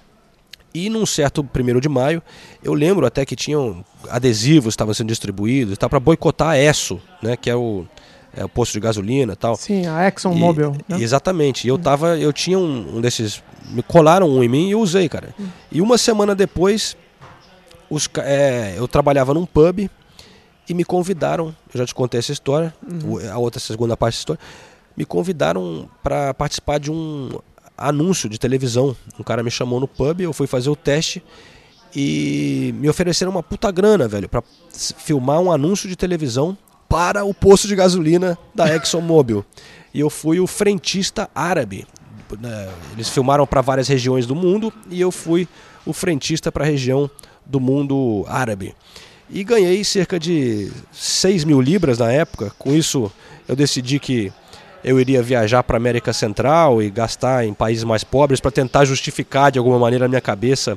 E 0.73 0.89
num 0.89 1.05
certo 1.05 1.43
1 1.43 1.81
de 1.81 1.89
maio, 1.89 2.23
eu 2.63 2.73
lembro 2.73 3.05
até 3.05 3.27
que 3.27 3.35
tinham 3.35 3.85
adesivos 4.09 4.67
que 4.67 4.77
estavam 4.77 4.95
sendo 4.95 5.09
distribuídos 5.09 5.77
para 5.77 5.99
boicotar 5.99 6.51
a 6.51 6.59
ESSO, 6.59 7.01
né, 7.21 7.37
que 7.37 7.51
é 7.51 7.57
o, 7.57 7.87
é 8.37 8.45
o 8.45 8.49
posto 8.49 8.73
de 8.75 8.81
gasolina 8.81 9.33
e 9.33 9.37
tal. 9.37 9.57
Sim, 9.57 9.87
a 9.87 10.07
ExxonMobil. 10.09 10.73
Né? 10.89 11.01
Exatamente. 11.01 11.67
E 11.67 11.69
eu 11.71 11.79
tava, 11.79 12.17
eu 12.19 12.33
tinha 12.33 12.59
um, 12.59 12.97
um 12.97 13.01
desses, 13.01 13.43
me 13.71 13.83
colaram 13.83 14.29
um 14.29 14.43
em 14.43 14.49
mim 14.49 14.69
e 14.69 14.73
eu 14.73 14.81
usei, 14.81 15.09
cara. 15.09 15.35
E 15.71 15.81
uma 15.81 15.99
semana 15.99 16.35
depois, 16.35 16.97
os, 17.91 18.09
é, 18.19 18.75
eu 18.77 18.87
trabalhava 18.87 19.35
num 19.35 19.45
pub 19.47 19.89
e 20.69 20.75
me 20.75 20.85
convidaram, 20.85 21.55
eu 21.75 21.79
já 21.79 21.87
te 21.87 21.95
contei 21.95 22.19
essa 22.21 22.31
história, 22.33 22.73
o- 23.05 23.19
a 23.29 23.37
outra 23.39 23.59
segunda 23.59 23.97
parte 23.97 24.13
dessa 24.15 24.21
história, 24.21 24.41
me 24.97 25.05
convidaram 25.05 25.89
para 26.03 26.33
participar 26.35 26.79
de 26.79 26.91
um 26.91 27.31
anúncio 27.77 28.29
de 28.29 28.39
televisão. 28.39 28.95
Um 29.19 29.23
cara 29.25 29.43
me 29.43 29.51
chamou 29.51 29.81
no 29.81 29.89
pub, 29.89 30.21
eu 30.21 30.33
fui 30.33 30.47
fazer 30.47 30.69
o 30.71 30.77
teste 30.77 31.23
e 31.97 32.73
me 32.79 32.89
ofereceram 32.89 33.31
uma 33.33 33.43
puta 33.43 33.71
grana, 33.73 34.07
velho, 34.07 34.29
para 34.29 34.43
filmar 34.99 35.41
um 35.41 35.51
anúncio 35.51 35.89
de 35.89 35.97
televisão 35.97 36.57
para 36.91 37.25
o 37.25 37.33
posto 37.33 37.69
de 37.69 37.77
gasolina 37.77 38.37
da 38.53 38.75
ExxonMobil. 38.75 39.45
E 39.95 40.01
eu 40.01 40.11
fui 40.11 40.41
o 40.41 40.47
frentista 40.47 41.31
árabe. 41.33 41.87
né, 42.41 42.69
Eles 42.93 43.09
filmaram 43.09 43.47
para 43.47 43.61
várias 43.61 43.87
regiões 43.87 44.27
do 44.27 44.35
mundo 44.35 44.73
e 44.91 45.01
eu 45.01 45.13
fui 45.13 45.47
o 45.87 45.93
frentista 45.93 46.51
para 46.51 46.65
a 46.65 46.67
região 46.67 47.09
do 47.47 47.61
mundo 47.61 48.25
árabe. 48.29 48.75
E 49.31 49.45
ganhei 49.45 49.85
cerca 49.85 50.19
de 50.19 50.73
6 50.91 51.45
mil 51.45 51.61
libras 51.61 51.97
na 51.99 52.11
época. 52.11 52.53
Com 52.59 52.75
isso, 52.75 53.11
eu 53.47 53.55
decidi 53.55 54.01
que 54.01 54.33
eu 54.83 54.99
iria 54.99 55.23
viajar 55.23 55.63
para 55.63 55.77
América 55.77 56.13
Central 56.13 56.83
e 56.83 56.91
gastar 56.91 57.47
em 57.47 57.55
países 57.55 57.85
mais 57.85 58.03
pobres 58.03 58.41
para 58.41 58.51
tentar 58.51 58.85
justificar 58.85 59.53
de 59.53 59.61
alguma 59.61 59.79
maneira 59.79 60.07
a 60.07 60.09
minha 60.09 60.21
cabeça. 60.21 60.77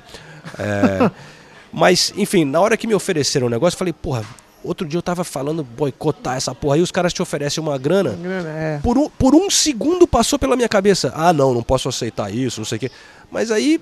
é, 0.59 1.09
Mas, 1.73 2.13
enfim, 2.15 2.45
na 2.45 2.61
hora 2.61 2.77
que 2.77 2.85
me 2.85 2.93
ofereceram 2.93 3.47
o 3.47 3.49
negócio, 3.49 3.73
eu 3.75 3.79
falei, 3.79 3.93
porra, 3.93 4.23
outro 4.63 4.87
dia 4.87 4.97
eu 4.97 5.01
tava 5.01 5.23
falando 5.23 5.63
boicotar 5.63 6.37
essa 6.37 6.53
porra 6.55 6.75
aí, 6.75 6.81
os 6.81 6.91
caras 6.91 7.13
te 7.13 7.21
oferecem 7.21 7.61
uma 7.63 7.77
grana. 7.77 8.17
É. 8.57 8.79
Por 8.81 8.97
um, 8.97 9.09
por 9.09 9.35
um 9.35 9.49
segundo 9.49 10.07
passou 10.07 10.37
pela 10.39 10.55
minha 10.55 10.69
cabeça, 10.69 11.11
ah 11.15 11.33
não, 11.33 11.53
não 11.53 11.63
posso 11.63 11.89
aceitar 11.89 12.33
isso, 12.33 12.59
não 12.61 12.65
sei 12.65 12.77
o 12.77 12.79
quê. 12.79 12.91
Mas 13.31 13.51
aí, 13.51 13.81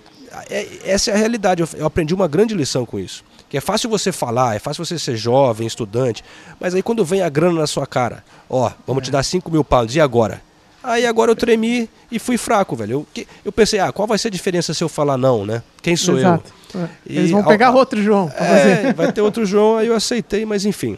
é- 0.50 0.68
essa 0.86 1.12
é 1.12 1.14
a 1.14 1.18
realidade, 1.18 1.62
eu, 1.62 1.70
eu 1.76 1.86
aprendi 1.86 2.14
uma 2.14 2.28
grande 2.28 2.54
lição 2.54 2.86
com 2.86 2.98
isso. 3.00 3.24
Que 3.50 3.58
é 3.58 3.62
fácil 3.62 3.90
você 3.90 4.12
falar, 4.14 4.56
é 4.56 4.60
fácil 4.60 4.86
você 4.86 4.98
ser 4.98 5.18
jovem, 5.18 5.68
estudante, 5.68 6.24
mas 6.60 6.74
aí 6.74 6.82
quando 6.82 7.04
vem 7.04 7.22
a 7.22 7.28
grana 7.30 7.60
na 7.60 7.68
sua 7.68 7.86
cara, 7.86 8.24
ó, 8.50 8.72
vamos 8.88 9.04
te 9.04 9.12
dar 9.12 9.24
5 9.24 9.52
mil 9.52 9.64
pounds, 9.64 9.94
e 9.96 10.00
agora? 10.00 10.42
Aí 10.84 11.06
agora 11.06 11.30
eu 11.32 11.36
tremi 11.36 11.88
e 12.12 12.18
fui 12.18 12.38
fraco, 12.38 12.76
velho. 12.76 13.06
Eu, 13.16 13.26
eu 13.46 13.52
pensei, 13.52 13.80
ah, 13.80 13.92
qual 13.92 14.08
vai 14.08 14.18
ser 14.18 14.30
a 14.30 14.32
diferença 14.32 14.74
se 14.74 14.84
eu 14.84 14.90
falar 14.90 15.18
não, 15.18 15.46
né? 15.46 15.62
Quem 15.82 15.96
sou 15.96 16.18
Exato. 16.18 16.44
eu? 16.48 16.61
É. 16.76 16.88
E 17.08 17.18
Eles 17.18 17.32
vão 17.32 17.42
ao- 17.42 17.48
pegar 17.48 17.72
outro 17.72 18.02
João. 18.02 18.32
É, 18.36 18.94
vai 18.94 19.12
ter 19.12 19.22
outro 19.22 19.46
João, 19.46 19.78
aí 19.78 19.88
eu 19.88 19.96
aceitei, 19.96 20.46
mas 20.46 20.66
enfim. 20.66 20.98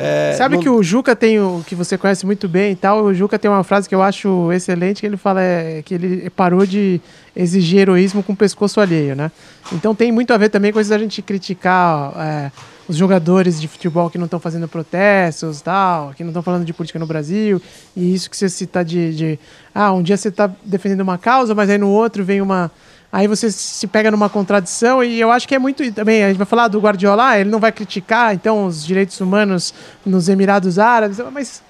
É, 0.00 0.34
Sabe 0.38 0.54
não- 0.54 0.62
que 0.62 0.68
o 0.68 0.80
Juca 0.80 1.16
tem 1.16 1.40
o 1.40 1.64
que 1.66 1.74
você 1.74 1.98
conhece 1.98 2.24
muito 2.24 2.46
bem 2.48 2.70
e 2.72 2.76
tal. 2.76 3.02
O 3.04 3.12
Juca 3.14 3.36
tem 3.36 3.50
uma 3.50 3.64
frase 3.64 3.88
que 3.88 3.94
eu 3.94 4.00
acho 4.02 4.52
excelente 4.52 5.00
que 5.00 5.06
ele 5.06 5.16
fala 5.16 5.42
é, 5.42 5.82
que 5.84 5.92
ele 5.94 6.30
parou 6.30 6.64
de 6.64 7.00
exigir 7.34 7.80
heroísmo 7.80 8.22
com 8.22 8.32
o 8.32 8.36
pescoço 8.36 8.80
alheio, 8.80 9.16
né? 9.16 9.32
Então 9.72 9.94
tem 9.96 10.12
muito 10.12 10.32
a 10.32 10.36
ver 10.36 10.50
também 10.50 10.72
com 10.72 10.80
isso 10.80 10.90
da 10.90 10.98
gente 10.98 11.20
criticar 11.20 12.12
é, 12.16 12.52
os 12.88 12.94
jogadores 12.96 13.60
de 13.60 13.66
futebol 13.66 14.08
que 14.08 14.18
não 14.18 14.26
estão 14.26 14.38
fazendo 14.38 14.68
protestos, 14.68 15.60
tal, 15.60 16.12
que 16.16 16.22
não 16.22 16.30
estão 16.30 16.42
falando 16.44 16.64
de 16.64 16.72
política 16.72 16.98
no 17.00 17.06
Brasil 17.06 17.60
e 17.96 18.14
isso 18.14 18.30
que 18.30 18.36
você 18.36 18.48
cita 18.48 18.84
de, 18.84 19.14
de 19.16 19.38
ah 19.74 19.92
um 19.92 20.02
dia 20.02 20.16
você 20.16 20.28
está 20.28 20.48
defendendo 20.64 21.00
uma 21.00 21.18
causa, 21.18 21.56
mas 21.56 21.68
aí 21.68 21.76
no 21.78 21.88
outro 21.90 22.24
vem 22.24 22.40
uma 22.40 22.70
Aí 23.10 23.26
você 23.26 23.50
se 23.50 23.86
pega 23.86 24.10
numa 24.10 24.28
contradição 24.28 25.02
e 25.02 25.18
eu 25.18 25.32
acho 25.32 25.48
que 25.48 25.54
é 25.54 25.58
muito 25.58 25.90
também 25.92 26.22
a 26.24 26.28
gente 26.28 26.36
vai 26.36 26.46
falar 26.46 26.68
do 26.68 26.78
Guardiola, 26.78 27.28
ah, 27.30 27.38
ele 27.40 27.48
não 27.48 27.58
vai 27.58 27.72
criticar 27.72 28.34
então 28.34 28.66
os 28.66 28.84
direitos 28.84 29.18
humanos 29.20 29.72
nos 30.04 30.28
Emirados 30.28 30.78
Árabes, 30.78 31.18
mas 31.32 31.62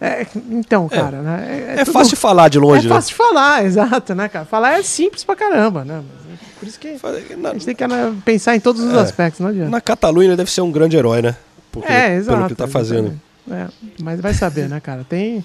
é, 0.00 0.26
então, 0.50 0.88
cara, 0.88 1.20
né? 1.20 1.74
É 1.76 1.84
tudo- 1.84 1.92
fácil 1.92 2.16
falar 2.16 2.48
de 2.48 2.58
longe, 2.58 2.86
É 2.86 2.88
né? 2.88 2.94
fácil 2.94 3.14
falar, 3.16 3.64
exato, 3.66 4.14
né, 4.14 4.28
cara? 4.28 4.44
Falar 4.46 4.78
é 4.78 4.82
simples 4.82 5.24
pra 5.24 5.36
caramba, 5.36 5.84
né? 5.84 6.00
É 6.32 6.58
Por 6.58 6.66
isso 6.68 6.78
que 6.80 6.88
a 6.88 7.52
gente 7.52 7.66
tem 7.66 7.74
que 7.74 7.86
né, 7.86 8.14
pensar 8.24 8.56
em 8.56 8.60
todos 8.60 8.82
os 8.82 8.94
É. 8.94 8.98
aspectos, 8.98 9.40
não 9.40 9.48
adianta. 9.48 9.70
Na 9.70 9.80
Catalunha 9.82 10.28
ele 10.28 10.36
deve 10.36 10.50
ser 10.50 10.62
um 10.62 10.72
grande 10.72 10.96
herói, 10.96 11.20
né? 11.20 11.36
Porque, 11.70 11.92
É, 11.92 12.14
exato. 12.14 12.36
Pelo 12.36 12.46
que 12.48 12.52
ele 12.54 12.56
tá 12.56 12.66
fazendo. 12.68 13.20
É, 13.50 13.66
mas 14.02 14.20
vai 14.20 14.32
saber, 14.32 14.68
né, 14.70 14.80
cara? 14.80 15.04
Tem. 15.06 15.44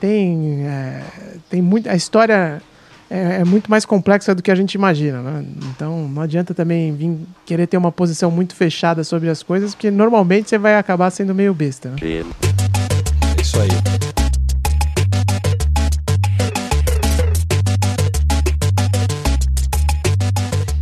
Tem. 0.00 0.66
é, 0.66 1.02
tem 1.48 1.62
muito. 1.62 1.88
A 1.88 1.94
história 1.94 2.60
é, 3.14 3.40
é 3.40 3.44
muito 3.44 3.70
mais 3.70 3.84
complexa 3.84 4.34
do 4.34 4.42
que 4.42 4.50
a 4.50 4.54
gente 4.56 4.74
imagina, 4.74 5.22
né? 5.22 5.44
Então 5.70 6.08
não 6.08 6.20
adianta 6.20 6.52
também 6.52 6.92
vir 6.92 7.16
querer 7.46 7.68
ter 7.68 7.76
uma 7.76 7.92
posição 7.92 8.28
muito 8.28 8.56
fechada 8.56 9.04
sobre 9.04 9.28
as 9.28 9.40
coisas, 9.40 9.72
porque 9.72 9.88
normalmente 9.88 10.50
você 10.50 10.58
vai 10.58 10.74
acabar 10.76 11.10
sendo 11.10 11.32
meio 11.32 11.54
besta. 11.54 11.90
Né? 11.90 11.96
É 12.02 13.40
isso 13.40 13.60
aí. 13.60 13.68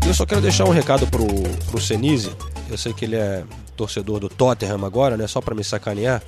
Eu 0.07 0.15
só 0.15 0.25
quero 0.25 0.41
deixar 0.41 0.65
um 0.65 0.71
recado 0.71 1.07
pro, 1.07 1.27
pro 1.71 1.81
Senise. 1.81 2.33
Eu 2.71 2.79
sei 2.79 2.95
que 2.95 3.05
ele 3.05 3.17
é 3.17 3.45
torcedor 3.77 4.21
do 4.21 4.31
Tottenham 4.31 4.85
agora, 4.87 5.19
né? 5.19 5.27
Só 5.27 5.43
pra 5.43 5.55
me 5.55 5.63
sacanear. 5.63 6.23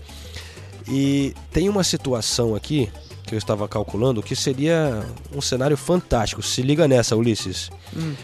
E 0.87 1.35
tem 1.51 1.71
uma 1.71 1.83
situação 1.83 2.55
aqui 2.55 2.91
eu 3.35 3.39
estava 3.39 3.69
calculando 3.69 4.23
que 4.23 4.37
seria 4.37 5.05
um 5.35 5.41
cenário 5.41 5.77
fantástico. 5.77 6.43
Se 6.43 6.63
liga 6.63 6.87
nessa, 6.89 7.17
Ulisses. 7.17 7.71
Hum. 7.97 8.15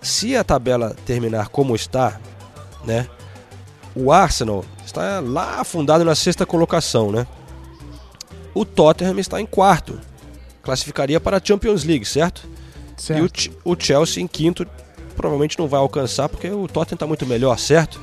Se 0.00 0.36
a 0.36 0.42
tabela 0.42 0.96
terminar 1.04 1.48
como 1.48 1.74
está, 1.74 2.20
né? 2.84 3.06
O 3.94 4.12
Arsenal 4.12 4.64
está 4.84 5.20
lá 5.20 5.60
afundado 5.60 6.04
na 6.04 6.14
sexta 6.14 6.46
colocação, 6.46 7.10
né? 7.10 7.26
O 8.54 8.64
Tottenham 8.64 9.18
está 9.18 9.40
em 9.40 9.46
quarto. 9.46 10.00
Classificaria 10.62 11.20
para 11.20 11.38
a 11.38 11.40
Champions 11.42 11.84
League, 11.84 12.04
certo? 12.04 12.48
Certo. 12.96 13.46
E 13.46 13.50
o, 13.64 13.72
o 13.72 13.76
Chelsea 13.78 14.22
em 14.22 14.26
quinto 14.26 14.66
provavelmente 15.16 15.58
não 15.58 15.68
vai 15.68 15.80
alcançar 15.80 16.28
porque 16.28 16.48
o 16.50 16.66
Tottenham 16.66 16.96
está 16.96 17.06
muito 17.06 17.26
melhor, 17.26 17.58
certo? 17.58 18.00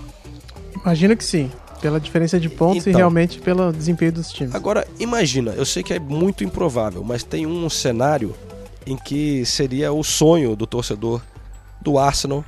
Imagino 0.76 1.16
que 1.16 1.24
sim. 1.24 1.52
Pela 1.82 2.00
diferença 2.00 2.40
de 2.40 2.50
pontos 2.50 2.86
e 2.86 2.90
Então. 2.90 2.98
realmente 3.00 3.40
pelo 3.40 3.72
desempenho 3.72 4.12
dos 4.14 4.32
times. 4.32 4.56
Agora, 4.56 4.88
imagina, 5.00 5.52
eu 5.52 5.66
sei 5.66 5.84
que 5.84 5.94
é 5.94 6.00
muito 6.00 6.44
improvável, 6.44 7.04
mas 7.04 7.24
tem 7.24 7.46
um 7.46 7.70
cenário 7.70 8.34
em 8.86 8.96
que 8.98 9.46
seria 9.46 9.92
o 9.92 10.04
sonho 10.04 10.56
do 10.56 10.66
torcedor 10.66 11.22
do 11.82 12.00
Arsenal. 12.00 12.44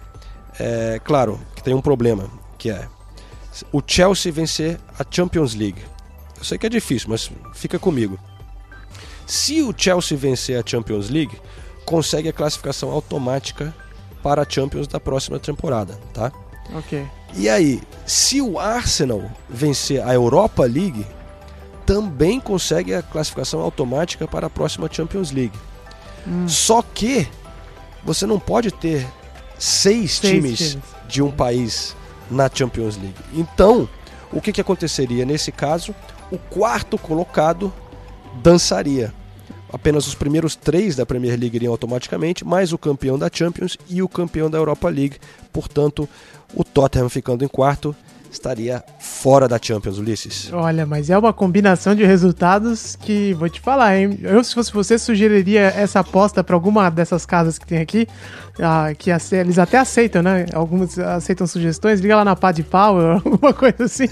É, 0.60 1.00
claro 1.04 1.40
que 1.56 1.62
tem 1.64 1.74
um 1.74 1.82
problema, 1.82 2.30
que 2.58 2.70
é 2.70 2.88
o 3.72 3.82
Chelsea 3.86 4.32
vencer 4.32 4.80
a 4.98 5.06
Champions 5.10 5.54
League. 5.54 5.82
Eu 6.38 6.44
sei 6.44 6.58
que 6.58 6.66
é 6.66 6.70
difícil, 6.70 7.10
mas 7.10 7.30
fica 7.54 7.78
comigo. 7.78 8.18
Se 9.28 9.62
o 9.62 9.74
Chelsea 9.78 10.18
vencer 10.18 10.58
a 10.60 10.64
Champions 10.66 11.10
League, 11.10 11.38
consegue 11.86 12.30
a 12.30 12.34
classificação 12.34 12.90
automática 12.92 13.74
para 14.24 14.42
a 14.42 14.46
Champions 14.50 14.88
da 14.88 15.00
próxima 15.00 15.40
temporada, 15.40 16.00
tá? 16.14 16.32
Ok. 16.74 17.06
E 17.36 17.48
aí, 17.48 17.82
se 18.06 18.42
o 18.42 18.60
Arsenal 18.60 19.24
vencer 19.50 20.02
a 20.06 20.14
Europa 20.14 20.64
League, 20.64 21.06
também 21.86 22.40
consegue 22.40 22.94
a 22.94 23.02
classificação 23.02 23.62
automática 23.62 24.28
para 24.28 24.48
a 24.48 24.50
próxima 24.50 24.90
Champions 24.92 25.32
League. 25.32 25.58
Só 26.48 26.82
que 26.82 27.28
você 28.04 28.26
não 28.26 28.40
pode 28.40 28.72
ter 28.72 29.08
seis, 29.58 30.14
Seis 30.14 30.20
times, 30.20 30.58
times. 30.58 30.78
de 31.08 31.22
um 31.22 31.32
país 31.32 31.96
na 32.30 32.50
Champions 32.54 32.96
League. 32.98 33.16
Então, 33.34 33.88
o 34.32 34.40
que, 34.40 34.52
que 34.52 34.62
aconteceria 34.62 35.26
nesse 35.26 35.52
caso? 35.52 35.96
O 36.32 36.38
quarto 36.38 36.98
colocado 36.98 37.74
dançaria. 38.44 39.14
Apenas 39.72 40.08
os 40.08 40.16
primeiros 40.16 40.56
três 40.56 40.96
da 40.96 41.06
Premier 41.06 41.40
League 41.40 41.56
iriam 41.56 41.72
automaticamente, 41.72 42.44
mais 42.46 42.74
o 42.74 42.78
campeão 42.78 43.18
da 43.20 43.30
Champions 43.32 43.78
e 43.88 44.02
o 44.02 44.10
campeão 44.10 44.50
da 44.50 44.58
Europa 44.58 44.90
League. 44.90 45.18
Portanto, 45.54 46.08
o 46.54 46.64
Tottenham 46.64 47.10
ficando 47.10 47.44
em 47.44 47.48
quarto 47.48 47.96
estaria 48.32 48.84
fora 49.00 49.48
da 49.48 49.60
Champions, 49.62 49.98
Ulisses. 49.98 50.50
Olha, 50.54 50.86
mas 50.86 51.10
é 51.10 51.18
uma 51.18 51.34
combinação 51.34 51.96
de 51.96 52.06
resultados 52.06 52.96
que 52.96 53.34
vou 53.34 53.50
te 53.50 53.60
falar, 53.60 53.98
hein? 53.98 54.20
Eu, 54.22 54.44
se 54.44 54.54
fosse 54.54 54.72
você, 54.72 54.98
sugeriria 54.98 55.62
essa 55.76 56.00
aposta 56.00 56.44
para 56.44 56.56
alguma 56.56 56.90
dessas 56.90 57.26
casas 57.26 57.58
que 57.58 57.66
tem 57.66 57.80
aqui, 57.80 58.08
ah, 58.60 58.94
que 58.98 59.10
eles 59.36 59.58
até 59.58 59.78
aceitam, 59.78 60.22
né? 60.22 60.46
Alguns 60.54 60.98
aceitam 61.00 61.48
sugestões, 61.48 62.00
liga 62.00 62.16
lá 62.16 62.26
na 62.26 62.36
Pad 62.36 62.62
Power, 62.64 63.22
alguma 63.26 63.54
coisa 63.54 63.86
assim, 63.86 64.08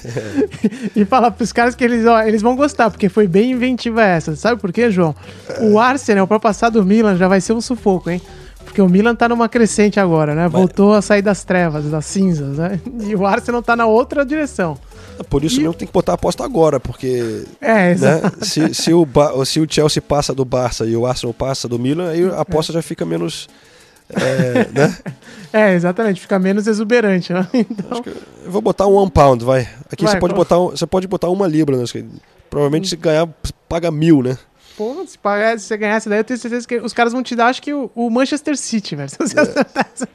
e 0.96 1.06
fala 1.06 1.30
pros 1.30 1.52
caras 1.52 1.76
que 1.76 1.84
eles, 1.84 2.06
ó, 2.06 2.22
eles 2.24 2.42
vão 2.42 2.56
gostar, 2.56 2.90
porque 2.90 3.10
foi 3.10 3.28
bem 3.28 3.52
inventiva 3.52 4.04
essa. 4.04 4.36
Sabe 4.36 4.60
por 4.60 4.74
quê, 4.74 4.90
João? 4.90 5.16
O 5.62 5.80
Arsenal, 5.80 6.28
para 6.28 6.40
passar 6.40 6.70
do 6.70 6.84
Milan, 6.84 7.16
já 7.16 7.28
vai 7.28 7.42
ser 7.42 7.54
um 7.54 7.62
sufoco, 7.62 8.10
hein? 8.10 8.22
Porque 8.68 8.82
o 8.82 8.90
Milan 8.90 9.16
tá 9.16 9.28
numa 9.30 9.48
crescente 9.50 10.00
agora, 10.00 10.36
né? 10.36 10.48
Voltou 10.48 10.94
a 10.94 11.02
sair 11.02 11.22
das 11.22 11.44
trevas, 11.44 11.86
das 11.86 12.06
cinzas, 12.06 12.58
né? 12.58 12.80
E 13.02 13.16
o 13.16 13.26
Arsenal 13.26 13.64
tá 13.64 13.76
na 13.76 13.86
outra 13.88 14.26
direção. 14.26 14.78
Por 15.30 15.44
isso 15.44 15.60
mesmo 15.60 15.74
tem 15.74 15.88
que 15.88 15.94
botar 15.94 16.12
a 16.12 16.16
aposta 16.16 16.44
agora, 16.44 16.80
porque 16.80 17.44
É, 17.60 17.96
né, 17.96 18.22
se, 18.44 18.74
se, 18.76 18.94
o 18.94 19.04
Ba- 19.06 19.34
se 19.46 19.60
o 19.60 19.66
Chelsea 19.68 20.02
passa 20.02 20.34
do 20.36 20.46
Barça 20.46 20.86
e 20.86 20.96
o 20.96 21.06
Arsenal 21.08 21.34
passa 21.34 21.68
do 21.68 21.80
Milan, 21.80 22.10
aí 22.12 22.24
a 22.30 22.42
aposta 22.42 22.72
já 22.72 22.82
fica 22.84 23.04
menos. 23.06 23.48
é, 24.10 24.68
né? 24.74 24.98
É, 25.54 25.74
exatamente, 25.74 26.20
fica 26.20 26.38
menos 26.38 26.68
exuberante, 26.68 27.32
né? 27.32 27.48
Então, 27.54 28.04
Eu 28.46 28.52
vou 28.52 28.62
botar 28.62 28.86
um 28.86 28.94
one 28.96 29.10
pound, 29.10 29.44
vai. 29.46 29.62
Aqui 29.90 30.04
Vai, 30.04 30.14
você, 30.14 30.20
pode 30.20 30.34
botar, 30.34 30.60
um- 30.60 30.70
você 30.72 30.86
pode 30.86 31.08
botar 31.08 31.30
uma 31.30 31.48
libra. 31.48 31.78
Né? 31.78 31.86
Provavelmente 32.50 32.90
se 32.90 32.96
ganhar, 32.98 33.28
paga 33.68 33.90
mil, 33.90 34.22
né? 34.22 34.38
Pô, 34.78 35.04
se, 35.08 35.18
pagar, 35.18 35.60
se 35.60 35.66
você 35.66 35.76
ganhasse 35.78 36.08
daí, 36.08 36.20
eu 36.20 36.24
tenho 36.24 36.40
certeza 36.40 36.68
que 36.68 36.78
os 36.78 36.94
caras 36.94 37.12
vão 37.12 37.24
te 37.24 37.36
dar, 37.36 37.48
acho 37.48 37.62
que 37.62 37.74
o, 37.74 37.90
o 37.96 38.10
Manchester 38.10 38.56
City, 38.56 38.96
velho. 38.96 39.10
Você 39.20 39.40
acertar 39.40 39.90
essa- 39.94 40.08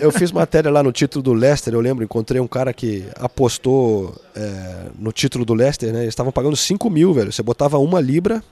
Eu 0.00 0.10
fiz 0.10 0.32
matéria 0.32 0.70
lá 0.70 0.82
no 0.82 0.90
título 0.92 1.22
do 1.22 1.32
Leicester, 1.32 1.72
eu 1.72 1.80
lembro, 1.80 2.04
encontrei 2.04 2.40
um 2.40 2.48
cara 2.48 2.72
que 2.72 3.04
apostou 3.18 4.14
é, 4.34 4.86
no 4.98 5.12
título 5.12 5.44
do 5.44 5.54
Leicester, 5.54 5.92
né? 5.92 6.00
Eles 6.00 6.08
estavam 6.08 6.32
pagando 6.32 6.56
5 6.56 6.90
mil, 6.90 7.14
velho. 7.14 7.32
Você 7.32 7.42
botava 7.42 7.78
uma 7.78 8.00
libra, 8.00 8.42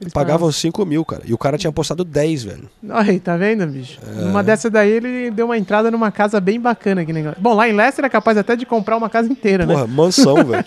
Eles 0.00 0.12
pagavam 0.12 0.50
5 0.50 0.84
mil, 0.86 1.04
cara. 1.04 1.22
E 1.26 1.32
o 1.34 1.38
cara 1.38 1.56
tinha 1.58 1.68
apostado 1.70 2.02
10, 2.02 2.44
velho. 2.44 2.68
Aí, 2.90 3.20
tá 3.20 3.36
vendo, 3.36 3.66
bicho? 3.66 4.00
É. 4.06 4.22
Numa 4.24 4.42
dessa 4.42 4.68
daí, 4.70 4.90
ele 4.90 5.30
deu 5.30 5.46
uma 5.46 5.58
entrada 5.58 5.90
numa 5.90 6.10
casa 6.10 6.40
bem 6.40 6.58
bacana 6.58 7.02
aqui 7.02 7.12
na 7.12 7.20
Inglaterra. 7.20 7.42
Bom, 7.42 7.54
lá 7.54 7.68
em 7.68 7.72
Leicester 7.76 8.04
é 8.04 8.08
capaz 8.08 8.36
até 8.38 8.56
de 8.56 8.64
comprar 8.66 8.96
uma 8.96 9.10
casa 9.10 9.30
inteira, 9.30 9.66
Porra, 9.66 9.86
né? 9.86 9.92
mansão, 9.94 10.36
velho. 10.44 10.64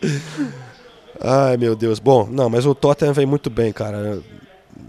Ai, 1.20 1.56
meu 1.56 1.74
Deus. 1.74 1.98
Bom, 1.98 2.26
não, 2.30 2.48
mas 2.48 2.64
o 2.66 2.74
Tottenham 2.74 3.12
vem 3.12 3.26
muito 3.26 3.50
bem, 3.50 3.72
cara. 3.72 4.20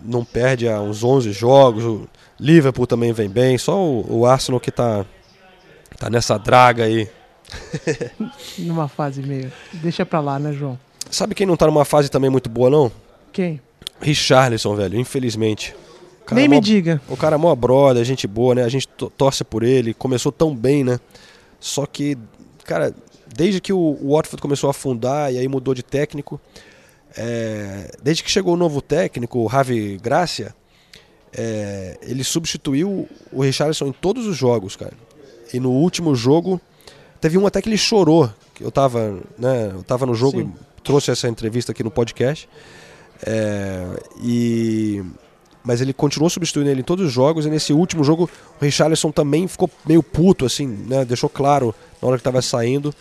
Não 0.03 0.23
perde 0.23 0.67
há 0.67 0.79
uns 0.81 1.03
11 1.03 1.31
jogos. 1.31 1.83
O 1.83 2.07
Liverpool 2.39 2.85
também 2.87 3.11
vem 3.11 3.29
bem. 3.29 3.57
Só 3.57 3.77
o, 3.79 4.19
o 4.19 4.25
Arsenal 4.25 4.59
que 4.59 4.71
tá, 4.71 5.05
tá 5.97 6.09
nessa 6.09 6.37
draga 6.37 6.83
aí. 6.83 7.09
Numa 8.59 8.87
fase 8.87 9.21
meio. 9.21 9.51
Deixa 9.73 10.05
pra 10.05 10.19
lá, 10.19 10.37
né, 10.39 10.53
João? 10.53 10.77
Sabe 11.09 11.33
quem 11.33 11.47
não 11.47 11.57
tá 11.57 11.65
numa 11.65 11.83
fase 11.85 12.09
também 12.09 12.29
muito 12.29 12.49
boa, 12.49 12.69
não? 12.69 12.91
Quem? 13.33 13.59
Richarlison, 13.99 14.75
velho, 14.75 14.99
infelizmente. 14.99 15.75
Nem 16.31 16.45
é 16.45 16.47
me 16.47 16.55
mó- 16.57 16.61
diga. 16.61 17.01
O 17.09 17.17
cara 17.17 17.35
é 17.35 17.39
mó 17.39 17.53
brother, 17.55 18.03
gente 18.05 18.27
boa, 18.27 18.53
né? 18.53 18.63
A 18.63 18.69
gente 18.69 18.87
to- 18.87 19.09
torce 19.17 19.43
por 19.43 19.63
ele, 19.63 19.95
começou 19.95 20.31
tão 20.31 20.55
bem, 20.55 20.83
né? 20.83 20.99
Só 21.59 21.87
que, 21.87 22.15
cara, 22.63 22.93
desde 23.35 23.61
que 23.61 23.71
o, 23.73 23.97
Watford 24.01 24.41
começou 24.41 24.67
a 24.67 24.71
afundar 24.71 25.33
e 25.33 25.37
aí 25.37 25.47
mudou 25.47 25.73
de 25.73 25.83
técnico, 25.83 26.39
é, 27.17 27.91
desde 28.01 28.23
que 28.23 28.31
chegou 28.31 28.53
o 28.53 28.57
novo 28.57 28.81
técnico, 28.81 29.39
o 29.39 29.45
Ravi 29.45 29.97
Gracia, 29.97 30.53
é, 31.33 31.97
ele 32.01 32.23
substituiu 32.23 33.07
o 33.31 33.41
Richarlison 33.41 33.87
em 33.87 33.91
todos 33.91 34.25
os 34.25 34.35
jogos, 34.35 34.75
cara. 34.75 34.93
E 35.53 35.59
no 35.59 35.71
último 35.71 36.15
jogo, 36.15 36.59
teve 37.19 37.37
um 37.37 37.45
até 37.45 37.61
que 37.61 37.69
ele 37.69 37.77
chorou. 37.77 38.29
que 38.53 38.63
Eu 38.63 38.71
tava, 38.71 39.19
né, 39.37 39.71
eu 39.73 39.83
tava 39.83 40.05
no 40.05 40.13
jogo 40.13 40.39
Sim. 40.39 40.53
e 40.77 40.81
trouxe 40.81 41.11
essa 41.11 41.27
entrevista 41.27 41.71
aqui 41.71 41.83
no 41.83 41.91
podcast. 41.91 42.47
É, 43.25 43.85
e 44.23 45.03
mas 45.61 45.81
ele 45.81 45.93
continuou 45.93 46.29
substituindo 46.29 46.69
ele 46.69 46.79
em 46.79 46.83
todos 46.83 47.05
os 47.05 47.11
jogos 47.11 47.45
e 47.45 47.49
nesse 47.49 47.73
último 47.73 48.01
jogo 48.01 48.29
o 48.59 48.63
Richarlison 48.63 49.11
também 49.11 49.45
ficou 49.45 49.69
meio 49.85 50.01
puto 50.01 50.45
assim, 50.45 50.65
né? 50.65 51.03
Deixou 51.03 51.29
claro 51.29 51.75
na 52.01 52.07
hora 52.07 52.17
que 52.17 52.21
estava 52.21 52.41
saindo 52.41 52.93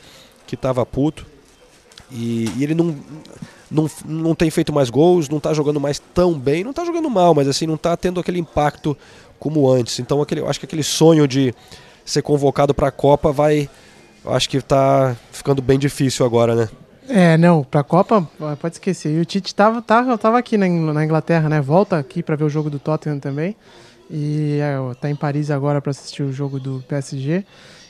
que 0.46 0.54
estava 0.54 0.84
puto. 0.86 1.26
E, 2.10 2.50
e 2.56 2.64
ele 2.64 2.74
não, 2.74 2.96
não 3.70 3.90
não 4.06 4.34
tem 4.34 4.50
feito 4.50 4.72
mais 4.72 4.88
gols, 4.88 5.28
não 5.28 5.38
tá 5.38 5.52
jogando 5.52 5.78
mais 5.78 5.98
tão 5.98 6.38
bem, 6.38 6.64
não 6.64 6.72
tá 6.72 6.84
jogando 6.84 7.10
mal, 7.10 7.34
mas 7.34 7.46
assim 7.46 7.66
não 7.66 7.76
tá 7.76 7.96
tendo 7.96 8.18
aquele 8.18 8.38
impacto 8.38 8.96
como 9.38 9.70
antes. 9.70 9.98
Então 9.98 10.22
aquele, 10.22 10.40
acho 10.42 10.58
que 10.58 10.64
aquele 10.66 10.82
sonho 10.82 11.28
de 11.28 11.54
ser 12.04 12.22
convocado 12.22 12.72
para 12.72 12.88
a 12.88 12.90
Copa 12.90 13.30
vai 13.30 13.68
acho 14.24 14.48
que 14.48 14.60
tá 14.62 15.14
ficando 15.30 15.60
bem 15.60 15.78
difícil 15.78 16.24
agora, 16.24 16.54
né? 16.54 16.68
É, 17.10 17.36
não, 17.38 17.62
pra 17.64 17.82
Copa, 17.82 18.28
ah, 18.40 18.56
pode 18.60 18.74
esquecer. 18.76 19.14
E 19.14 19.20
o 19.20 19.24
Tite 19.24 19.54
tava, 19.54 19.80
tava, 19.80 20.16
tava 20.18 20.38
aqui 20.38 20.58
na, 20.58 20.66
Ingl- 20.66 20.92
na 20.92 21.04
Inglaterra, 21.04 21.48
né? 21.48 21.60
Volta 21.60 21.98
aqui 21.98 22.22
pra 22.22 22.36
ver 22.36 22.44
o 22.44 22.50
jogo 22.50 22.68
do 22.68 22.78
Tottenham 22.78 23.18
também. 23.18 23.56
E 24.10 24.58
é, 24.60 24.76
tá 25.00 25.08
em 25.10 25.16
Paris 25.16 25.50
agora 25.50 25.80
pra 25.80 25.90
assistir 25.90 26.22
o 26.22 26.32
jogo 26.32 26.58
do 26.60 26.82
PSG. 26.88 27.44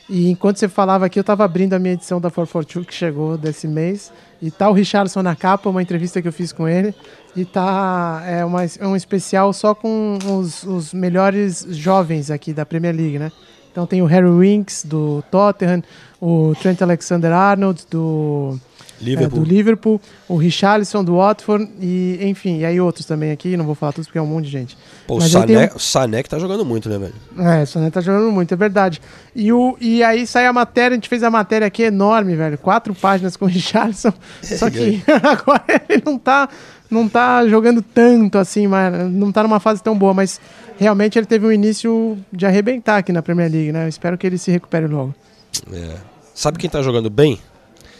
E 0.08 0.30
enquanto 0.30 0.56
você 0.56 0.68
falava 0.68 1.04
aqui, 1.04 1.18
eu 1.18 1.24
tava 1.24 1.44
abrindo 1.44 1.74
a 1.74 1.78
minha 1.78 1.92
edição 1.94 2.20
da 2.20 2.30
442 2.30 2.86
que 2.86 2.94
chegou 2.94 3.36
desse 3.36 3.68
mês. 3.68 4.10
E 4.40 4.50
tá 4.50 4.70
o 4.70 4.72
Richardson 4.72 5.22
na 5.22 5.36
capa, 5.36 5.68
uma 5.68 5.82
entrevista 5.82 6.22
que 6.22 6.28
eu 6.28 6.32
fiz 6.32 6.50
com 6.52 6.66
ele. 6.66 6.94
E 7.36 7.44
tá 7.44 8.22
é, 8.24 8.44
uma, 8.44 8.64
é 8.64 8.86
um 8.86 8.96
especial 8.96 9.52
só 9.52 9.74
com 9.74 10.18
os, 10.26 10.62
os 10.62 10.94
melhores 10.94 11.66
jovens 11.70 12.30
aqui 12.30 12.54
da 12.54 12.64
Premier 12.64 12.94
League, 12.94 13.18
né? 13.18 13.30
Então 13.70 13.86
tem 13.86 14.00
o 14.00 14.06
Harry 14.06 14.30
Winks 14.30 14.84
do 14.84 15.22
Tottenham, 15.30 15.82
o 16.20 16.54
Trent 16.60 16.80
Alexander-Arnold 16.80 17.86
do 17.90 18.58
Liverpool. 19.00 19.38
é, 19.38 19.44
do 19.44 19.48
Liverpool, 19.48 20.00
o 20.28 20.36
Richarlison 20.36 21.04
do 21.04 21.16
Watford 21.16 21.68
e 21.80 22.18
enfim, 22.22 22.58
e 22.58 22.64
aí 22.64 22.80
outros 22.80 23.06
também 23.06 23.30
aqui, 23.30 23.56
não 23.56 23.64
vou 23.64 23.74
falar 23.74 23.92
todos 23.92 24.06
porque 24.06 24.18
é 24.18 24.22
um 24.22 24.26
monte 24.26 24.46
de 24.46 24.50
gente. 24.50 24.78
Pô, 25.06 25.14
o 25.14 25.18
Mas 25.18 25.30
Sané, 25.30 25.70
o 25.74 25.78
Sané 25.78 26.22
que 26.22 26.28
tá 26.28 26.38
jogando 26.38 26.64
muito, 26.64 26.88
né, 26.88 26.98
velho? 26.98 27.14
É, 27.38 27.62
o 27.62 27.66
Sané 27.66 27.90
tá 27.90 28.00
jogando 28.00 28.30
muito, 28.30 28.52
é 28.52 28.56
verdade. 28.56 29.00
E, 29.34 29.52
o, 29.52 29.76
e 29.80 30.02
aí 30.02 30.26
sai 30.26 30.46
a 30.46 30.52
matéria, 30.52 30.94
a 30.94 30.96
gente 30.96 31.08
fez 31.08 31.22
a 31.22 31.30
matéria 31.30 31.66
aqui 31.66 31.82
enorme, 31.82 32.34
velho. 32.34 32.58
Quatro 32.58 32.94
páginas 32.94 33.36
com 33.36 33.44
o 33.44 33.48
Richardson. 33.48 34.12
Só 34.42 34.68
que 34.70 35.02
agora 35.22 35.64
ele 35.88 36.02
não 36.04 36.18
tá, 36.18 36.48
não 36.90 37.08
tá 37.08 37.46
jogando 37.46 37.82
tanto 37.82 38.38
assim, 38.38 38.66
mas 38.66 38.92
não 39.10 39.30
tá 39.32 39.42
numa 39.42 39.60
fase 39.60 39.82
tão 39.82 39.96
boa, 39.96 40.12
mas 40.12 40.40
realmente 40.78 41.18
ele 41.18 41.26
teve 41.26 41.46
um 41.46 41.52
início 41.52 42.18
de 42.32 42.46
arrebentar 42.46 42.98
aqui 42.98 43.12
na 43.12 43.22
Premier 43.22 43.50
League, 43.50 43.72
né? 43.72 43.84
Eu 43.84 43.88
espero 43.88 44.18
que 44.18 44.26
ele 44.26 44.38
se 44.38 44.50
recupere 44.50 44.86
logo. 44.86 45.14
É. 45.72 45.94
Sabe 46.34 46.58
quem 46.58 46.70
tá 46.70 46.82
jogando 46.82 47.10
bem? 47.10 47.40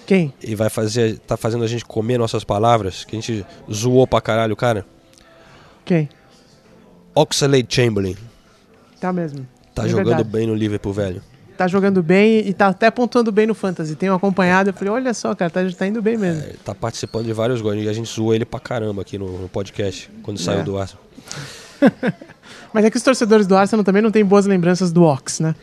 Quem? 0.09 0.33
E 0.43 0.55
vai 0.55 0.71
fazer. 0.71 1.19
tá 1.19 1.37
fazendo 1.37 1.63
a 1.65 1.67
gente 1.67 1.85
comer 1.85 2.17
nossas 2.17 2.43
palavras, 2.43 3.05
que 3.05 3.15
a 3.15 3.21
gente 3.21 3.45
zoou 3.71 4.07
pra 4.07 4.23
caralho, 4.23 4.57
cara. 4.57 4.87
Quem? 5.85 6.09
Oxlade 7.15 7.67
Chamberlain. 7.69 8.17
Tá 8.99 9.13
mesmo. 9.13 9.47
Tá 9.75 9.85
É 9.85 9.89
jogando 9.89 10.07
verdade. 10.07 10.29
bem 10.31 10.47
no 10.47 10.55
Liverpool, 10.55 10.95
velho. 10.95 11.21
Tá 11.59 11.69
jogando 11.69 12.03
bem 12.03 12.39
e 12.49 12.55
tá 12.55 12.69
até 12.69 12.91
pontuando 12.91 13.31
bem 13.31 13.47
no 13.47 13.55
Fantasy. 13.55 13.97
Tenho 13.97 14.15
acompanhado, 14.15 14.71
eu 14.71 14.73
falei, 14.73 14.95
olha 14.95 15.13
só, 15.13 15.35
cara, 15.35 15.51
tá, 15.51 15.61
tá 15.77 15.87
indo 15.87 16.01
bem 16.01 16.17
mesmo. 16.17 16.43
Ele 16.43 16.57
tá 16.65 16.75
participando 16.75 17.27
de 17.27 17.33
vários 17.35 17.61
gols. 17.61 17.77
E 17.77 17.87
a 17.87 17.93
gente 17.93 18.09
zoou 18.09 18.35
ele 18.35 18.47
pra 18.47 18.59
caramba 18.61 19.03
aqui 19.03 19.19
no, 19.19 19.43
no 19.43 19.49
podcast, 19.51 20.11
quando 20.23 20.39
saiu 20.41 20.61
É. 20.61 20.63
do 20.63 20.79
Arsenal. 20.79 21.05
Mas 22.73 22.85
é 22.87 22.91
que 22.91 22.97
os 22.97 23.03
torcedores 23.03 23.47
do 23.47 23.55
Arsenal 23.57 23.85
também 23.85 24.01
não 24.01 24.11
têm 24.11 24.25
boas 24.25 24.47
lembranças 24.47 24.91
do 24.91 25.03
Ox, 25.03 25.41
né? 25.41 25.55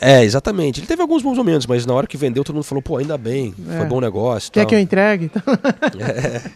É, 0.00 0.24
exatamente. 0.24 0.80
Ele 0.80 0.86
teve 0.86 1.02
alguns 1.02 1.22
bons 1.22 1.36
momentos, 1.36 1.66
mas 1.66 1.84
na 1.84 1.92
hora 1.92 2.06
que 2.06 2.16
vendeu, 2.16 2.42
todo 2.42 2.54
mundo 2.54 2.64
falou, 2.64 2.80
pô, 2.82 2.96
ainda 2.96 3.18
bem, 3.18 3.54
É. 3.70 3.76
foi 3.78 3.86
bom 3.86 4.00
negócio. 4.00 4.50
Quer 4.50 4.60
tal. 4.60 4.68
que 4.70 4.74
eu 4.74 4.80
entregue? 4.80 5.30
É. 6.00 6.50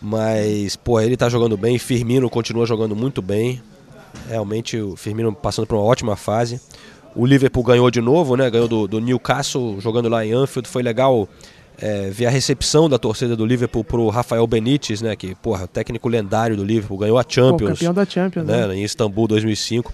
Mas, 0.00 0.76
pô, 0.76 1.00
ele 1.00 1.16
tá 1.16 1.28
jogando 1.28 1.56
bem, 1.56 1.78
Firmino 1.78 2.28
continua 2.28 2.66
jogando 2.66 2.94
muito 2.94 3.22
bem. 3.22 3.62
Realmente 4.28 4.76
o 4.78 4.94
Firmino 4.96 5.32
passando 5.32 5.66
por 5.66 5.76
uma 5.76 5.84
ótima 5.84 6.16
fase. 6.16 6.60
O 7.14 7.24
Liverpool 7.24 7.62
ganhou 7.64 7.90
de 7.90 8.00
novo, 8.00 8.36
né? 8.36 8.50
Ganhou 8.50 8.68
do, 8.68 8.86
do 8.86 9.00
Newcastle, 9.00 9.80
jogando 9.80 10.08
lá 10.08 10.24
em 10.24 10.32
Anfield. 10.32 10.68
Foi 10.68 10.82
legal 10.82 11.26
é, 11.78 12.10
ver 12.10 12.26
a 12.26 12.30
recepção 12.30 12.88
da 12.90 12.98
torcida 12.98 13.34
do 13.34 13.46
Liverpool 13.46 13.82
pro 13.82 14.08
Rafael 14.08 14.46
Benítez, 14.46 15.00
né? 15.00 15.16
Que, 15.16 15.34
porra, 15.36 15.66
técnico 15.66 16.08
lendário 16.10 16.56
do 16.56 16.64
Liverpool, 16.64 16.98
ganhou 16.98 17.18
a 17.18 17.24
Pô, 17.24 17.30
Champions. 17.32 17.70
campeão 17.78 17.94
da 17.94 18.04
Champions, 18.04 18.46
né? 18.46 18.66
né, 18.66 18.76
em 18.76 18.84
Istambul 18.84 19.26
2005. 19.28 19.92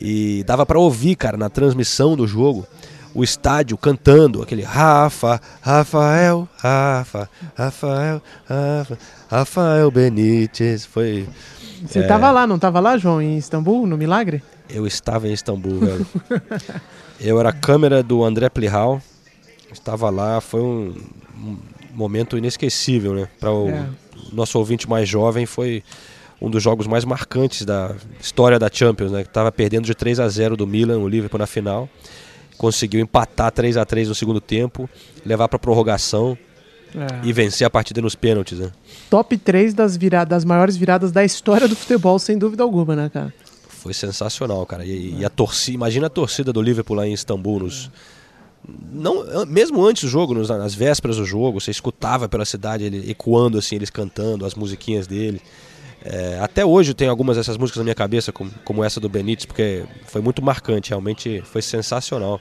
E 0.00 0.42
dava 0.44 0.64
pra 0.66 0.78
ouvir, 0.78 1.14
cara, 1.16 1.36
na 1.36 1.48
transmissão 1.48 2.16
do 2.16 2.26
jogo, 2.26 2.66
o 3.14 3.22
estádio 3.22 3.76
cantando 3.76 4.42
aquele 4.42 4.62
Rafa, 4.62 5.40
Rafael, 5.62 6.48
Rafa, 6.58 7.30
Rafael, 7.56 8.22
Rafa, 8.48 8.98
Rafael 9.30 9.90
Benítez. 9.90 10.84
Foi. 10.84 11.28
Você 11.86 12.00
é, 12.00 12.06
tava 12.06 12.30
lá, 12.30 12.46
não 12.46 12.58
tava 12.58 12.80
lá, 12.80 12.96
João, 12.98 13.20
em 13.22 13.36
Istambul, 13.38 13.86
no 13.86 13.96
Milagre? 13.96 14.42
Eu 14.68 14.86
estava 14.86 15.28
em 15.28 15.32
Istambul, 15.32 15.78
velho. 15.80 16.06
Eu 17.20 17.38
era 17.38 17.50
a 17.50 17.52
câmera 17.52 18.02
do 18.02 18.24
André 18.24 18.48
Plihal. 18.48 19.00
Estava 19.72 20.10
lá, 20.10 20.40
foi 20.40 20.60
um, 20.60 20.94
um 21.42 21.56
momento 21.94 22.36
inesquecível, 22.36 23.14
né? 23.14 23.28
Para 23.38 23.52
o 23.52 23.68
É. 23.68 23.86
nosso 24.32 24.58
ouvinte 24.58 24.88
mais 24.88 25.08
jovem, 25.08 25.46
foi 25.46 25.82
um 26.44 26.50
dos 26.50 26.62
jogos 26.62 26.86
mais 26.86 27.04
marcantes 27.04 27.64
da 27.64 27.94
história 28.20 28.58
da 28.58 28.68
Champions, 28.72 29.10
né? 29.12 29.22
Que 29.24 29.30
tava 29.30 29.50
perdendo 29.50 29.84
de 29.86 29.94
3 29.94 30.20
a 30.20 30.28
0 30.28 30.56
do 30.56 30.66
Milan, 30.66 30.98
o 30.98 31.08
Liverpool 31.08 31.38
na 31.38 31.46
final. 31.46 31.88
Conseguiu 32.58 33.00
empatar 33.00 33.50
3 33.50 33.76
a 33.76 33.84
3 33.84 34.08
no 34.08 34.14
segundo 34.14 34.40
tempo, 34.40 34.88
levar 35.24 35.48
para 35.48 35.58
prorrogação 35.58 36.36
É. 36.94 37.26
e 37.26 37.32
vencer 37.32 37.66
a 37.66 37.70
partida 37.70 38.00
nos 38.00 38.14
pênaltis, 38.14 38.58
né? 38.58 38.70
Top 39.10 39.36
3 39.36 39.74
das, 39.74 39.96
vira... 39.96 40.24
das 40.24 40.44
maiores 40.44 40.76
viradas 40.76 41.10
da 41.10 41.24
história 41.24 41.66
do 41.66 41.74
futebol, 41.74 42.18
sem 42.18 42.38
dúvida 42.38 42.62
alguma, 42.62 42.94
né, 42.94 43.10
cara? 43.12 43.32
Foi 43.68 43.92
sensacional, 43.92 44.64
cara. 44.64 44.84
E, 44.84 45.16
e 45.18 45.24
a 45.24 45.28
torcida, 45.28 45.74
imagina 45.74 46.06
a 46.06 46.10
torcida 46.10 46.52
do 46.52 46.62
Liverpool 46.62 46.96
lá 46.96 47.06
em 47.06 47.12
Istambul, 47.12 47.60
nos, 47.60 47.90
não, 48.92 49.20
an- 49.22 49.44
mesmo 49.46 49.84
antes 49.84 50.04
do 50.04 50.08
jogo, 50.08 50.32
nos- 50.34 50.48
nas 50.48 50.74
vésperas 50.74 51.16
do 51.16 51.24
jogo, 51.24 51.60
você 51.60 51.70
escutava 51.70 52.28
pela 52.28 52.44
cidade 52.44 52.84
ele 52.84 53.10
ecoando 53.10 53.58
assim, 53.58 53.74
eles 53.76 53.90
cantando 53.90 54.46
as 54.46 54.54
musiquinhas 54.54 55.06
dele. 55.06 55.40
É, 56.04 56.38
até 56.42 56.64
hoje 56.64 56.92
tem 56.92 57.08
algumas 57.08 57.36
dessas 57.36 57.56
músicas 57.56 57.78
na 57.78 57.84
minha 57.84 57.94
cabeça, 57.94 58.30
como, 58.30 58.50
como 58.64 58.84
essa 58.84 59.00
do 59.00 59.08
Benítez, 59.08 59.46
porque 59.46 59.84
foi 60.06 60.20
muito 60.20 60.42
marcante, 60.42 60.90
realmente 60.90 61.42
foi 61.46 61.62
sensacional. 61.62 62.40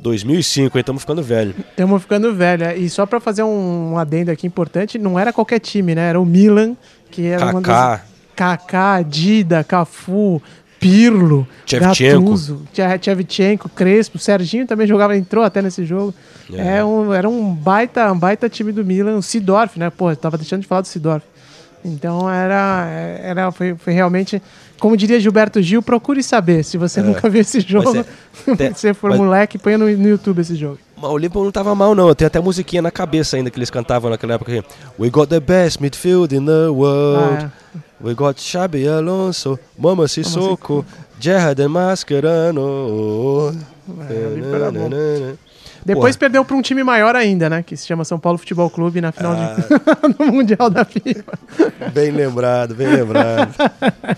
2005, 0.00 0.76
hein? 0.76 0.80
Estamos 0.80 1.02
ficando 1.02 1.22
velho. 1.22 1.54
Estamos 1.70 2.02
ficando 2.02 2.34
velho. 2.34 2.64
é. 2.64 2.76
E 2.76 2.88
só 2.88 3.04
pra 3.06 3.18
fazer 3.20 3.42
um, 3.42 3.96
adendo 3.98 4.30
aqui 4.30 4.46
importante, 4.46 4.98
não 4.98 5.18
era 5.18 5.32
qualquer 5.32 5.58
time, 5.58 5.94
né? 5.94 6.08
Era 6.10 6.20
o 6.20 6.24
Milan, 6.26 6.76
que 7.10 7.26
era 7.26 7.46
uma 7.46 7.60
Kaká. 7.62 7.90
das... 7.96 8.00
Kaká, 8.36 9.02
Dida, 9.02 9.64
Cafu, 9.64 10.40
Pirlo. 10.78 11.48
Gattuso, 11.68 12.62
Tche- 12.72 12.82
Shevchenko, 13.02 13.68
Crespo, 13.70 14.18
Serginho 14.18 14.66
também 14.66 14.86
jogava, 14.86 15.16
entrou 15.16 15.42
até 15.42 15.60
nesse 15.60 15.84
jogo. 15.84 16.14
É. 16.52 16.76
É. 16.78 16.84
um, 16.84 17.12
era 17.12 17.28
um 17.28 17.52
baita, 17.52 18.12
um 18.12 18.18
baita 18.18 18.48
time 18.48 18.70
do 18.70 18.84
Milan, 18.84 19.16
o 19.16 19.22
Sidorf, 19.22 19.76
né? 19.78 19.90
Pô, 19.90 20.10
eu 20.10 20.16
tava 20.16 20.38
deixando 20.38 20.60
de 20.60 20.68
falar 20.68 20.82
do 20.82 20.86
Sidorf. 20.86 21.24
Então 21.88 22.28
era, 22.30 22.86
era 23.22 23.50
foi, 23.52 23.74
foi 23.74 23.92
realmente, 23.92 24.40
como 24.78 24.96
diria 24.96 25.18
Gilberto 25.18 25.60
Gil, 25.62 25.82
procure 25.82 26.22
saber. 26.22 26.62
Se 26.64 26.76
você 26.76 27.00
É. 27.00 27.02
nunca 27.02 27.28
viu 27.28 27.40
esse 27.40 27.60
jogo, 27.60 27.96
é- 27.98 28.04
se 28.74 28.80
você 28.80 28.94
for 28.94 29.10
mas- 29.10 29.18
moleque, 29.18 29.58
põe 29.58 29.76
no, 29.76 29.86
no 29.88 30.08
YouTube 30.08 30.40
esse 30.40 30.54
jogo. 30.54 30.78
Mas 31.00 31.10
o 31.10 31.16
Liverpool 31.16 31.44
não 31.44 31.52
tava 31.52 31.74
mal, 31.74 31.94
não. 31.94 32.12
Tem 32.14 32.26
até 32.26 32.40
musiquinha 32.40 32.82
na 32.82 32.90
cabeça 32.90 33.36
ainda 33.36 33.50
que 33.50 33.58
eles 33.58 33.70
cantavam 33.70 34.10
naquela 34.10 34.34
época. 34.34 34.64
We 34.98 35.08
got 35.10 35.28
the 35.28 35.38
best 35.40 35.80
midfield 35.80 36.34
in 36.34 36.44
the 36.44 36.68
world. 36.70 37.44
Ah, 37.44 37.50
We 38.00 38.14
got 38.14 38.40
Xabi 38.40 38.86
Alonso, 38.86 39.58
Mama 39.76 40.06
Sissoko, 40.06 40.84
Gerrard 41.20 41.60
and 41.62 41.68
Mascherano. 41.68 43.52
Liverpool 44.08 45.38
Depois 45.94 46.16
perdeu 46.16 46.44
para 46.44 46.56
um 46.56 46.62
time 46.62 46.84
maior 46.84 47.16
ainda, 47.16 47.48
né? 47.48 47.62
Que 47.62 47.76
se 47.76 47.86
chama 47.86 48.04
São 48.04 48.18
Paulo 48.18 48.38
Futebol 48.38 48.68
Clube 48.68 49.00
na 49.00 49.10
final 49.10 49.32
Ah. 49.32 49.56
de... 50.06 50.14
do 50.14 50.26
Mundial 50.26 50.68
da 50.70 50.84
FIFA. 50.84 51.32
Bem 51.92 52.10
lembrado, 52.10 52.74
bem 52.74 52.88
lembrado. 52.88 53.54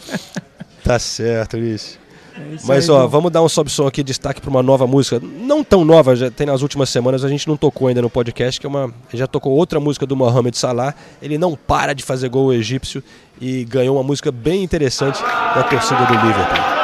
tá 0.85 0.99
certo, 0.99 1.57
isso. 1.57 1.99
É 2.37 2.57
Mas 2.67 2.89
aí, 2.89 2.97
ó, 2.97 3.07
vamos 3.07 3.31
dar 3.31 3.43
um 3.43 3.49
sobe 3.49 3.71
som 3.71 3.87
aqui, 3.87 4.03
destaque 4.03 4.41
para 4.41 4.49
uma 4.51 4.63
nova 4.63 4.87
música, 4.87 5.21
não 5.23 5.63
tão 5.63 5.85
nova, 5.85 6.17
já 6.17 6.31
tem 6.31 6.47
nas 6.47 6.63
últimas 6.63 6.89
semanas, 6.89 7.23
a 7.25 7.29
gente 7.29 7.47
não 7.47 7.57
tocou 7.57 7.89
ainda 7.89 8.01
no 8.01 8.09
podcast, 8.09 8.59
que 8.59 8.67
é 8.67 8.69
uma, 8.69 8.93
já 9.13 9.27
tocou 9.27 9.53
outra 9.53 9.79
música 9.79 10.07
do 10.07 10.17
Mohamed 10.17 10.57
Salah. 10.57 10.95
Ele 11.21 11.37
não 11.37 11.55
para 11.55 11.93
de 11.95 12.03
fazer 12.03 12.29
gol 12.29 12.53
egípcio 12.53 13.03
e 13.41 13.65
ganhou 13.65 13.97
uma 13.97 14.03
música 14.03 14.33
bem 14.33 14.63
interessante 14.65 15.23
da 15.23 15.63
torcida 15.65 16.05
do 16.07 16.15
Liverpool. 16.15 16.80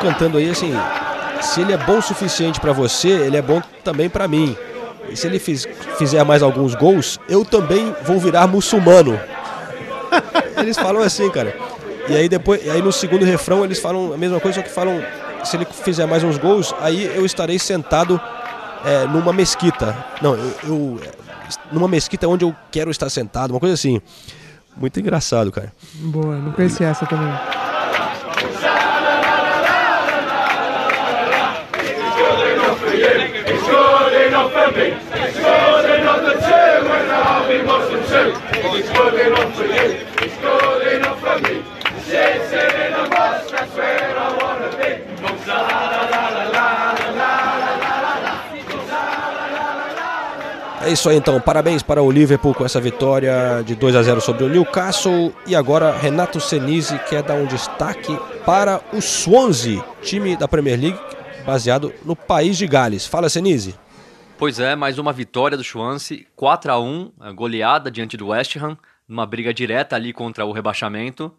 Cantando 0.00 0.38
aí 0.38 0.50
assim, 0.50 0.72
se 1.42 1.60
ele 1.60 1.72
é 1.72 1.76
bom 1.76 1.98
o 1.98 2.02
suficiente 2.02 2.60
pra 2.60 2.72
você, 2.72 3.08
ele 3.08 3.36
é 3.36 3.42
bom 3.42 3.62
também 3.84 4.08
pra 4.08 4.26
mim. 4.28 4.56
E 5.08 5.16
se 5.16 5.26
ele 5.26 5.38
fiz- 5.38 5.66
fizer 5.98 6.22
mais 6.24 6.42
alguns 6.42 6.74
gols, 6.74 7.18
eu 7.28 7.44
também 7.44 7.94
vou 8.04 8.18
virar 8.18 8.46
muçulmano. 8.46 9.18
Eles 10.58 10.76
falam 10.76 11.02
assim, 11.02 11.30
cara. 11.30 11.56
E 12.08 12.16
aí 12.16 12.28
depois, 12.28 12.64
e 12.64 12.70
aí 12.70 12.82
no 12.82 12.92
segundo 12.92 13.24
refrão 13.24 13.64
eles 13.64 13.78
falam 13.78 14.12
a 14.12 14.16
mesma 14.16 14.40
coisa, 14.40 14.58
só 14.60 14.62
que 14.62 14.70
falam 14.70 15.02
se 15.44 15.56
ele 15.56 15.64
fizer 15.64 16.06
mais 16.06 16.22
uns 16.24 16.36
gols, 16.38 16.74
aí 16.80 17.04
eu 17.16 17.24
estarei 17.24 17.58
sentado 17.58 18.20
é, 18.84 19.06
numa 19.06 19.32
mesquita. 19.32 19.96
Não, 20.20 20.34
eu, 20.34 20.52
eu- 20.64 21.00
numa 21.72 21.88
mesquita 21.88 22.28
onde 22.28 22.44
eu 22.44 22.54
quero 22.70 22.90
estar 22.90 23.08
sentado, 23.10 23.52
uma 23.52 23.60
coisa 23.60 23.74
assim. 23.74 24.00
Muito 24.76 24.98
engraçado, 25.00 25.50
cara. 25.50 25.72
Boa, 25.94 26.36
não 26.36 26.52
conhecia 26.52 26.86
essa 26.88 27.04
também. 27.06 27.28
É 50.82 50.88
isso 50.92 51.10
aí 51.10 51.16
então, 51.16 51.38
parabéns 51.40 51.82
para 51.82 52.02
o 52.02 52.10
Liverpool 52.10 52.54
com 52.54 52.64
essa 52.64 52.80
vitória 52.80 53.62
de 53.64 53.74
2 53.74 53.94
a 53.94 54.02
0 54.02 54.20
sobre 54.20 54.44
o 54.44 54.48
Newcastle. 54.48 55.32
E 55.46 55.54
agora 55.54 55.92
Renato 55.92 56.40
Senise 56.40 56.98
quer 57.08 57.22
dar 57.22 57.34
um 57.34 57.44
destaque 57.44 58.18
para 58.46 58.80
o 58.92 59.00
Swansea, 59.00 59.84
time 60.02 60.36
da 60.36 60.48
Premier 60.48 60.80
League 60.80 60.98
baseado 61.44 61.92
no 62.04 62.16
país 62.16 62.56
de 62.56 62.66
Gales. 62.66 63.06
Fala 63.06 63.28
Senise. 63.28 63.74
Pois 64.40 64.58
é, 64.58 64.74
mais 64.74 64.98
uma 64.98 65.12
vitória 65.12 65.54
do 65.54 65.62
Swansea, 65.62 66.24
4 66.34 66.72
a 66.72 66.80
1 66.80 67.12
a 67.20 67.30
goleada 67.30 67.90
diante 67.90 68.16
do 68.16 68.28
West 68.28 68.56
Ham, 68.56 68.74
numa 69.06 69.26
briga 69.26 69.52
direta 69.52 69.96
ali 69.96 70.14
contra 70.14 70.46
o 70.46 70.52
rebaixamento. 70.52 71.30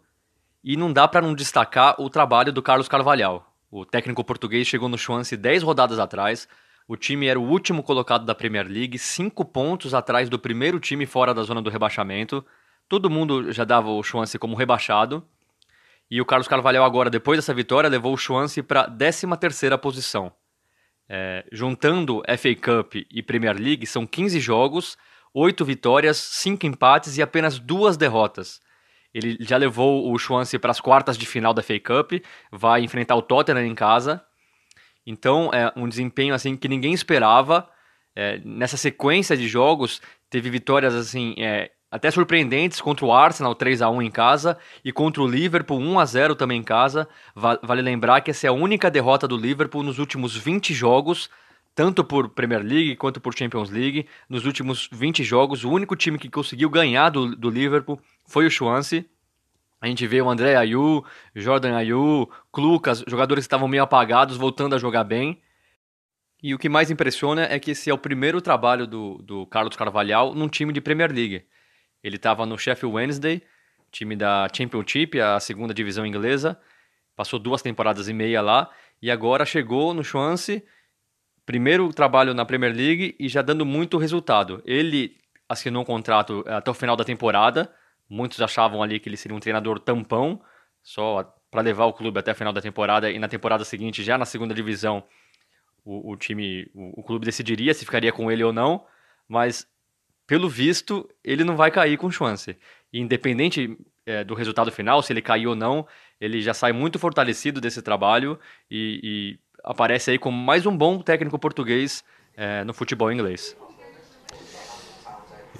E 0.62 0.76
não 0.76 0.92
dá 0.92 1.08
para 1.08 1.20
não 1.20 1.34
destacar 1.34 2.00
o 2.00 2.08
trabalho 2.08 2.52
do 2.52 2.62
Carlos 2.62 2.86
Carvalhal. 2.86 3.52
O 3.72 3.84
técnico 3.84 4.22
português 4.22 4.68
chegou 4.68 4.88
no 4.88 4.96
Swansea 4.96 5.36
10 5.36 5.64
rodadas 5.64 5.98
atrás. 5.98 6.46
O 6.86 6.96
time 6.96 7.26
era 7.26 7.40
o 7.40 7.42
último 7.42 7.82
colocado 7.82 8.24
da 8.24 8.36
Premier 8.36 8.68
League, 8.68 8.96
5 8.96 9.44
pontos 9.46 9.94
atrás 9.94 10.28
do 10.28 10.38
primeiro 10.38 10.78
time 10.78 11.04
fora 11.04 11.34
da 11.34 11.42
zona 11.42 11.60
do 11.60 11.70
rebaixamento. 11.70 12.46
Todo 12.88 13.10
mundo 13.10 13.50
já 13.50 13.64
dava 13.64 13.88
o 13.90 14.00
Swansea 14.04 14.38
como 14.38 14.54
rebaixado. 14.54 15.26
E 16.08 16.20
o 16.20 16.24
Carlos 16.24 16.46
Carvalhal 16.46 16.84
agora, 16.84 17.10
depois 17.10 17.36
dessa 17.36 17.52
vitória, 17.52 17.90
levou 17.90 18.14
o 18.14 18.16
Swansea 18.16 18.62
para 18.62 18.82
a 18.82 18.88
13ª 18.88 19.76
posição. 19.76 20.32
É, 21.14 21.44
juntando 21.52 22.22
FA 22.38 22.54
Cup 22.54 22.94
e 23.10 23.22
Premier 23.22 23.54
League, 23.54 23.86
são 23.86 24.06
15 24.06 24.40
jogos, 24.40 24.96
8 25.34 25.62
vitórias, 25.62 26.16
5 26.16 26.64
empates 26.64 27.18
e 27.18 27.22
apenas 27.22 27.58
duas 27.58 27.98
derrotas. 27.98 28.62
Ele 29.12 29.36
já 29.38 29.58
levou 29.58 30.10
o 30.10 30.18
Swansea 30.18 30.58
para 30.58 30.70
as 30.70 30.80
quartas 30.80 31.18
de 31.18 31.26
final 31.26 31.52
da 31.52 31.62
FA 31.62 31.78
Cup, 31.78 32.12
vai 32.50 32.82
enfrentar 32.82 33.14
o 33.14 33.20
Tottenham 33.20 33.66
em 33.66 33.74
casa. 33.74 34.24
Então, 35.06 35.50
é 35.52 35.70
um 35.76 35.86
desempenho 35.86 36.34
assim 36.34 36.56
que 36.56 36.66
ninguém 36.66 36.94
esperava. 36.94 37.68
É, 38.16 38.40
nessa 38.42 38.78
sequência 38.78 39.36
de 39.36 39.46
jogos, 39.46 40.00
teve 40.30 40.48
vitórias 40.48 40.94
assim 40.94 41.34
é, 41.36 41.72
até 41.92 42.10
surpreendentes 42.10 42.80
contra 42.80 43.04
o 43.04 43.12
Arsenal 43.12 43.54
3 43.54 43.82
a 43.82 43.90
1 43.90 44.00
em 44.00 44.10
casa 44.10 44.56
e 44.82 44.90
contra 44.90 45.22
o 45.22 45.28
Liverpool 45.28 45.78
1 45.78 46.00
a 46.00 46.06
0 46.06 46.34
também 46.34 46.58
em 46.58 46.62
casa. 46.62 47.06
Vale 47.36 47.82
lembrar 47.82 48.22
que 48.22 48.30
essa 48.30 48.46
é 48.46 48.48
a 48.48 48.52
única 48.52 48.90
derrota 48.90 49.28
do 49.28 49.36
Liverpool 49.36 49.82
nos 49.82 49.98
últimos 49.98 50.34
20 50.34 50.72
jogos, 50.72 51.28
tanto 51.74 52.02
por 52.02 52.30
Premier 52.30 52.62
League 52.62 52.96
quanto 52.96 53.20
por 53.20 53.36
Champions 53.36 53.68
League. 53.68 54.06
Nos 54.26 54.46
últimos 54.46 54.88
20 54.90 55.22
jogos, 55.22 55.64
o 55.64 55.70
único 55.70 55.94
time 55.94 56.18
que 56.18 56.30
conseguiu 56.30 56.70
ganhar 56.70 57.10
do, 57.10 57.36
do 57.36 57.50
Liverpool 57.50 58.00
foi 58.26 58.46
o 58.46 58.50
Swansea. 58.50 59.04
A 59.78 59.86
gente 59.86 60.06
vê 60.06 60.22
o 60.22 60.30
André 60.30 60.56
Ayew, 60.56 61.04
Jordan 61.34 61.76
Ayew, 61.76 62.30
Lucas, 62.56 63.04
jogadores 63.06 63.42
que 63.42 63.48
estavam 63.48 63.68
meio 63.68 63.82
apagados, 63.82 64.38
voltando 64.38 64.74
a 64.74 64.78
jogar 64.78 65.04
bem. 65.04 65.42
E 66.42 66.54
o 66.54 66.58
que 66.58 66.70
mais 66.70 66.90
impressiona 66.90 67.42
é 67.50 67.58
que 67.58 67.72
esse 67.72 67.90
é 67.90 67.94
o 67.94 67.98
primeiro 67.98 68.40
trabalho 68.40 68.86
do, 68.86 69.18
do 69.18 69.46
Carlos 69.46 69.76
Carvalhal 69.76 70.34
num 70.34 70.48
time 70.48 70.72
de 70.72 70.80
Premier 70.80 71.12
League. 71.12 71.44
Ele 72.02 72.16
estava 72.16 72.44
no 72.44 72.58
Sheffield 72.58 72.96
Wednesday, 72.96 73.42
time 73.90 74.16
da 74.16 74.48
Championship, 74.52 75.20
a 75.20 75.38
segunda 75.38 75.72
divisão 75.72 76.04
inglesa. 76.04 76.58
Passou 77.14 77.38
duas 77.38 77.62
temporadas 77.62 78.08
e 78.08 78.12
meia 78.12 78.40
lá 78.40 78.70
e 79.00 79.10
agora 79.10 79.44
chegou 79.44 79.92
no 79.92 80.02
Swansea, 80.02 80.62
primeiro 81.44 81.92
trabalho 81.92 82.34
na 82.34 82.44
Premier 82.44 82.74
League 82.74 83.14
e 83.18 83.28
já 83.28 83.42
dando 83.42 83.66
muito 83.66 83.98
resultado. 83.98 84.62
Ele 84.64 85.16
assinou 85.48 85.82
um 85.82 85.84
contrato 85.84 86.42
até 86.46 86.70
o 86.70 86.74
final 86.74 86.96
da 86.96 87.04
temporada. 87.04 87.72
Muitos 88.08 88.40
achavam 88.40 88.82
ali 88.82 88.98
que 88.98 89.08
ele 89.08 89.16
seria 89.16 89.36
um 89.36 89.40
treinador 89.40 89.78
tampão, 89.78 90.40
só 90.82 91.34
para 91.50 91.60
levar 91.60 91.84
o 91.84 91.92
clube 91.92 92.18
até 92.18 92.32
o 92.32 92.34
final 92.34 92.52
da 92.52 92.62
temporada 92.62 93.10
e 93.10 93.18
na 93.18 93.28
temporada 93.28 93.64
seguinte, 93.64 94.02
já 94.02 94.16
na 94.16 94.24
segunda 94.24 94.54
divisão, 94.54 95.04
o, 95.84 96.12
o 96.12 96.16
time, 96.16 96.70
o, 96.74 97.00
o, 97.00 97.02
clube 97.02 97.26
decidiria 97.26 97.74
se 97.74 97.84
ficaria 97.84 98.12
com 98.12 98.30
ele 98.30 98.42
ou 98.42 98.52
não, 98.52 98.86
mas 99.28 99.66
pelo 100.32 100.48
visto 100.48 101.06
ele 101.22 101.44
não 101.44 101.56
vai 101.56 101.70
cair 101.70 101.98
com 101.98 102.10
chance. 102.10 102.56
E 102.90 102.98
independente 102.98 103.76
é, 104.06 104.24
do 104.24 104.32
resultado 104.32 104.72
final, 104.72 105.02
se 105.02 105.12
ele 105.12 105.20
cair 105.20 105.46
ou 105.46 105.54
não, 105.54 105.86
ele 106.18 106.40
já 106.40 106.54
sai 106.54 106.72
muito 106.72 106.98
fortalecido 106.98 107.60
desse 107.60 107.82
trabalho 107.82 108.38
e, 108.70 108.98
e 109.04 109.38
aparece 109.62 110.10
aí 110.10 110.18
como 110.18 110.34
mais 110.34 110.64
um 110.64 110.74
bom 110.74 111.02
técnico 111.02 111.38
português 111.38 112.02
é, 112.34 112.64
no 112.64 112.72
futebol 112.72 113.12
inglês. 113.12 113.54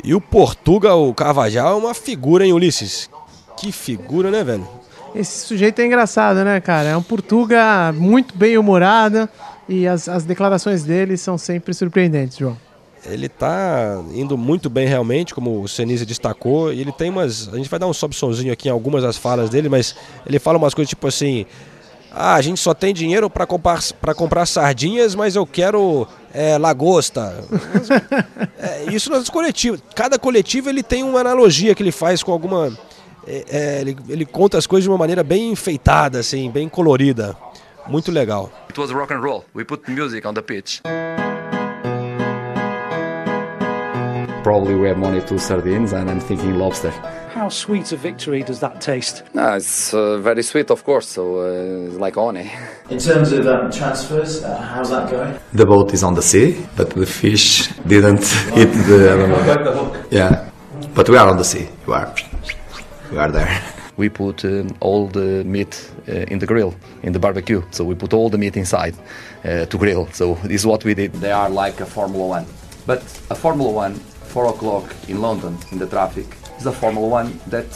E 0.02 0.14
o 0.14 0.22
Portugal, 0.22 1.06
o 1.06 1.12
Carvajal, 1.12 1.74
é 1.74 1.76
uma 1.76 1.92
figura, 1.92 2.46
hein, 2.46 2.54
Ulisses? 2.54 3.10
Que 3.58 3.70
figura, 3.70 4.30
né, 4.30 4.42
velho? 4.42 4.66
Esse 5.14 5.46
sujeito 5.46 5.80
é 5.80 5.84
engraçado, 5.84 6.42
né, 6.44 6.62
cara? 6.62 6.88
É 6.88 6.96
um 6.96 7.02
Portuga 7.02 7.92
muito 7.92 8.34
bem 8.34 8.56
humorado 8.56 9.28
e 9.68 9.86
as, 9.86 10.08
as 10.08 10.24
declarações 10.24 10.82
dele 10.82 11.18
são 11.18 11.36
sempre 11.36 11.74
surpreendentes, 11.74 12.38
João. 12.38 12.71
Ele 13.04 13.28
tá 13.28 14.00
indo 14.14 14.38
muito 14.38 14.70
bem 14.70 14.86
realmente, 14.86 15.34
como 15.34 15.62
o 15.62 15.68
Senise 15.68 16.06
destacou, 16.06 16.72
e 16.72 16.80
ele 16.80 16.92
tem 16.92 17.10
umas. 17.10 17.48
A 17.52 17.56
gente 17.56 17.68
vai 17.68 17.78
dar 17.78 17.86
um 17.86 17.92
sobe 17.92 18.14
somzinho 18.14 18.52
aqui 18.52 18.68
em 18.68 18.70
algumas 18.70 19.02
das 19.02 19.16
falas 19.16 19.50
dele, 19.50 19.68
mas 19.68 19.96
ele 20.24 20.38
fala 20.38 20.58
umas 20.58 20.74
coisas 20.74 20.88
tipo 20.88 21.06
assim. 21.06 21.46
Ah, 22.14 22.34
a 22.34 22.42
gente 22.42 22.60
só 22.60 22.74
tem 22.74 22.92
dinheiro 22.92 23.30
para 23.30 23.46
comprar, 23.46 23.80
comprar 24.14 24.44
sardinhas, 24.44 25.14
mas 25.14 25.34
eu 25.34 25.46
quero 25.46 26.06
é, 26.32 26.58
lagosta. 26.58 27.42
é, 28.58 28.92
isso 28.92 29.10
nas 29.10 29.30
coletivas. 29.30 29.80
Cada 29.94 30.18
coletivo 30.18 30.68
ele 30.68 30.82
tem 30.82 31.02
uma 31.02 31.20
analogia 31.20 31.74
que 31.74 31.82
ele 31.82 31.92
faz 31.92 32.22
com 32.22 32.30
alguma. 32.30 32.70
É, 33.26 33.44
é, 33.48 33.80
ele, 33.80 33.96
ele 34.10 34.26
conta 34.26 34.58
as 34.58 34.66
coisas 34.66 34.84
de 34.84 34.90
uma 34.90 34.98
maneira 34.98 35.24
bem 35.24 35.52
enfeitada, 35.52 36.18
assim, 36.18 36.50
bem 36.50 36.68
colorida. 36.68 37.34
Muito 37.88 38.12
legal. 38.12 38.50
It 38.68 38.78
was 38.78 38.90
rock 38.90 39.12
and 39.12 39.20
roll. 39.20 39.44
We 39.54 39.64
put 39.64 39.90
music 39.90 40.26
on 40.26 40.34
the 40.34 40.42
pitch. 40.42 40.80
Probably 44.42 44.74
we 44.74 44.88
have 44.88 44.98
money 44.98 45.20
to 45.20 45.38
sardines 45.38 45.92
and 45.92 46.10
I'm 46.10 46.18
thinking 46.18 46.58
lobster. 46.58 46.90
How 47.30 47.48
sweet 47.48 47.92
a 47.92 47.96
victory 47.96 48.42
does 48.42 48.58
that 48.60 48.80
taste? 48.80 49.22
No, 49.34 49.54
it's 49.54 49.94
uh, 49.94 50.18
very 50.18 50.42
sweet, 50.42 50.70
of 50.70 50.84
course, 50.84 51.08
so 51.08 51.40
uh, 51.40 51.86
it's 51.86 51.96
like 51.96 52.16
honey. 52.16 52.50
In 52.90 52.98
terms 52.98 53.32
of 53.32 53.46
um, 53.46 53.70
transfers, 53.70 54.42
uh, 54.42 54.60
how's 54.60 54.90
that 54.90 55.10
going? 55.10 55.38
The 55.52 55.64
boat 55.64 55.94
is 55.94 56.02
on 56.02 56.14
the 56.14 56.22
sea, 56.22 56.66
but 56.76 56.90
the 56.90 57.06
fish 57.06 57.68
didn't 57.86 58.26
hit 58.52 58.72
the. 58.88 59.12
I 59.12 59.54
don't 59.54 59.64
know. 59.64 60.04
Yeah, 60.10 60.50
but 60.94 61.08
we 61.08 61.16
are 61.16 61.28
on 61.30 61.36
the 61.36 61.44
sea. 61.44 61.68
We 61.86 61.94
are, 61.94 62.12
we 63.10 63.18
are 63.18 63.30
there. 63.30 63.62
We 63.96 64.08
put 64.08 64.44
um, 64.44 64.76
all 64.80 65.06
the 65.06 65.44
meat 65.44 65.90
uh, 66.08 66.12
in 66.12 66.38
the 66.38 66.46
grill, 66.46 66.74
in 67.02 67.12
the 67.12 67.18
barbecue. 67.18 67.62
So 67.70 67.84
we 67.84 67.94
put 67.94 68.12
all 68.12 68.28
the 68.28 68.38
meat 68.38 68.56
inside 68.56 68.96
uh, 69.44 69.66
to 69.66 69.78
grill. 69.78 70.08
So 70.12 70.34
this 70.42 70.62
is 70.62 70.66
what 70.66 70.84
we 70.84 70.94
did. 70.94 71.12
They 71.12 71.32
are 71.32 71.48
like 71.48 71.80
a 71.80 71.86
Formula 71.86 72.26
One, 72.26 72.46
but 72.86 73.02
a 73.30 73.34
Formula 73.34 73.70
One, 73.70 74.00
four 74.32 74.46
o'clock 74.46 74.84
in 75.08 75.20
London 75.20 75.56
in 75.72 75.78
the 75.78 75.86
traffic, 75.86 76.26
is 76.58 76.66
a 76.66 76.72
Formula 76.72 77.06
One 77.06 77.38
that 77.48 77.66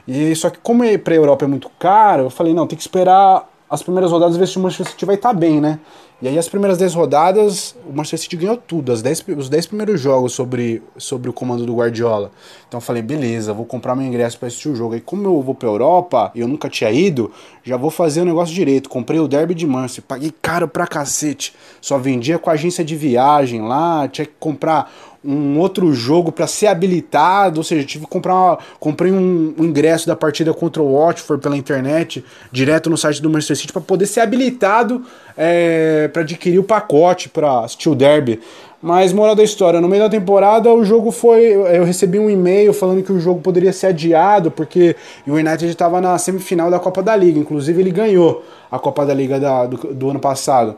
E 0.07 0.35
só 0.35 0.49
que, 0.49 0.57
como 0.57 0.83
ir 0.83 1.03
para 1.03 1.13
Europa 1.13 1.45
é 1.45 1.47
muito 1.47 1.69
caro, 1.77 2.23
eu 2.23 2.29
falei: 2.31 2.53
não, 2.53 2.65
tem 2.65 2.75
que 2.75 2.83
esperar 2.83 3.52
as 3.73 3.81
primeiras 3.81 4.11
rodadas 4.11 4.37
ver 4.37 4.47
se 4.47 4.55
o 4.59 4.61
Manchester 4.61 4.91
City 4.91 5.03
vai 5.03 5.15
estar 5.15 5.29
tá 5.29 5.33
bem, 5.33 5.59
né? 5.59 5.79
E 6.21 6.27
aí 6.27 6.37
as 6.37 6.47
primeiras 6.47 6.77
10 6.77 6.93
rodadas, 6.93 7.75
o 7.89 7.91
Manchester 7.91 8.19
City 8.19 8.37
ganhou 8.37 8.55
tudo, 8.55 8.91
as 8.91 9.01
10, 9.01 9.25
os 9.35 9.49
10 9.49 9.65
primeiros 9.65 9.99
jogos 9.99 10.31
sobre, 10.31 10.83
sobre 10.95 11.27
o 11.27 11.33
comando 11.33 11.65
do 11.65 11.73
Guardiola. 11.73 12.31
Então 12.67 12.77
eu 12.77 12.81
falei, 12.81 13.01
beleza, 13.01 13.51
vou 13.51 13.65
comprar 13.65 13.95
meu 13.95 14.05
ingresso 14.05 14.37
para 14.37 14.47
assistir 14.47 14.69
o 14.69 14.75
jogo. 14.75 14.93
Aí 14.93 15.01
como 15.01 15.25
eu 15.25 15.41
vou 15.41 15.55
pra 15.55 15.67
Europa 15.67 16.31
e 16.35 16.41
eu 16.41 16.47
nunca 16.47 16.69
tinha 16.69 16.91
ido, 16.91 17.31
já 17.63 17.75
vou 17.75 17.89
fazer 17.89 18.21
o 18.21 18.25
negócio 18.25 18.53
direito. 18.53 18.89
Comprei 18.89 19.19
o 19.19 19.27
Derby 19.27 19.55
de 19.55 19.65
Manchester, 19.65 20.03
paguei 20.07 20.31
caro 20.39 20.67
pra 20.67 20.85
cacete. 20.85 21.55
Só 21.81 21.97
vendia 21.97 22.37
com 22.37 22.51
a 22.51 22.53
agência 22.53 22.85
de 22.85 22.95
viagem 22.95 23.63
lá, 23.63 24.07
tinha 24.07 24.25
que 24.27 24.33
comprar 24.39 24.93
um 25.23 25.57
outro 25.57 25.93
jogo 25.93 26.31
para 26.31 26.47
ser 26.47 26.67
habilitado, 26.67 27.59
ou 27.59 27.63
seja, 27.63 27.85
tive 27.85 28.05
que 28.05 28.11
comprar 28.11 28.35
uma, 28.35 28.59
comprei 28.79 29.11
um, 29.11 29.53
um, 29.57 29.63
ingresso 29.63 30.05
da 30.05 30.15
partida 30.15 30.53
contra 30.53 30.81
o 30.81 30.97
Watford 30.97 31.41
pela 31.41 31.55
internet, 31.55 32.23
direto 32.51 32.89
no 32.89 32.97
site 32.97 33.21
do 33.21 33.29
Manchester 33.29 33.57
City 33.57 33.73
para 33.73 33.81
poder 33.81 34.05
ser 34.05 34.19
habilitado 34.19 35.03
é, 35.37 36.09
para 36.11 36.23
adquirir 36.23 36.59
o 36.59 36.63
pacote 36.63 37.29
para 37.29 37.65
o 37.85 37.95
derby. 37.95 38.39
Mas 38.81 39.13
moral 39.13 39.33
da 39.33 39.43
história, 39.43 39.79
no 39.79 39.87
meio 39.87 40.03
da 40.03 40.09
temporada 40.09 40.69
o 40.69 40.83
jogo 40.83 41.09
foi, 41.09 41.53
eu 41.53 41.85
recebi 41.85 42.19
um 42.19 42.29
e-mail 42.29 42.73
falando 42.73 43.01
que 43.01 43.13
o 43.13 43.19
jogo 43.19 43.39
poderia 43.39 43.71
ser 43.71 43.87
adiado 43.87 44.51
porque 44.51 44.93
o 45.25 45.31
United 45.31 45.67
estava 45.67 46.01
na 46.01 46.17
semifinal 46.17 46.69
da 46.69 46.77
Copa 46.77 47.01
da 47.01 47.15
Liga, 47.15 47.39
inclusive 47.39 47.81
ele 47.81 47.91
ganhou 47.91 48.43
a 48.69 48.77
Copa 48.77 49.05
da 49.05 49.13
Liga 49.13 49.39
da, 49.39 49.65
do, 49.67 49.93
do 49.93 50.09
ano 50.09 50.19
passado. 50.19 50.75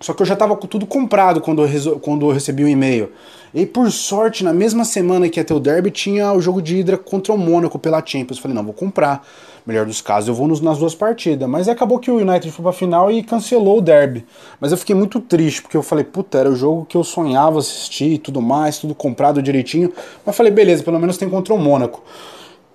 Só 0.00 0.12
que 0.14 0.22
eu 0.22 0.26
já 0.26 0.36
tava 0.36 0.56
com 0.56 0.66
tudo 0.66 0.86
comprado 0.86 1.40
quando 1.40 1.64
eu, 1.64 1.98
quando 1.98 2.26
eu 2.28 2.32
recebi 2.32 2.62
o 2.62 2.68
e-mail. 2.68 3.10
E 3.52 3.66
por 3.66 3.90
sorte, 3.90 4.44
na 4.44 4.52
mesma 4.52 4.84
semana 4.84 5.28
que 5.28 5.40
ia 5.40 5.44
ter 5.44 5.54
o 5.54 5.58
derby, 5.60 5.90
tinha 5.90 6.32
o 6.32 6.40
jogo 6.40 6.60
de 6.62 6.76
Hydra 6.76 6.96
contra 6.98 7.32
o 7.32 7.38
Mônaco 7.38 7.78
pela 7.78 8.04
Champions. 8.04 8.36
Eu 8.36 8.42
falei, 8.42 8.54
não, 8.54 8.62
vou 8.62 8.74
comprar. 8.74 9.26
Melhor 9.66 9.84
dos 9.84 10.00
casos, 10.00 10.28
eu 10.28 10.34
vou 10.34 10.46
nos- 10.48 10.60
nas 10.60 10.78
duas 10.78 10.94
partidas. 10.94 11.48
Mas 11.48 11.68
acabou 11.68 11.98
que 11.98 12.10
o 12.10 12.16
United 12.18 12.50
foi 12.52 12.62
pra 12.62 12.72
final 12.72 13.10
e 13.10 13.22
cancelou 13.22 13.78
o 13.78 13.80
derby. 13.82 14.24
Mas 14.60 14.70
eu 14.72 14.78
fiquei 14.78 14.94
muito 14.94 15.20
triste, 15.20 15.60
porque 15.62 15.76
eu 15.76 15.82
falei, 15.82 16.04
puta, 16.04 16.38
era 16.38 16.48
o 16.50 16.56
jogo 16.56 16.86
que 16.86 16.96
eu 16.96 17.04
sonhava 17.04 17.58
assistir 17.58 18.12
e 18.12 18.18
tudo 18.18 18.40
mais, 18.40 18.78
tudo 18.78 18.94
comprado 18.94 19.42
direitinho. 19.42 19.92
Mas 20.24 20.36
falei, 20.36 20.52
beleza, 20.52 20.82
pelo 20.82 20.98
menos 20.98 21.18
tem 21.18 21.28
contra 21.28 21.52
o 21.52 21.58
Mônaco. 21.58 22.02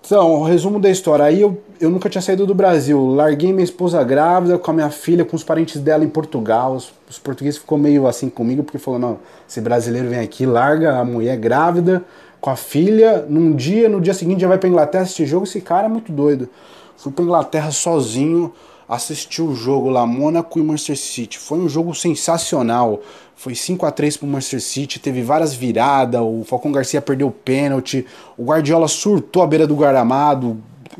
Então, 0.05 0.41
o 0.41 0.43
resumo 0.43 0.81
da 0.81 0.89
história. 0.89 1.23
Aí 1.23 1.39
eu, 1.39 1.61
eu 1.79 1.89
nunca 1.89 2.09
tinha 2.09 2.21
saído 2.21 2.45
do 2.45 2.53
Brasil. 2.53 3.05
Larguei 3.07 3.53
minha 3.53 3.63
esposa 3.63 4.03
grávida 4.03 4.57
com 4.57 4.71
a 4.71 4.73
minha 4.73 4.89
filha, 4.89 5.23
com 5.23 5.33
os 5.33 5.45
parentes 5.45 5.79
dela 5.79 6.03
em 6.03 6.09
Portugal. 6.09 6.75
Os, 6.75 6.91
os 7.09 7.17
portugueses 7.17 7.57
ficou 7.57 7.77
meio 7.77 8.05
assim 8.05 8.29
comigo, 8.29 8.63
porque 8.63 8.77
falou: 8.77 8.99
não, 8.99 9.19
esse 9.47 9.61
brasileiro 9.61 10.09
vem 10.09 10.19
aqui, 10.19 10.45
larga 10.45 10.99
a 10.99 11.05
mulher 11.05 11.37
grávida 11.37 12.03
com 12.41 12.49
a 12.49 12.55
filha. 12.57 13.25
Num 13.29 13.55
dia, 13.55 13.87
no 13.87 14.01
dia 14.01 14.13
seguinte 14.13 14.41
já 14.41 14.47
vai 14.49 14.57
pra 14.57 14.67
Inglaterra 14.67 15.05
assistir 15.05 15.25
jogo. 15.25 15.45
Esse 15.45 15.61
cara 15.61 15.85
é 15.85 15.89
muito 15.89 16.11
doido. 16.11 16.49
Fui 16.97 17.09
pra 17.09 17.23
Inglaterra 17.23 17.71
sozinho, 17.71 18.53
assisti 18.89 19.41
o 19.41 19.55
jogo 19.55 19.89
lá, 19.89 20.05
Mônaco 20.05 20.59
e 20.59 20.63
Manchester 20.63 20.97
City. 20.97 21.39
Foi 21.39 21.59
um 21.59 21.69
jogo 21.69 21.95
sensacional. 21.95 22.99
Foi 23.35 23.55
5 23.55 23.85
a 23.85 23.91
3 23.91 24.17
pro 24.17 24.27
Manchester 24.27 24.61
City, 24.61 24.99
teve 24.99 25.21
várias 25.21 25.53
viradas, 25.53 26.21
o 26.21 26.43
Falcão 26.45 26.71
Garcia 26.71 27.01
perdeu 27.01 27.27
o 27.27 27.31
pênalti, 27.31 28.05
o 28.37 28.45
Guardiola 28.45 28.87
surtou 28.87 29.41
à 29.41 29.47
beira 29.47 29.67
do 29.67 29.75
gramado, 29.75 30.57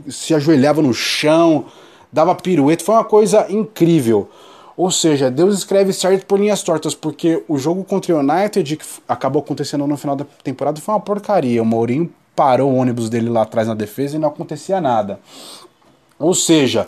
se 0.10 0.34
ajoelhava 0.34 0.82
no 0.82 0.94
chão, 0.94 1.66
dava 2.12 2.36
pirueta, 2.36 2.84
foi 2.84 2.96
uma 2.96 3.04
coisa 3.04 3.46
incrível. 3.50 4.30
Ou 4.76 4.90
seja, 4.90 5.30
Deus 5.30 5.56
escreve 5.56 5.94
certo 5.94 6.26
por 6.26 6.40
linhas 6.40 6.64
tortas, 6.64 6.96
porque 6.96 7.44
o 7.48 7.58
jogo 7.58 7.84
contra 7.84 8.16
o 8.16 8.20
United, 8.20 8.76
que 8.76 8.86
acabou 9.08 9.42
acontecendo 9.42 9.86
no 9.86 9.96
final 9.96 10.16
da 10.16 10.26
temporada, 10.44 10.82
foi 10.82 10.96
uma 10.96 11.00
porcaria. 11.00 11.62
O 11.62 11.66
Mourinho 11.66 12.12
parou 12.36 12.72
o 12.72 12.76
ônibus 12.76 13.10
dele 13.10 13.30
lá 13.30 13.44
atrás 13.44 13.68
na 13.68 13.76
defesa 13.76 14.16
e 14.16 14.20
não 14.20 14.30
acontecia 14.30 14.82
nada. 14.82 15.20
Ou 16.18 16.34
seja, 16.34 16.88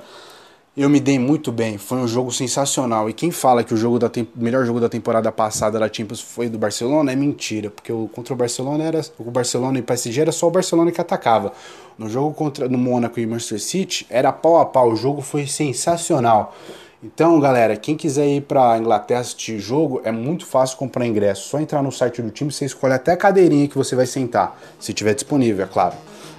eu 0.77 0.89
me 0.89 0.99
dei 0.99 1.17
muito 1.17 1.53
bem, 1.53 1.77
foi 1.77 1.99
um 1.99 2.07
jogo 2.07 2.31
sensacional. 2.33 3.09
E 3.09 3.13
quem 3.13 3.31
fala 3.31 3.63
que 3.63 3.73
o 3.73 3.77
jogo 3.77 3.97
da 3.97 4.11
melhor 4.35 4.65
jogo 4.65 4.79
da 4.79 4.89
temporada 4.89 5.31
passada 5.31 5.79
da 5.79 5.91
Champions 5.91 6.19
foi 6.19 6.49
do 6.49 6.57
Barcelona 6.57 7.13
é 7.13 7.15
mentira, 7.15 7.69
porque 7.69 7.93
o 7.93 8.09
contra 8.13 8.33
o 8.33 8.37
Barcelona 8.37 8.83
era 8.83 9.01
o 9.17 9.31
Barcelona 9.31 9.79
e 9.79 9.81
PSG 9.81 10.21
era 10.21 10.31
só 10.33 10.47
o 10.47 10.51
Barcelona 10.51 10.91
que 10.91 10.99
atacava. 10.99 11.53
No 11.97 12.09
jogo 12.09 12.33
contra 12.33 12.67
no 12.67 12.77
Mônaco 12.77 13.19
e 13.19 13.25
Manchester 13.25 13.61
City 13.61 14.05
era 14.09 14.33
pau 14.33 14.59
a 14.59 14.65
pau, 14.65 14.91
o 14.91 14.95
jogo 14.97 15.21
foi 15.21 15.47
sensacional. 15.47 16.53
Então, 17.01 17.39
galera, 17.39 17.77
quem 17.77 17.95
quiser 17.95 18.27
ir 18.27 18.41
pra 18.41 18.77
Inglaterra 18.77 19.21
assistir 19.21 19.59
jogo, 19.59 20.01
é 20.03 20.11
muito 20.11 20.45
fácil 20.45 20.77
comprar 20.77 21.05
ingresso. 21.05 21.49
Só 21.49 21.59
entrar 21.59 21.83
no 21.83 21.91
site 21.91 22.21
do 22.21 22.31
time, 22.31 22.51
você 22.51 22.65
escolhe 22.65 22.93
até 22.93 23.13
a 23.13 23.17
cadeirinha 23.17 23.67
que 23.67 23.77
você 23.77 23.95
vai 23.95 24.07
sentar, 24.07 24.59
se 24.79 24.91
tiver 24.91 25.13
disponível, 25.13 25.65
é 25.65 25.67
claro. 25.67 25.95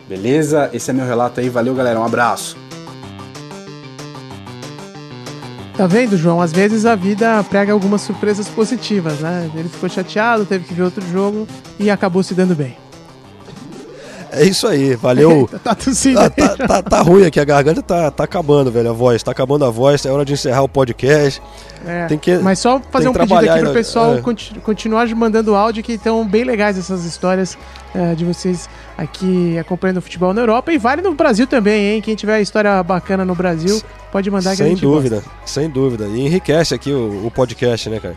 Beleza? 0.09 0.69
Esse 0.73 0.91
é 0.91 0.93
meu 0.93 1.07
relato 1.07 1.41
aí. 1.41 1.49
Valeu, 1.49 1.75
galera. 1.75 1.99
Um 1.99 2.05
abraço. 2.05 2.57
Tá 5.77 5.87
vendo, 5.87 6.17
João? 6.17 6.41
Às 6.41 6.53
vezes 6.53 6.87
a 6.87 6.95
vida 6.95 7.45
prega 7.45 7.71
algumas 7.71 8.01
surpresas 8.01 8.49
positivas, 8.49 9.21
né? 9.21 9.51
Ele 9.55 9.69
ficou 9.69 9.91
chateado, 9.91 10.47
teve 10.47 10.65
que 10.65 10.73
ver 10.73 10.85
outro 10.85 11.07
jogo 11.13 11.47
e 11.79 11.91
acabou 11.91 12.23
se 12.23 12.33
dando 12.33 12.55
bem. 12.55 12.86
É 14.37 14.45
isso 14.45 14.67
aí, 14.67 14.95
valeu. 14.95 15.49
Tá 15.65 15.75
tossindo 15.75 16.21
Tá, 16.21 16.31
tá, 16.31 16.57
tá- 16.69 16.83
tá 16.83 17.01
ruim 17.01 17.25
aqui, 17.25 17.41
a 17.41 17.45
garganta 17.45 17.83
tá, 17.83 18.11
tá 18.11 18.25
acabando, 18.25 18.71
velho, 18.71 18.91
a 18.91 18.93
voz. 18.93 19.23
Tá 19.23 19.31
acabando 19.33 19.65
a 19.65 19.71
voz, 19.71 20.05
é 20.05 20.11
hora 20.11 20.25
de 20.25 20.33
encerrar 20.35 20.63
o 20.63 20.69
podcast. 20.69 21.43
É, 21.87 22.07
Tem 22.07 22.19
que, 22.19 22.37
Mas 22.39 22.59
só 22.59 22.81
fazer 22.91 23.09
um 23.09 23.13
pedido 23.13 23.35
aqui 23.35 23.47
pro 23.47 23.55
ainda. 23.55 23.73
pessoal 23.73 24.17
É. 24.17 24.21
conti- 24.21 24.55
continuar 24.61 25.07
mandando 25.15 25.55
áudio, 25.55 25.83
que 25.83 25.93
estão 25.93 26.27
bem 26.27 26.45
legais 26.45 26.77
essas 26.79 27.05
histórias 27.05 27.57
é, 27.95 28.15
de 28.15 28.25
vocês 28.25 28.69
aqui 28.99 29.57
acompanhando 29.59 29.99
o 29.99 30.03
futebol 30.03 30.35
na 30.35 30.41
Europa. 30.43 30.73
E 30.73 30.79
vale 30.79 31.01
no 31.03 31.15
Brasil 31.15 31.47
também, 31.47 31.95
hein? 31.95 32.03
Quem 32.03 32.15
tiver 32.17 32.41
história 32.41 32.83
bacana 32.83 33.25
no 33.25 33.35
Brasil, 33.35 33.81
pode 34.11 34.31
mandar 34.31 34.51
que 34.51 34.57
Sem 34.57 34.75
dúvida, 34.75 35.23
sem 35.45 35.69
dúvida. 35.71 36.07
E 36.07 36.21
enriquece 36.27 36.75
aqui 36.75 36.91
o, 36.93 37.27
o 37.27 37.31
podcast, 37.31 37.89
né, 37.89 38.01
cara? 38.01 38.17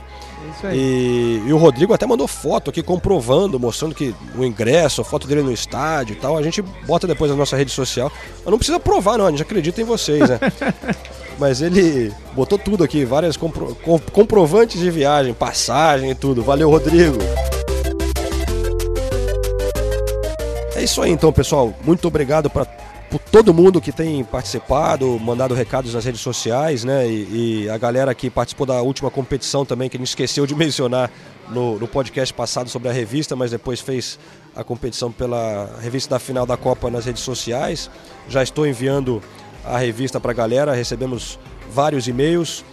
Isso 0.56 0.68
aí. 0.68 0.78
E, 0.78 1.44
e 1.48 1.54
o 1.54 1.58
Rodrigo 1.58 1.94
até 1.94 2.06
mandou 2.06 2.28
foto 2.28 2.70
aqui 2.70 2.82
comprovando, 2.84 3.60
mostrando 3.60 3.94
que 3.96 4.14
o 4.38 4.44
ingresso, 4.44 5.02
a 5.02 5.06
foto 5.06 5.28
dele 5.28 5.42
no 5.44 5.52
estádio 5.52 6.14
e 6.14 6.16
tal. 6.18 6.38
A 6.38 6.42
gente 6.44 6.62
bota 6.62 7.06
depois 7.08 7.30
na 7.32 7.38
nossa 7.38 7.56
rede 7.58 7.72
social. 7.72 8.12
Mas 8.38 8.46
não 8.46 8.58
precisa 8.58 8.80
provar, 8.80 9.18
não, 9.18 9.26
a 9.28 9.32
gente 9.32 9.42
acredita 9.42 9.82
em 9.82 9.86
vocês, 9.86 10.28
né? 10.30 10.40
Mas 11.40 11.62
ele 11.62 12.12
botou 12.34 12.58
tudo 12.60 12.84
aqui, 12.84 13.06
várias 13.06 13.38
compro- 13.38 13.74
com- 13.84 13.98
comprovantes 14.00 14.80
de 14.82 14.92
viagem, 14.92 15.34
passagem 15.34 16.12
e 16.12 16.16
tudo. 16.16 16.44
Valeu, 16.44 16.70
Rodrigo. 16.70 17.18
É 20.76 20.84
isso 20.84 21.02
aí 21.02 21.12
então, 21.12 21.32
pessoal. 21.32 21.74
Muito 21.84 22.08
obrigado 22.08 22.50
para 22.50 22.66
por 23.10 23.20
todo 23.20 23.54
mundo 23.54 23.82
que 23.82 23.92
tem 23.92 24.24
participado, 24.24 25.20
mandado 25.20 25.56
recados 25.56 25.94
nas 25.94 26.06
redes 26.06 26.22
sociais, 26.22 26.84
né? 26.84 27.08
E, 27.08 27.64
e 27.64 27.70
a 27.70 27.78
galera 27.78 28.14
que 28.14 28.30
participou 28.30 28.68
da 28.68 28.82
última 28.82 29.10
competição 29.10 29.66
também, 29.66 29.90
que 29.90 29.98
a 29.98 30.00
gente 30.00 30.10
esqueceu 30.10 30.46
de 30.46 30.54
mencionar 30.56 31.10
no, 31.50 31.80
no 31.80 31.88
podcast 31.88 32.32
passado 32.34 32.70
sobre 32.70 32.90
a 32.90 32.92
revista, 32.92 33.36
mas 33.36 33.50
depois 33.52 33.82
fez 33.82 34.20
a 34.56 34.64
competição 34.64 35.12
pela 35.12 35.78
revista 35.82 36.12
da 36.12 36.20
final 36.20 36.46
da 36.46 36.56
Copa 36.56 36.92
nas 36.92 37.06
redes 37.06 37.24
sociais. 37.24 37.90
Já 38.28 38.44
estou 38.44 38.68
enviando 38.68 39.22
a 39.66 39.78
revista 39.78 40.20
para 40.20 40.32
a 40.32 40.36
galera, 40.36 40.74
recebemos 40.74 41.40
vários 41.72 42.08
e-mails. 42.08 42.64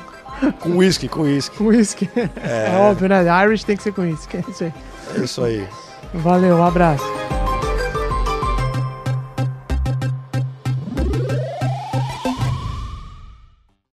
Com 0.60 0.78
whisky, 0.78 1.08
com 1.08 1.22
whisky. 1.22 1.56
Com 1.58 1.66
whisky. 1.68 2.10
É. 2.16 2.74
É 2.74 2.78
óbvio, 2.78 3.08
né? 3.08 3.24
Irish 3.46 3.64
tem 3.64 3.78
que 3.78 3.84
ser 3.84 3.94
com 3.94 4.02
whisky. 4.02 4.38
É 4.38 4.44
isso 4.50 4.64
aí. 4.66 4.74
É 5.16 5.20
isso 5.20 5.44
aí. 5.44 5.68
Valeu, 6.14 6.58
um 6.58 6.64
abraço. 6.66 7.06